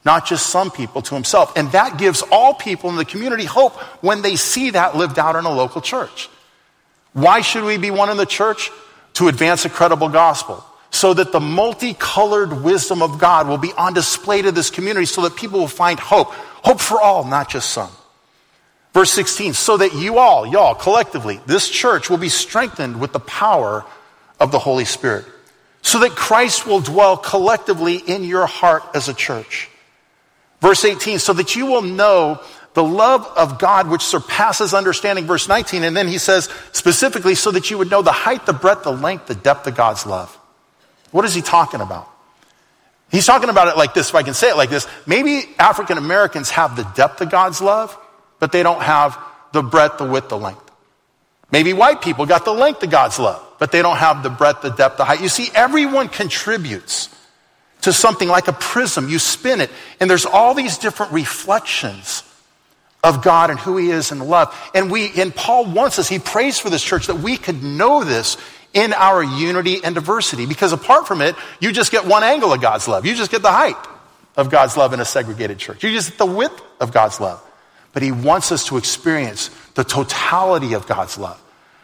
not 0.07 0.25
just 0.25 0.47
some 0.47 0.71
people 0.71 1.03
to 1.03 1.15
himself. 1.15 1.55
And 1.57 1.71
that 1.73 1.99
gives 1.99 2.23
all 2.31 2.55
people 2.55 2.89
in 2.89 2.97
the 2.97 3.05
community 3.05 3.45
hope 3.45 3.75
when 4.03 4.23
they 4.23 4.37
see 4.37 4.71
that 4.71 4.97
lived 4.97 5.19
out 5.19 5.35
in 5.35 5.45
a 5.45 5.53
local 5.53 5.83
church. 5.83 6.31
Why 7.13 7.41
should 7.41 7.65
we 7.65 7.77
be 7.77 7.91
one 7.91 8.09
in 8.09 8.17
the 8.17 8.25
church? 8.25 8.71
To 9.15 9.27
advance 9.27 9.65
a 9.65 9.69
credible 9.69 10.09
gospel. 10.09 10.65
So 10.91 11.13
that 11.13 11.33
the 11.33 11.41
multicolored 11.41 12.63
wisdom 12.63 13.03
of 13.03 13.19
God 13.19 13.49
will 13.49 13.59
be 13.59 13.73
on 13.73 13.95
display 13.95 14.43
to 14.43 14.53
this 14.53 14.71
community 14.71 15.07
so 15.07 15.23
that 15.23 15.35
people 15.35 15.59
will 15.59 15.67
find 15.67 15.99
hope. 15.99 16.33
Hope 16.63 16.81
for 16.81 17.01
all, 17.01 17.25
not 17.25 17.51
just 17.51 17.71
some. 17.71 17.91
Verse 18.95 19.11
16, 19.11 19.55
so 19.55 19.77
that 19.77 19.93
you 19.93 20.19
all, 20.19 20.47
y'all, 20.47 20.75
collectively, 20.75 21.41
this 21.47 21.69
church 21.69 22.09
will 22.09 22.17
be 22.17 22.31
strengthened 22.31 23.01
with 23.01 23.13
the 23.13 23.21
power 23.21 23.85
of 24.39 24.53
the 24.53 24.59
Holy 24.59 24.85
Spirit. 24.85 25.27
So 25.87 26.01
that 26.01 26.17
Christ 26.17 26.67
will 26.67 26.81
dwell 26.81 27.17
collectively 27.17 27.95
in 27.95 28.25
your 28.25 28.47
heart 28.47 28.83
as 28.93 29.09
a 29.09 29.15
church. 29.15 29.69
Verse 30.61 30.85
18, 30.85 31.21
so 31.21 31.33
that 31.35 31.55
you 31.55 31.67
will 31.67 31.83
know 31.83 32.43
the 32.75 32.83
love 32.83 33.25
of 33.37 33.61
God 33.61 33.89
which 33.89 34.03
surpasses 34.03 34.75
understanding. 34.75 35.27
Verse 35.27 35.47
19, 35.47 35.85
and 35.85 35.97
then 35.97 36.09
he 36.09 36.19
says 36.19 36.49
specifically, 36.73 37.37
so 37.37 37.53
that 37.53 37.71
you 37.71 37.79
would 37.79 37.89
know 37.89 38.03
the 38.03 38.11
height, 38.11 38.47
the 38.47 38.53
breadth, 38.53 38.83
the 38.83 38.91
length, 38.91 39.29
the 39.29 39.37
depth 39.37 39.65
of 39.69 39.77
God's 39.77 40.05
love. 40.07 40.37
What 41.13 41.25
is 41.25 41.35
he 41.35 41.41
talking 41.41 41.81
about? 41.81 42.11
He's 43.13 43.25
talking 43.25 43.49
about 43.49 43.69
it 43.69 43.77
like 43.77 43.95
this, 43.95 44.09
if 44.09 44.17
I 44.17 44.25
can 44.25 44.35
say 44.35 44.51
it 44.51 44.57
like 44.57 44.71
this. 44.71 44.89
Maybe 45.07 45.49
African 45.57 45.99
Americans 45.99 46.51
have 46.51 46.75
the 46.75 46.83
depth 46.97 47.21
of 47.21 47.31
God's 47.31 47.61
love, 47.61 47.97
but 48.41 48.51
they 48.51 48.65
don't 48.65 48.83
have 48.83 49.17
the 49.53 49.63
breadth, 49.63 49.99
the 49.99 50.05
width, 50.05 50.31
the 50.31 50.37
length. 50.37 50.66
Maybe 51.51 51.73
white 51.73 52.03
people 52.03 52.27
got 52.27 52.45
the 52.45 52.53
length 52.53 52.83
of 52.83 52.91
God's 52.91 53.19
love, 53.19 53.43
but 53.59 53.73
they 53.73 53.83
don't 53.83 53.97
have 53.97 54.23
the 54.23 54.31
breadth, 54.31 54.63
the 54.63 54.71
depth, 54.71 54.97
the 54.97 55.05
height. 55.05 55.21
You 55.21 55.29
see, 55.29 55.49
everyone 55.55 56.09
contributes 56.09 57.09
to 57.83 57.93
something 57.93 58.29
like 58.29 58.49
a 58.49 58.53
prism. 58.53 59.09
You 59.09 59.19
spin 59.19 59.61
it, 59.61 59.71
and 60.01 60.11
there's 60.11 60.27
all 60.27 60.55
these 60.55 60.79
different 60.79 61.13
reflections 61.13 62.25
of 63.05 63.23
God 63.23 63.51
and 63.51 63.59
who 63.59 63.77
He 63.77 63.91
is 63.91 64.11
in 64.11 64.19
love. 64.19 64.55
And 64.75 64.91
we, 64.91 65.13
and 65.21 65.35
Paul 65.35 65.67
wants 65.67 65.99
us, 65.99 66.09
he 66.09 66.19
prays 66.19 66.59
for 66.59 66.71
this 66.71 66.83
church 66.83 67.07
that 67.07 67.17
we 67.17 67.37
could 67.37 67.63
know 67.63 68.03
this 68.03 68.37
in 68.75 68.93
our 68.93 69.23
unity 69.23 69.83
and 69.85 69.95
diversity. 69.95 70.47
Because 70.47 70.73
apart 70.73 71.07
from 71.07 71.23
it, 71.23 71.37
you 71.61 71.73
just 71.73 71.93
get 71.93 72.05
one 72.05 72.25
angle 72.25 72.53
of 72.53 72.61
God's 72.61 72.89
love. 72.89 73.07
You 73.07 73.15
just 73.15 73.31
get 73.31 73.43
the 73.43 73.53
height 73.53 73.77
of 74.37 74.51
God's 74.51 74.77
love 74.77 74.93
in 74.93 75.01
a 75.01 75.05
segregated 75.05 75.59
church. 75.59 75.85
You 75.85 75.93
just 75.93 76.11
get 76.11 76.19
the 76.19 76.27
width 76.27 76.61
of 76.81 76.93
God's 76.93 77.21
love. 77.21 77.43
But 77.93 78.03
he 78.03 78.13
wants 78.13 78.53
us 78.53 78.67
to 78.67 78.77
experience 78.77 79.49
the 79.77 79.85
totality 79.85 80.73
of 80.73 80.89
God's 80.89 81.17
love 81.17 81.41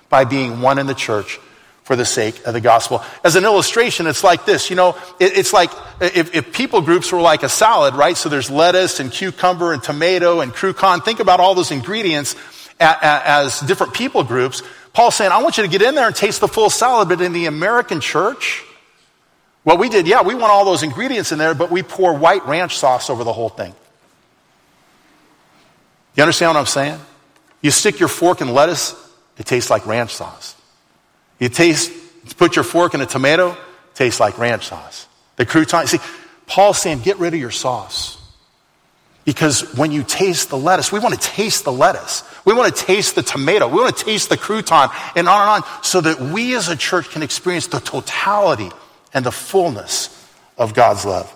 by 0.09 0.25
being 0.25 0.61
one 0.61 0.79
in 0.79 0.87
the 0.87 0.95
church 0.95 1.39
for 1.85 1.95
the 1.95 2.05
sake 2.05 2.47
of 2.47 2.55
the 2.55 2.61
gospel. 2.61 3.03
As 3.23 3.37
an 3.37 3.45
illustration, 3.45 4.07
it's 4.07 4.25
like 4.25 4.47
this. 4.47 4.71
You 4.71 4.77
know, 4.77 4.97
it, 5.21 5.37
it's 5.37 5.53
like 5.53 5.71
if, 6.01 6.35
if, 6.35 6.53
people 6.53 6.81
groups 6.81 7.13
were 7.13 7.21
like 7.21 7.43
a 7.43 7.49
salad, 7.49 7.95
right? 7.95 8.17
So 8.17 8.29
there's 8.29 8.51
lettuce 8.51 8.99
and 8.99 9.13
cucumber 9.13 9.73
and 9.73 9.83
tomato 9.83 10.41
and 10.41 10.53
crouton. 10.53 11.05
Think 11.05 11.21
about 11.21 11.39
all 11.41 11.55
those 11.55 11.71
ingredients 11.71 12.35
as, 12.81 12.97
as 13.03 13.61
different 13.61 13.95
people 13.95 14.25
groups. 14.25 14.63
Paul's 14.93 15.17
saying, 15.17 15.33
I 15.33 15.43
want 15.43 15.59
you 15.59 15.65
to 15.65 15.69
get 15.69 15.83
in 15.83 15.95
there 15.95 16.07
and 16.07 16.17
taste 16.17 16.41
the 16.41 16.49
full 16.49 16.71
salad, 16.71 17.09
but 17.09 17.21
in 17.21 17.33
the 17.33 17.47
American 17.47 18.01
church, 18.01 18.65
what 19.65 19.79
we 19.79 19.89
did, 19.89 20.07
yeah, 20.07 20.23
we 20.23 20.35
want 20.35 20.51
all 20.53 20.65
those 20.65 20.83
ingredients 20.83 21.33
in 21.33 21.39
there, 21.39 21.55
but 21.55 21.71
we 21.71 21.83
pour 21.83 22.15
white 22.15 22.47
ranch 22.47 22.79
sauce 22.79 23.11
over 23.11 23.25
the 23.25 23.33
whole 23.33 23.49
thing. 23.49 23.75
You 26.17 26.23
understand 26.23 26.51
what 26.51 26.61
I'm 26.61 26.67
saying? 26.67 27.01
You 27.63 27.71
stick 27.71 27.99
your 28.01 28.09
fork 28.09 28.41
in 28.41 28.53
lettuce, 28.53 28.95
it 29.39 29.47
tastes 29.47 29.71
like 29.71 29.87
ranch 29.87 30.15
sauce. 30.15 30.55
You 31.39 31.49
taste, 31.49 31.93
put 32.37 32.57
your 32.57 32.65
fork 32.65 32.95
in 32.95 33.01
a 33.01 33.07
tomato, 33.07 33.57
tastes 33.95 34.21
like 34.21 34.37
ranch 34.39 34.67
sauce. 34.67 35.07
The 35.37 35.47
crouton, 35.47 35.87
see, 35.89 35.99
Paul's 36.47 36.79
saying, 36.79 37.01
get 37.01 37.19
rid 37.19 37.35
of 37.35 37.41
your 37.41 37.51
sauce. 37.51 38.19
Because 39.25 39.77
when 39.77 39.93
you 39.93 40.03
taste 40.03 40.51
the 40.51 40.59
lettuce, 40.59 40.91
we 40.91 40.99
want 40.99 41.15
to 41.15 41.21
taste 41.21 41.65
the 41.65 41.73
lettuce. 41.73 42.25
We 42.45 42.55
want 42.55 42.75
to 42.75 42.85
taste 42.85 43.15
the 43.15 43.23
tomato. 43.23 43.69
We 43.69 43.77
want 43.77 43.97
to 43.97 44.05
taste 44.05 44.29
the 44.29 44.37
crouton 44.37 44.91
and 45.15 45.29
on 45.29 45.41
and 45.41 45.65
on 45.65 45.83
so 45.83 46.01
that 46.01 46.21
we 46.21 46.57
as 46.57 46.69
a 46.69 46.77
church 46.77 47.11
can 47.11 47.23
experience 47.23 47.69
the 47.69 47.79
totality 47.79 48.71
and 49.15 49.25
the 49.25 49.31
fullness 49.31 50.29
of 50.59 50.75
God's 50.75 51.05
love. 51.05 51.33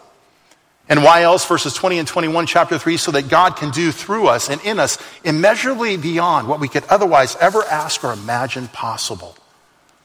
And 0.88 1.02
why 1.02 1.22
else? 1.22 1.44
Verses 1.44 1.74
20 1.74 1.98
and 1.98 2.08
21, 2.08 2.46
chapter 2.46 2.78
3, 2.78 2.96
so 2.96 3.10
that 3.10 3.28
God 3.28 3.56
can 3.56 3.70
do 3.70 3.90
through 3.90 4.28
us 4.28 4.48
and 4.48 4.60
in 4.62 4.78
us 4.78 4.98
immeasurably 5.24 5.96
beyond 5.96 6.46
what 6.48 6.60
we 6.60 6.68
could 6.68 6.84
otherwise 6.84 7.36
ever 7.40 7.64
ask 7.64 8.04
or 8.04 8.12
imagine 8.12 8.68
possible 8.68 9.36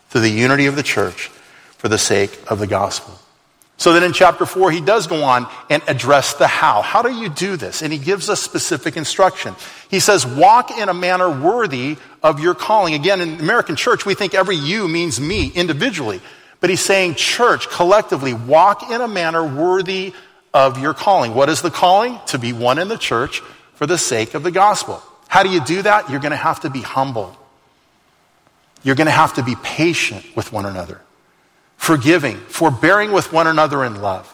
through 0.10 0.22
the 0.22 0.30
unity 0.30 0.66
of 0.66 0.76
the 0.76 0.84
church 0.84 1.28
for 1.78 1.88
the 1.88 1.98
sake 1.98 2.38
of 2.48 2.60
the 2.60 2.68
gospel. 2.68 3.18
So 3.78 3.94
then 3.94 4.04
in 4.04 4.14
chapter 4.14 4.46
4, 4.46 4.70
he 4.70 4.82
does 4.82 5.08
go 5.08 5.24
on 5.24 5.48
and 5.70 5.82
address 5.88 6.36
the 6.36 6.46
how. 6.46 6.84
How 6.84 7.02
do 7.02 7.12
you 7.12 7.30
do 7.30 7.58
this? 7.58 7.82
And 7.82 7.92
he 7.92 7.98
gives 7.98 8.30
us 8.30 8.40
specific 8.40 8.96
instruction. 8.96 9.56
He 9.90 10.00
says, 10.00 10.24
walk 10.24 10.70
in 10.70 10.88
a 10.88 10.94
manner 10.94 11.30
worthy 11.30 11.98
of 12.22 12.40
your 12.40 12.54
calling. 12.54 12.94
Again, 12.94 13.22
in 13.22 13.38
the 13.38 13.44
American 13.44 13.76
church, 13.76 14.06
we 14.06 14.14
think 14.14 14.36
every 14.36 14.56
you 14.56 14.88
means 14.88 15.20
me 15.20 15.48
individually. 15.48 16.22
But 16.60 16.70
he's 16.70 16.82
saying, 16.82 17.16
church, 17.16 17.70
collectively, 17.70 18.36
walk 18.36 18.92
in 18.92 19.02
a 19.02 19.08
manner 19.08 19.44
worthy 19.44 20.14
of 20.54 20.80
your 20.80 20.94
calling. 20.94 21.34
What 21.34 21.50
is 21.50 21.62
the 21.62 21.72
calling? 21.72 22.20
To 22.28 22.40
be 22.40 22.54
one 22.54 22.80
in 22.80 22.88
the 22.88 22.98
church 22.98 23.42
for 23.76 23.88
the 23.88 23.98
sake 23.98 24.34
of 24.34 24.44
the 24.44 24.52
gospel. 24.52 25.02
How 25.28 25.44
do 25.44 25.50
you 25.50 25.62
do 25.62 25.82
that? 25.84 26.10
You're 26.10 26.20
going 26.20 26.32
to 26.32 26.38
have 26.38 26.62
to 26.62 26.70
be 26.70 26.82
humble. 26.82 27.36
You're 28.84 28.96
going 28.96 29.06
to 29.06 29.12
have 29.12 29.36
to 29.36 29.44
be 29.44 29.56
patient 29.64 30.26
with 30.36 30.52
one 30.52 30.66
another, 30.66 31.02
forgiving, 31.78 32.38
forbearing 32.38 33.12
with 33.12 33.32
one 33.32 33.48
another 33.48 33.86
in 33.86 34.02
love. 34.02 34.34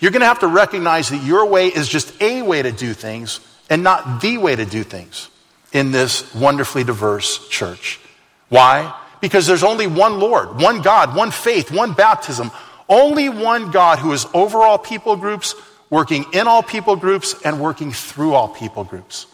You're 0.00 0.10
going 0.10 0.20
to 0.20 0.26
have 0.26 0.40
to 0.40 0.46
recognize 0.46 1.10
that 1.10 1.22
your 1.22 1.46
way 1.46 1.68
is 1.68 1.88
just 1.88 2.20
a 2.20 2.42
way 2.42 2.62
to 2.62 2.72
do 2.72 2.94
things 2.94 3.40
and 3.68 3.82
not 3.82 4.20
the 4.20 4.38
way 4.38 4.56
to 4.56 4.64
do 4.64 4.82
things 4.82 5.28
in 5.72 5.92
this 5.92 6.34
wonderfully 6.34 6.84
diverse 6.84 7.46
church. 7.48 8.00
Why? 8.48 8.94
Because 9.20 9.46
there's 9.46 9.62
only 9.62 9.86
one 9.86 10.18
Lord, 10.18 10.60
one 10.60 10.82
God, 10.82 11.14
one 11.14 11.30
faith, 11.30 11.70
one 11.70 11.92
baptism, 11.92 12.50
only 12.92 13.30
one 13.30 13.70
God 13.70 13.98
who 13.98 14.12
is 14.12 14.26
over 14.34 14.58
all 14.58 14.78
people 14.78 15.16
groups, 15.16 15.54
working 15.88 16.26
in 16.32 16.46
all 16.46 16.62
people 16.62 16.94
groups, 16.94 17.34
and 17.42 17.58
working 17.58 17.90
through 17.90 18.34
all 18.34 18.48
people 18.48 18.84
groups. 18.84 19.26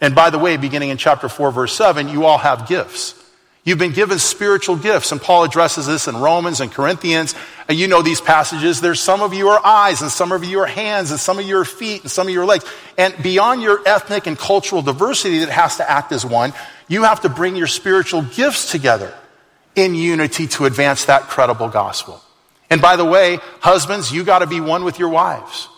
And 0.00 0.14
by 0.14 0.30
the 0.30 0.38
way, 0.38 0.56
beginning 0.56 0.90
in 0.90 0.96
chapter 0.96 1.28
4, 1.28 1.50
verse 1.50 1.74
7, 1.74 2.08
you 2.08 2.24
all 2.24 2.38
have 2.38 2.68
gifts. 2.68 3.16
You've 3.64 3.78
been 3.78 3.92
given 3.92 4.18
spiritual 4.18 4.76
gifts, 4.76 5.10
and 5.10 5.20
Paul 5.20 5.44
addresses 5.44 5.86
this 5.86 6.06
in 6.06 6.16
Romans 6.16 6.60
and 6.60 6.72
Corinthians. 6.72 7.34
And 7.68 7.76
you 7.76 7.88
know 7.88 8.00
these 8.00 8.20
passages. 8.20 8.80
There's 8.80 9.00
some 9.00 9.20
of 9.20 9.34
you 9.34 9.48
are 9.48 9.60
eyes, 9.62 10.00
and 10.00 10.10
some 10.10 10.30
of 10.30 10.44
you 10.44 10.60
are 10.60 10.66
hands, 10.66 11.10
and 11.10 11.18
some 11.18 11.38
of 11.38 11.44
you 11.44 11.58
are 11.58 11.64
feet, 11.64 12.02
and 12.02 12.10
some 12.10 12.28
of 12.28 12.32
you 12.32 12.40
are 12.40 12.46
legs. 12.46 12.64
And 12.96 13.14
beyond 13.22 13.60
your 13.60 13.82
ethnic 13.86 14.26
and 14.28 14.38
cultural 14.38 14.82
diversity 14.82 15.40
that 15.40 15.50
has 15.50 15.78
to 15.78 15.90
act 15.90 16.12
as 16.12 16.24
one, 16.24 16.54
you 16.86 17.02
have 17.02 17.22
to 17.22 17.28
bring 17.28 17.56
your 17.56 17.66
spiritual 17.66 18.22
gifts 18.22 18.70
together 18.70 19.12
in 19.74 19.94
unity 19.94 20.46
to 20.46 20.64
advance 20.64 21.06
that 21.06 21.22
credible 21.24 21.68
gospel. 21.68 22.22
And 22.70 22.82
by 22.82 22.96
the 22.96 23.04
way, 23.04 23.38
husbands, 23.60 24.12
you 24.12 24.24
got 24.24 24.40
to 24.40 24.46
be 24.46 24.60
one 24.60 24.84
with 24.84 24.98
your 24.98 25.08
wives. 25.08 25.68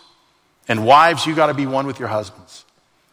And 0.69 0.85
wives, 0.85 1.27
you 1.27 1.35
got 1.35 1.47
to 1.47 1.55
be 1.55 1.67
one 1.67 1.87
with 1.87 1.99
your 1.99 2.09
husbands. 2.09 2.65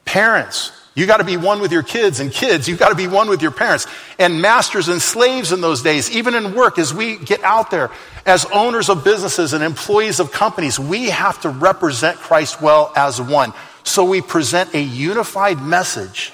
Parents, 0.05 0.71
you 0.95 1.05
got 1.05 1.17
to 1.17 1.23
be 1.23 1.37
one 1.37 1.61
with 1.61 1.71
your 1.71 1.83
kids, 1.83 2.19
and 2.19 2.31
kids, 2.31 2.67
you 2.67 2.75
got 2.75 2.89
to 2.89 2.95
be 2.95 3.07
one 3.07 3.29
with 3.29 3.41
your 3.41 3.51
parents. 3.51 3.85
And 4.17 4.41
masters 4.41 4.87
and 4.87 4.99
slaves 4.99 5.51
in 5.51 5.61
those 5.61 5.83
days, 5.83 6.09
even 6.09 6.33
in 6.33 6.55
work, 6.55 6.79
as 6.79 6.93
we 6.93 7.17
get 7.17 7.43
out 7.43 7.69
there 7.69 7.91
as 8.25 8.45
owners 8.45 8.89
of 8.89 9.03
businesses 9.03 9.53
and 9.53 9.63
employees 9.63 10.19
of 10.19 10.31
companies, 10.31 10.79
we 10.79 11.09
have 11.11 11.39
to 11.41 11.49
represent 11.49 12.17
Christ 12.17 12.61
well 12.61 12.91
as 12.95 13.21
one. 13.21 13.53
So 13.83 14.05
we 14.05 14.21
present 14.21 14.73
a 14.73 14.81
unified 14.81 15.61
message 15.61 16.33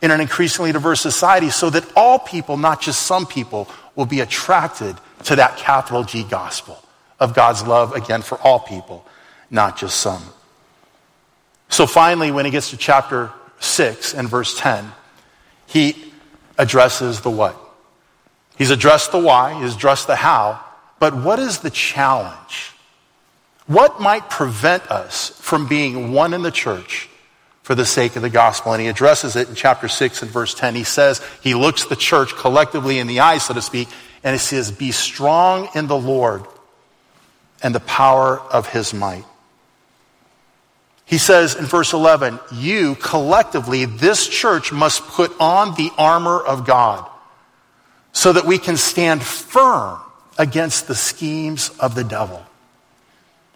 in 0.00 0.10
an 0.10 0.20
increasingly 0.20 0.72
diverse 0.72 1.00
society 1.00 1.50
so 1.50 1.68
that 1.70 1.84
all 1.96 2.18
people, 2.18 2.56
not 2.56 2.80
just 2.80 3.02
some 3.02 3.26
people, 3.26 3.68
will 3.94 4.06
be 4.06 4.20
attracted 4.20 4.96
to 5.24 5.36
that 5.36 5.56
capital 5.56 6.04
G 6.04 6.24
gospel 6.24 6.82
of 7.20 7.34
God's 7.34 7.66
love, 7.66 7.94
again, 7.94 8.22
for 8.22 8.38
all 8.38 8.58
people, 8.58 9.04
not 9.50 9.76
just 9.76 9.98
some. 9.98 10.22
So 11.68 11.86
finally, 11.86 12.30
when 12.30 12.44
he 12.44 12.50
gets 12.50 12.70
to 12.70 12.76
chapter 12.76 13.30
6 13.60 14.14
and 14.14 14.28
verse 14.28 14.58
10, 14.58 14.92
he 15.66 15.96
addresses 16.58 17.20
the 17.20 17.30
what? 17.30 17.56
He's 18.56 18.70
addressed 18.70 19.12
the 19.12 19.18
why, 19.18 19.60
he's 19.60 19.74
addressed 19.74 20.06
the 20.06 20.16
how, 20.16 20.62
but 20.98 21.14
what 21.14 21.38
is 21.38 21.60
the 21.60 21.70
challenge? 21.70 22.72
What 23.66 24.00
might 24.00 24.28
prevent 24.28 24.90
us 24.90 25.30
from 25.40 25.66
being 25.66 26.12
one 26.12 26.34
in 26.34 26.42
the 26.42 26.50
church 26.50 27.08
for 27.62 27.74
the 27.74 27.86
sake 27.86 28.16
of 28.16 28.22
the 28.22 28.30
gospel? 28.30 28.72
And 28.72 28.82
he 28.82 28.88
addresses 28.88 29.34
it 29.36 29.48
in 29.48 29.54
chapter 29.54 29.88
6 29.88 30.22
and 30.22 30.30
verse 30.30 30.54
10. 30.54 30.74
He 30.74 30.84
says, 30.84 31.22
he 31.42 31.54
looks 31.54 31.86
the 31.86 31.96
church 31.96 32.34
collectively 32.34 32.98
in 32.98 33.06
the 33.06 33.20
eye, 33.20 33.38
so 33.38 33.54
to 33.54 33.62
speak, 33.62 33.88
and 34.24 34.34
he 34.34 34.38
says, 34.38 34.70
Be 34.70 34.92
strong 34.92 35.68
in 35.74 35.86
the 35.86 35.98
Lord 35.98 36.44
and 37.62 37.74
the 37.74 37.80
power 37.80 38.38
of 38.38 38.68
his 38.68 38.92
might. 38.92 39.24
He 41.04 41.18
says 41.18 41.54
in 41.54 41.64
verse 41.66 41.92
11, 41.92 42.40
You 42.52 42.94
collectively, 42.94 43.84
this 43.84 44.28
church 44.28 44.72
must 44.72 45.02
put 45.08 45.32
on 45.40 45.74
the 45.74 45.90
armor 45.98 46.40
of 46.40 46.66
God 46.66 47.08
so 48.12 48.32
that 48.32 48.46
we 48.46 48.58
can 48.58 48.76
stand 48.76 49.22
firm 49.22 49.98
against 50.38 50.86
the 50.86 50.94
schemes 50.94 51.70
of 51.80 51.94
the 51.94 52.04
devil. 52.04 52.44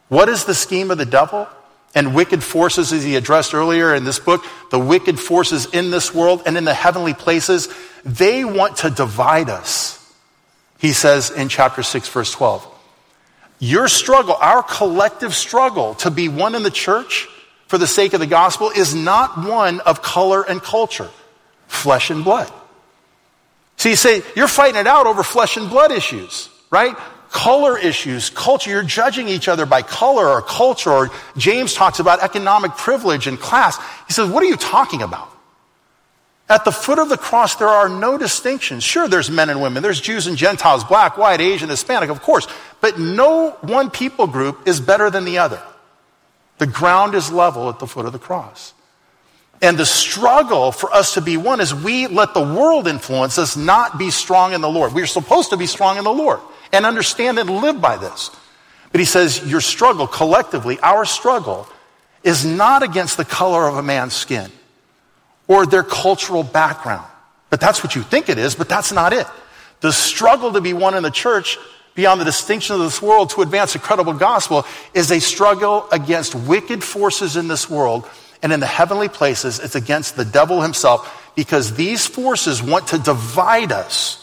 What 0.09 0.29
is 0.29 0.45
the 0.45 0.55
scheme 0.55 0.91
of 0.91 0.99
the 0.99 1.07
devil? 1.07 1.49
And 1.95 2.15
wicked 2.15 2.43
forces, 2.43 2.93
as 2.93 3.05
he 3.05 3.17
addressed 3.17 3.55
earlier 3.55 3.95
in 3.95 4.05
this 4.05 4.19
book, 4.19 4.45
the 4.71 4.79
wicked 4.79 5.19
forces 5.19 5.67
in 5.73 5.91
this 5.91 6.15
world 6.15 6.43
and 6.45 6.59
in 6.59 6.65
the 6.65 6.75
heavenly 6.75 7.15
places, 7.15 7.69
they 8.05 8.45
want 8.45 8.79
to 8.79 8.91
divide 8.91 9.49
us. 9.49 9.96
He 10.79 10.93
says 10.93 11.31
in 11.31 11.49
chapter 11.49 11.83
6, 11.83 12.09
verse 12.09 12.33
12. 12.33 12.67
Your 13.59 13.89
struggle, 13.89 14.35
our 14.35 14.63
collective 14.63 15.35
struggle 15.35 15.95
to 15.97 16.11
be 16.11 16.29
one 16.29 16.55
in 16.55 16.63
the 16.63 16.71
church 16.71 17.29
for 17.69 17.79
the 17.79 17.87
sake 17.87 18.13
of 18.13 18.21
the 18.21 18.27
gospel 18.27 18.71
is 18.71 18.95
not 18.95 19.39
one 19.39 19.81
of 19.81 20.03
color 20.03 20.43
and 20.43 20.63
culture, 20.63 21.11
flesh 21.67 22.11
and 22.11 22.23
blood. 22.23 22.53
See, 23.79 23.91
you 23.91 23.97
say 23.97 24.23
you're 24.35 24.49
fighting 24.49 24.81
it 24.81 24.87
out 24.87 25.07
over 25.07 25.23
flesh 25.23 25.57
and 25.57 25.69
blood 25.69 25.91
issues, 25.91 26.49
right? 26.71 26.97
Color 27.31 27.79
issues, 27.79 28.31
culture. 28.31 28.71
You're 28.71 28.83
judging 28.83 29.29
each 29.29 29.49
other 29.49 29.67
by 29.67 29.83
color 29.83 30.29
or 30.29 30.43
culture. 30.43 30.91
Or 30.91 31.11
James 31.37 31.75
talks 31.75 31.99
about 31.99 32.23
economic 32.23 32.73
privilege 32.73 33.27
and 33.27 33.39
class. 33.39 33.79
He 34.07 34.13
says, 34.13 34.31
What 34.31 34.43
are 34.43 34.47
you 34.47 34.57
talking 34.57 35.03
about? 35.03 35.29
At 36.49 36.65
the 36.65 36.71
foot 36.71 37.01
of 37.01 37.09
the 37.09 37.19
cross, 37.19 37.57
there 37.57 37.69
are 37.69 37.89
no 37.89 38.17
distinctions. 38.17 38.85
Sure, 38.85 39.09
there's 39.09 39.31
men 39.31 39.51
and 39.51 39.61
women, 39.61 39.83
there's 39.83 40.01
Jews 40.01 40.29
and 40.29 40.37
Gentiles, 40.37 40.85
black, 40.85 41.19
white, 41.19 41.41
Asian, 41.41 41.69
Hispanic, 41.69 42.09
of 42.09 42.23
course, 42.23 42.47
but 42.81 43.01
no 43.01 43.51
one 43.63 43.91
people 43.91 44.29
group 44.29 44.69
is 44.69 44.81
better 44.81 45.11
than 45.11 45.25
the 45.25 45.39
other. 45.39 45.61
The 46.59 46.67
ground 46.67 47.15
is 47.15 47.33
level 47.33 47.69
at 47.69 47.81
the 47.81 47.87
foot 47.87 48.07
of 48.07 48.13
the 48.13 48.21
cross. 48.21 48.75
And 49.61 49.77
the 49.77 49.87
struggle 49.87 50.71
for 50.71 50.93
us 50.93 51.15
to 51.15 51.21
be 51.21 51.37
one 51.37 51.61
is 51.61 51.75
we 51.75 52.07
let 52.07 52.35
the 52.35 52.43
world 52.43 52.87
influence 52.87 53.39
us 53.39 53.57
not 53.57 53.99
be 53.99 54.11
strong 54.11 54.53
in 54.53 54.61
the 54.61 54.69
Lord. 54.69 54.93
We're 54.93 55.07
supposed 55.07 55.51
to 55.51 55.57
be 55.57 55.67
strong 55.67 55.99
in 55.99 56.05
the 56.05 56.13
Lord 56.13 56.41
and 56.73 56.87
understand 56.87 57.39
and 57.39 57.51
live 57.51 57.81
by 57.81 57.97
this. 57.97 58.31
But 58.93 59.01
he 59.01 59.05
says, 59.07 59.45
Your 59.51 59.63
struggle, 59.63 60.07
collectively, 60.07 60.79
our 60.81 61.05
struggle, 61.05 61.67
is 62.23 62.45
not 62.45 62.83
against 62.83 63.17
the 63.17 63.25
color 63.25 63.67
of 63.67 63.77
a 63.77 63.83
man's 63.83 64.15
skin 64.15 64.53
or 65.49 65.67
their 65.67 65.83
cultural 65.83 66.43
background. 66.43 67.07
But 67.51 67.61
that's 67.61 67.83
what 67.83 67.95
you 67.95 68.03
think 68.03 68.29
it 68.29 68.39
is, 68.39 68.55
but 68.55 68.69
that's 68.69 68.93
not 68.93 69.13
it. 69.13 69.27
The 69.81 69.93
struggle 69.93 70.53
to 70.53 70.61
be 70.61 70.73
one 70.73 70.95
in 70.95 71.03
the 71.03 71.11
church 71.11 71.59
beyond 71.95 72.21
the 72.21 72.25
distinction 72.25 72.75
of 72.75 72.83
this 72.83 73.01
world 73.01 73.31
to 73.31 73.43
advance 73.43 73.75
a 73.75 73.79
credible 73.79 74.13
gospel 74.13 74.67
is 74.95 75.11
a 75.11 75.21
struggle 75.21 75.89
against 75.93 76.35
wicked 76.35 76.83
forces 76.83 77.37
in 77.37 77.49
this 77.49 77.71
world 77.71 78.09
and 78.43 78.53
in 78.53 78.61
the 78.61 78.67
heavenly 78.67 79.09
places, 79.09 79.61
it's 79.61 79.75
against 79.75 80.17
the 80.17 80.25
devil 80.25 80.61
himself 80.61 81.33
because 81.35 81.75
these 81.75 82.07
forces 82.07 82.63
want 82.63 82.89
to 82.89 82.99
divide 82.99 83.73
us 83.73 84.23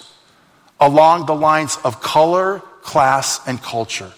along 0.80 1.26
the 1.26 1.36
lines 1.36 1.78
of 1.84 2.02
color, 2.02 2.60
class, 2.82 3.46
and 3.48 3.62
culture. 3.62 4.12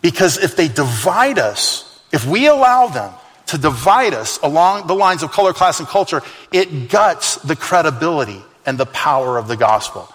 Because 0.00 0.38
if 0.38 0.56
they 0.56 0.68
divide 0.68 1.38
us, 1.38 2.00
if 2.12 2.26
we 2.26 2.46
allow 2.46 2.88
them 2.88 3.12
to 3.52 3.58
divide 3.58 4.12
us 4.12 4.38
along 4.42 4.88
the 4.88 4.94
lines 4.94 5.22
of 5.22 5.30
color, 5.30 5.54
class, 5.54 5.78
and 5.78 5.88
culture, 5.88 6.20
it 6.52 6.90
guts 6.90 7.36
the 7.36 7.56
credibility 7.56 8.42
and 8.66 8.76
the 8.76 8.86
power 8.86 9.38
of 9.38 9.48
the 9.48 9.56
gospel. 9.56 10.12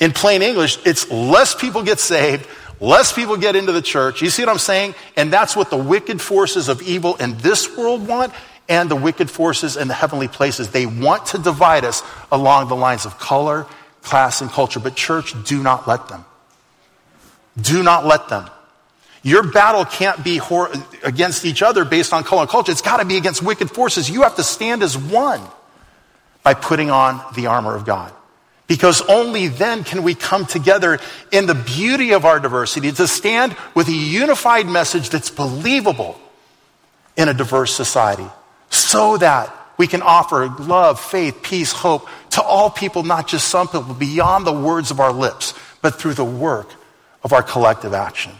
In 0.00 0.12
plain 0.12 0.42
English, 0.42 0.78
it's 0.84 1.10
less 1.10 1.54
people 1.54 1.82
get 1.82 1.98
saved, 1.98 2.46
Less 2.80 3.12
people 3.12 3.36
get 3.36 3.56
into 3.56 3.72
the 3.72 3.82
church. 3.82 4.22
You 4.22 4.30
see 4.30 4.42
what 4.42 4.50
I'm 4.50 4.58
saying? 4.58 4.94
And 5.16 5.32
that's 5.32 5.56
what 5.56 5.70
the 5.70 5.76
wicked 5.76 6.20
forces 6.20 6.68
of 6.68 6.80
evil 6.82 7.16
in 7.16 7.36
this 7.38 7.76
world 7.76 8.06
want 8.06 8.32
and 8.68 8.88
the 8.88 8.96
wicked 8.96 9.30
forces 9.30 9.76
in 9.76 9.88
the 9.88 9.94
heavenly 9.94 10.28
places. 10.28 10.70
They 10.70 10.86
want 10.86 11.26
to 11.26 11.38
divide 11.38 11.84
us 11.84 12.02
along 12.30 12.68
the 12.68 12.76
lines 12.76 13.04
of 13.04 13.18
color, 13.18 13.66
class, 14.02 14.40
and 14.40 14.50
culture. 14.50 14.78
But, 14.78 14.94
church, 14.94 15.34
do 15.44 15.62
not 15.62 15.88
let 15.88 16.08
them. 16.08 16.24
Do 17.60 17.82
not 17.82 18.06
let 18.06 18.28
them. 18.28 18.48
Your 19.22 19.42
battle 19.42 19.84
can't 19.84 20.22
be 20.22 20.40
against 21.02 21.44
each 21.44 21.62
other 21.62 21.84
based 21.84 22.12
on 22.12 22.24
color 22.24 22.42
and 22.42 22.50
culture. 22.50 22.72
It's 22.72 22.82
got 22.82 22.98
to 22.98 23.04
be 23.04 23.16
against 23.16 23.42
wicked 23.42 23.70
forces. 23.70 24.08
You 24.08 24.22
have 24.22 24.36
to 24.36 24.42
stand 24.42 24.82
as 24.82 24.96
one 24.96 25.40
by 26.42 26.54
putting 26.54 26.90
on 26.90 27.20
the 27.34 27.46
armor 27.46 27.74
of 27.74 27.84
God. 27.84 28.12
Because 28.68 29.00
only 29.02 29.48
then 29.48 29.82
can 29.82 30.02
we 30.02 30.14
come 30.14 30.44
together 30.44 30.98
in 31.32 31.46
the 31.46 31.54
beauty 31.54 32.12
of 32.12 32.24
our 32.24 32.38
diversity 32.38 32.92
to 32.92 33.08
stand 33.08 33.56
with 33.74 33.88
a 33.88 33.92
unified 33.92 34.66
message 34.66 35.08
that's 35.08 35.30
believable 35.30 36.20
in 37.16 37.28
a 37.28 37.34
diverse 37.34 37.74
society 37.74 38.26
so 38.70 39.16
that 39.16 39.54
we 39.78 39.86
can 39.86 40.02
offer 40.02 40.48
love, 40.48 41.00
faith, 41.00 41.42
peace, 41.42 41.72
hope 41.72 42.08
to 42.30 42.42
all 42.42 42.68
people, 42.68 43.02
not 43.04 43.26
just 43.26 43.48
some 43.48 43.68
people, 43.68 43.94
beyond 43.94 44.46
the 44.46 44.52
words 44.52 44.90
of 44.90 45.00
our 45.00 45.12
lips, 45.12 45.54
but 45.80 45.94
through 45.94 46.14
the 46.14 46.24
work 46.24 46.68
of 47.22 47.32
our 47.32 47.42
collective 47.42 47.94
action. 47.94 48.32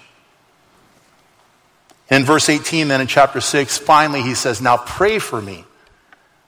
In 2.11 2.25
verse 2.25 2.49
18, 2.49 2.89
then 2.89 3.01
in 3.01 3.07
chapter 3.07 3.41
6, 3.41 3.79
finally 3.79 4.23
he 4.23 4.35
says, 4.35 4.61
Now 4.61 4.77
pray 4.77 5.19
for 5.19 5.41
me 5.41 5.65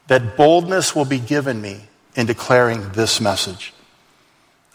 that 0.07 0.37
boldness 0.37 0.95
will 0.95 1.05
be 1.05 1.19
given 1.19 1.61
me 1.61 1.81
in 2.17 2.27
declaring 2.27 2.91
this 2.93 3.21
message. 3.21 3.73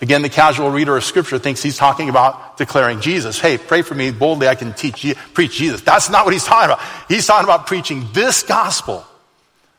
Again, 0.02 0.22
the 0.22 0.30
casual 0.30 0.72
reader 0.72 0.98
of 0.98 1.04
scripture 1.04 1.40
thinks 1.40 1.64
he's 1.64 1.78
talking 1.78 2.10
about 2.10 2.58
declaring 2.58 3.00
Jesus. 3.00 3.40
Hey, 3.40 3.58
pray 3.58 3.82
for 3.82 3.96
me 3.96 4.12
boldly, 4.12 4.48
I 4.48 4.56
can 4.56 4.74
teach, 4.74 5.16
preach 5.34 5.54
Jesus. 5.54 5.82
That's 5.82 6.10
not 6.10 6.26
what 6.26 6.34
he's 6.34 6.44
talking 6.44 6.72
about. 6.72 6.82
He's 7.08 7.26
talking 7.26 7.46
about 7.46 7.66
preaching 7.66 8.08
this 8.14 8.44
gospel. 8.44 9.06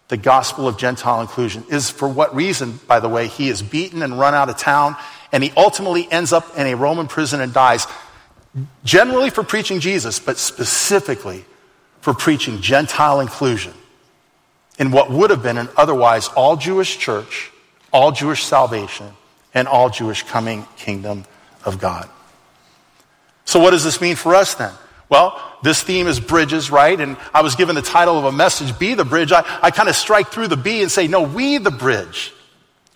The 0.08 0.16
gospel 0.16 0.68
of 0.68 0.78
Gentile 0.78 1.20
inclusion 1.20 1.64
is 1.68 1.90
for 1.90 2.08
what 2.08 2.34
reason, 2.34 2.78
by 2.86 3.00
the 3.00 3.08
way, 3.08 3.26
he 3.26 3.48
is 3.48 3.60
beaten 3.60 4.02
and 4.02 4.18
run 4.18 4.34
out 4.34 4.48
of 4.48 4.56
town, 4.56 4.96
and 5.32 5.42
he 5.42 5.52
ultimately 5.56 6.10
ends 6.10 6.32
up 6.32 6.56
in 6.56 6.66
a 6.66 6.76
Roman 6.76 7.08
prison 7.08 7.40
and 7.40 7.52
dies. 7.52 7.86
Generally 8.84 9.30
for 9.30 9.42
preaching 9.42 9.80
Jesus, 9.80 10.18
but 10.18 10.38
specifically 10.38 11.44
for 12.00 12.14
preaching 12.14 12.60
Gentile 12.60 13.20
inclusion 13.20 13.74
in 14.78 14.90
what 14.90 15.10
would 15.10 15.30
have 15.30 15.42
been 15.42 15.58
an 15.58 15.68
otherwise 15.76 16.28
all 16.28 16.56
Jewish 16.56 16.98
church, 16.98 17.50
all 17.92 18.12
Jewish 18.12 18.44
salvation, 18.44 19.08
and 19.54 19.68
all 19.68 19.90
Jewish 19.90 20.22
coming 20.22 20.66
kingdom 20.76 21.24
of 21.64 21.78
God. 21.78 22.08
So, 23.44 23.60
what 23.60 23.70
does 23.70 23.84
this 23.84 24.00
mean 24.00 24.16
for 24.16 24.34
us 24.34 24.54
then? 24.54 24.72
Well, 25.08 25.40
this 25.62 25.82
theme 25.82 26.08
is 26.08 26.18
bridges, 26.18 26.70
right? 26.70 27.00
And 27.00 27.16
I 27.32 27.42
was 27.42 27.54
given 27.54 27.74
the 27.74 27.82
title 27.82 28.18
of 28.18 28.24
a 28.24 28.32
message, 28.32 28.76
Be 28.78 28.94
the 28.94 29.04
Bridge. 29.04 29.32
I, 29.32 29.44
I 29.62 29.70
kind 29.70 29.88
of 29.88 29.94
strike 29.94 30.28
through 30.28 30.48
the 30.48 30.56
B 30.56 30.82
and 30.82 30.90
say, 30.90 31.06
No, 31.06 31.22
we 31.22 31.58
the 31.58 31.70
bridge. 31.70 32.32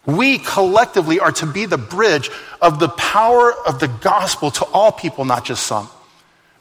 We 0.07 0.38
collectively 0.38 1.20
are 1.20 1.32
to 1.32 1.46
be 1.46 1.66
the 1.66 1.78
bridge 1.78 2.30
of 2.61 2.78
the 2.78 2.88
power 2.88 3.53
of 3.66 3.80
the 3.80 3.88
gospel 3.88 4.51
to 4.53 4.64
all 4.66 4.92
people, 4.92 5.24
not 5.24 5.44
just 5.44 5.66
some, 5.66 5.88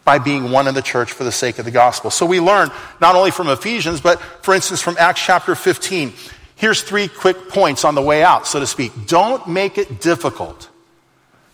by 0.03 0.19
being 0.19 0.51
one 0.51 0.67
in 0.67 0.75
the 0.75 0.81
church 0.81 1.11
for 1.11 1.23
the 1.23 1.31
sake 1.31 1.57
of 1.57 1.65
the 1.65 1.71
gospel. 1.71 2.11
So 2.11 2.25
we 2.25 2.39
learn 2.39 2.69
not 2.99 3.15
only 3.15 3.31
from 3.31 3.47
Ephesians, 3.47 4.01
but 4.01 4.19
for 4.19 4.53
instance 4.53 4.81
from 4.81 4.97
Acts 4.99 5.23
chapter 5.23 5.55
15. 5.55 6.13
Here's 6.55 6.81
three 6.81 7.07
quick 7.07 7.47
points 7.47 7.85
on 7.85 7.95
the 7.95 8.01
way 8.01 8.23
out, 8.23 8.45
so 8.45 8.59
to 8.59 8.67
speak. 8.67 8.91
Don't 9.07 9.47
make 9.47 9.77
it 9.77 10.01
difficult 10.01 10.69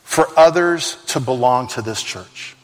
for 0.04 0.28
others 0.36 0.98
to 1.08 1.20
belong 1.20 1.68
to 1.68 1.82
this 1.82 2.02
church. 2.02 2.56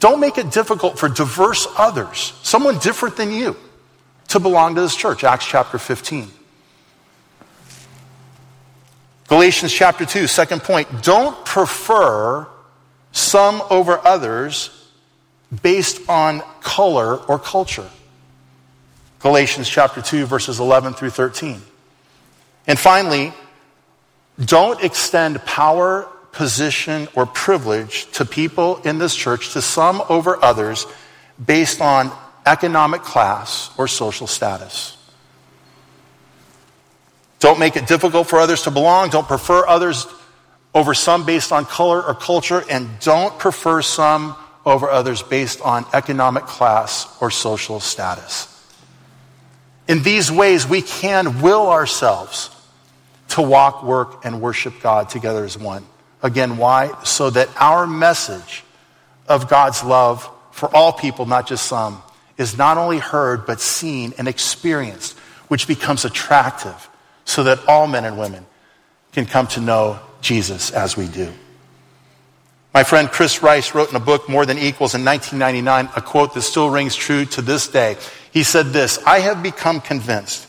Don't 0.00 0.20
make 0.20 0.38
it 0.38 0.50
difficult 0.50 0.98
for 0.98 1.08
diverse 1.08 1.66
others, 1.76 2.34
someone 2.42 2.78
different 2.78 3.16
than 3.16 3.32
you, 3.32 3.56
to 4.28 4.38
belong 4.38 4.74
to 4.74 4.80
this 4.82 4.94
church. 4.94 5.24
Acts 5.24 5.46
chapter 5.46 5.78
15. 5.78 6.30
Galatians 9.28 9.72
chapter 9.72 10.06
2, 10.06 10.26
second 10.26 10.62
point. 10.62 11.02
Don't 11.02 11.44
prefer 11.44 12.46
some 13.12 13.62
over 13.70 14.00
others 14.06 14.70
based 15.62 16.00
on 16.08 16.42
color 16.60 17.16
or 17.16 17.38
culture. 17.38 17.88
Galatians 19.20 19.68
chapter 19.68 20.00
2, 20.00 20.26
verses 20.26 20.60
11 20.60 20.94
through 20.94 21.10
13. 21.10 21.60
And 22.66 22.78
finally, 22.78 23.32
don't 24.42 24.82
extend 24.82 25.44
power, 25.44 26.08
position, 26.32 27.08
or 27.14 27.26
privilege 27.26 28.10
to 28.12 28.24
people 28.24 28.76
in 28.82 28.98
this 28.98 29.14
church, 29.14 29.52
to 29.54 29.62
some 29.62 30.02
over 30.08 30.42
others, 30.42 30.86
based 31.44 31.80
on 31.80 32.12
economic 32.46 33.02
class 33.02 33.70
or 33.76 33.88
social 33.88 34.26
status. 34.26 34.97
Don't 37.40 37.58
make 37.58 37.76
it 37.76 37.86
difficult 37.86 38.28
for 38.28 38.38
others 38.38 38.62
to 38.62 38.70
belong. 38.70 39.10
Don't 39.10 39.28
prefer 39.28 39.66
others 39.66 40.06
over 40.74 40.94
some 40.94 41.24
based 41.24 41.52
on 41.52 41.64
color 41.64 42.02
or 42.02 42.14
culture. 42.14 42.64
And 42.68 42.88
don't 43.00 43.38
prefer 43.38 43.82
some 43.82 44.36
over 44.66 44.90
others 44.90 45.22
based 45.22 45.60
on 45.60 45.86
economic 45.92 46.44
class 46.44 47.06
or 47.20 47.30
social 47.30 47.80
status. 47.80 48.54
In 49.86 50.02
these 50.02 50.30
ways, 50.30 50.66
we 50.66 50.82
can 50.82 51.40
will 51.40 51.68
ourselves 51.68 52.50
to 53.30 53.42
walk, 53.42 53.82
work, 53.82 54.24
and 54.24 54.40
worship 54.40 54.74
God 54.82 55.08
together 55.08 55.44
as 55.44 55.56
one. 55.56 55.84
Again, 56.22 56.56
why? 56.56 56.92
So 57.04 57.30
that 57.30 57.48
our 57.56 57.86
message 57.86 58.64
of 59.28 59.48
God's 59.48 59.84
love 59.84 60.28
for 60.50 60.74
all 60.74 60.92
people, 60.92 61.26
not 61.26 61.46
just 61.46 61.66
some, 61.66 62.02
is 62.36 62.58
not 62.58 62.78
only 62.78 62.98
heard, 62.98 63.46
but 63.46 63.60
seen 63.60 64.12
and 64.18 64.26
experienced, 64.26 65.16
which 65.48 65.68
becomes 65.68 66.04
attractive 66.04 66.88
so 67.28 67.42
that 67.42 67.68
all 67.68 67.86
men 67.86 68.06
and 68.06 68.18
women 68.18 68.46
can 69.12 69.26
come 69.26 69.46
to 69.48 69.60
know 69.60 70.00
Jesus 70.22 70.70
as 70.70 70.96
we 70.96 71.06
do. 71.06 71.30
My 72.72 72.84
friend 72.84 73.10
Chris 73.10 73.42
Rice 73.42 73.74
wrote 73.74 73.90
in 73.90 73.96
a 73.96 74.00
book, 74.00 74.30
More 74.30 74.46
Than 74.46 74.56
Equals, 74.56 74.94
in 74.94 75.04
1999, 75.04 75.90
a 75.94 76.00
quote 76.00 76.32
that 76.32 76.40
still 76.40 76.70
rings 76.70 76.96
true 76.96 77.26
to 77.26 77.42
this 77.42 77.68
day. 77.68 77.98
He 78.32 78.44
said 78.44 78.66
this 78.66 78.98
I 79.04 79.18
have 79.20 79.42
become 79.42 79.82
convinced 79.82 80.46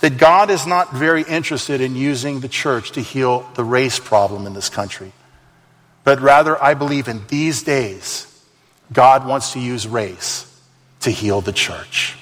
that 0.00 0.18
God 0.18 0.50
is 0.50 0.66
not 0.66 0.92
very 0.92 1.22
interested 1.22 1.80
in 1.80 1.94
using 1.94 2.40
the 2.40 2.48
church 2.48 2.92
to 2.92 3.00
heal 3.00 3.48
the 3.54 3.64
race 3.64 4.00
problem 4.00 4.44
in 4.46 4.54
this 4.54 4.68
country. 4.68 5.12
But 6.02 6.20
rather, 6.20 6.60
I 6.60 6.74
believe 6.74 7.06
in 7.06 7.26
these 7.28 7.62
days, 7.62 8.26
God 8.92 9.24
wants 9.24 9.52
to 9.52 9.60
use 9.60 9.86
race 9.86 10.46
to 11.00 11.10
heal 11.10 11.42
the 11.42 11.52
church. 11.52 12.16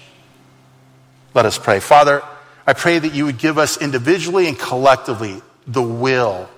Let 1.32 1.46
us 1.46 1.58
pray. 1.58 1.80
Father, 1.80 2.22
I 2.66 2.72
pray 2.72 2.98
that 2.98 3.14
you 3.14 3.26
would 3.26 3.38
give 3.38 3.58
us 3.58 3.80
individually 3.80 4.48
and 4.48 4.58
collectively 4.58 5.40
the 5.66 5.82
will 5.82 6.48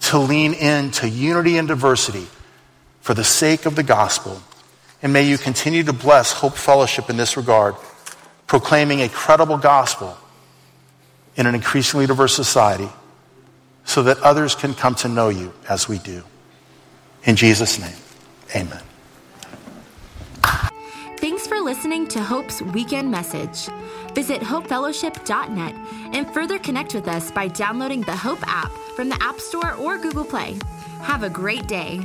to 0.00 0.18
lean 0.18 0.54
into 0.54 1.08
unity 1.08 1.58
and 1.58 1.68
diversity 1.68 2.26
for 3.00 3.14
the 3.14 3.24
sake 3.24 3.66
of 3.66 3.76
the 3.76 3.82
gospel. 3.82 4.40
And 5.02 5.12
may 5.12 5.28
you 5.28 5.38
continue 5.38 5.82
to 5.84 5.92
bless 5.92 6.32
Hope 6.32 6.54
Fellowship 6.54 7.10
in 7.10 7.16
this 7.16 7.36
regard, 7.36 7.76
proclaiming 8.46 9.02
a 9.02 9.08
credible 9.08 9.58
gospel 9.58 10.16
in 11.36 11.46
an 11.46 11.54
increasingly 11.54 12.06
diverse 12.06 12.34
society 12.34 12.88
so 13.84 14.02
that 14.04 14.18
others 14.20 14.54
can 14.54 14.74
come 14.74 14.94
to 14.96 15.08
know 15.08 15.28
you 15.28 15.52
as 15.68 15.88
we 15.88 15.98
do. 15.98 16.22
In 17.24 17.36
Jesus' 17.36 17.78
name, 17.78 17.96
amen. 18.54 18.82
Thanks 21.18 21.46
for 21.46 21.60
listening 21.60 22.06
to 22.08 22.22
Hope's 22.22 22.62
weekend 22.62 23.10
message. 23.10 23.68
Visit 24.16 24.40
hopefellowship.net 24.40 25.74
and 26.14 26.26
further 26.32 26.58
connect 26.58 26.94
with 26.94 27.06
us 27.06 27.30
by 27.30 27.48
downloading 27.48 28.00
the 28.00 28.16
Hope 28.16 28.38
app 28.46 28.72
from 28.96 29.10
the 29.10 29.22
App 29.22 29.38
Store 29.38 29.74
or 29.74 29.98
Google 29.98 30.24
Play. 30.24 30.56
Have 31.02 31.22
a 31.22 31.28
great 31.28 31.66
day. 31.66 32.00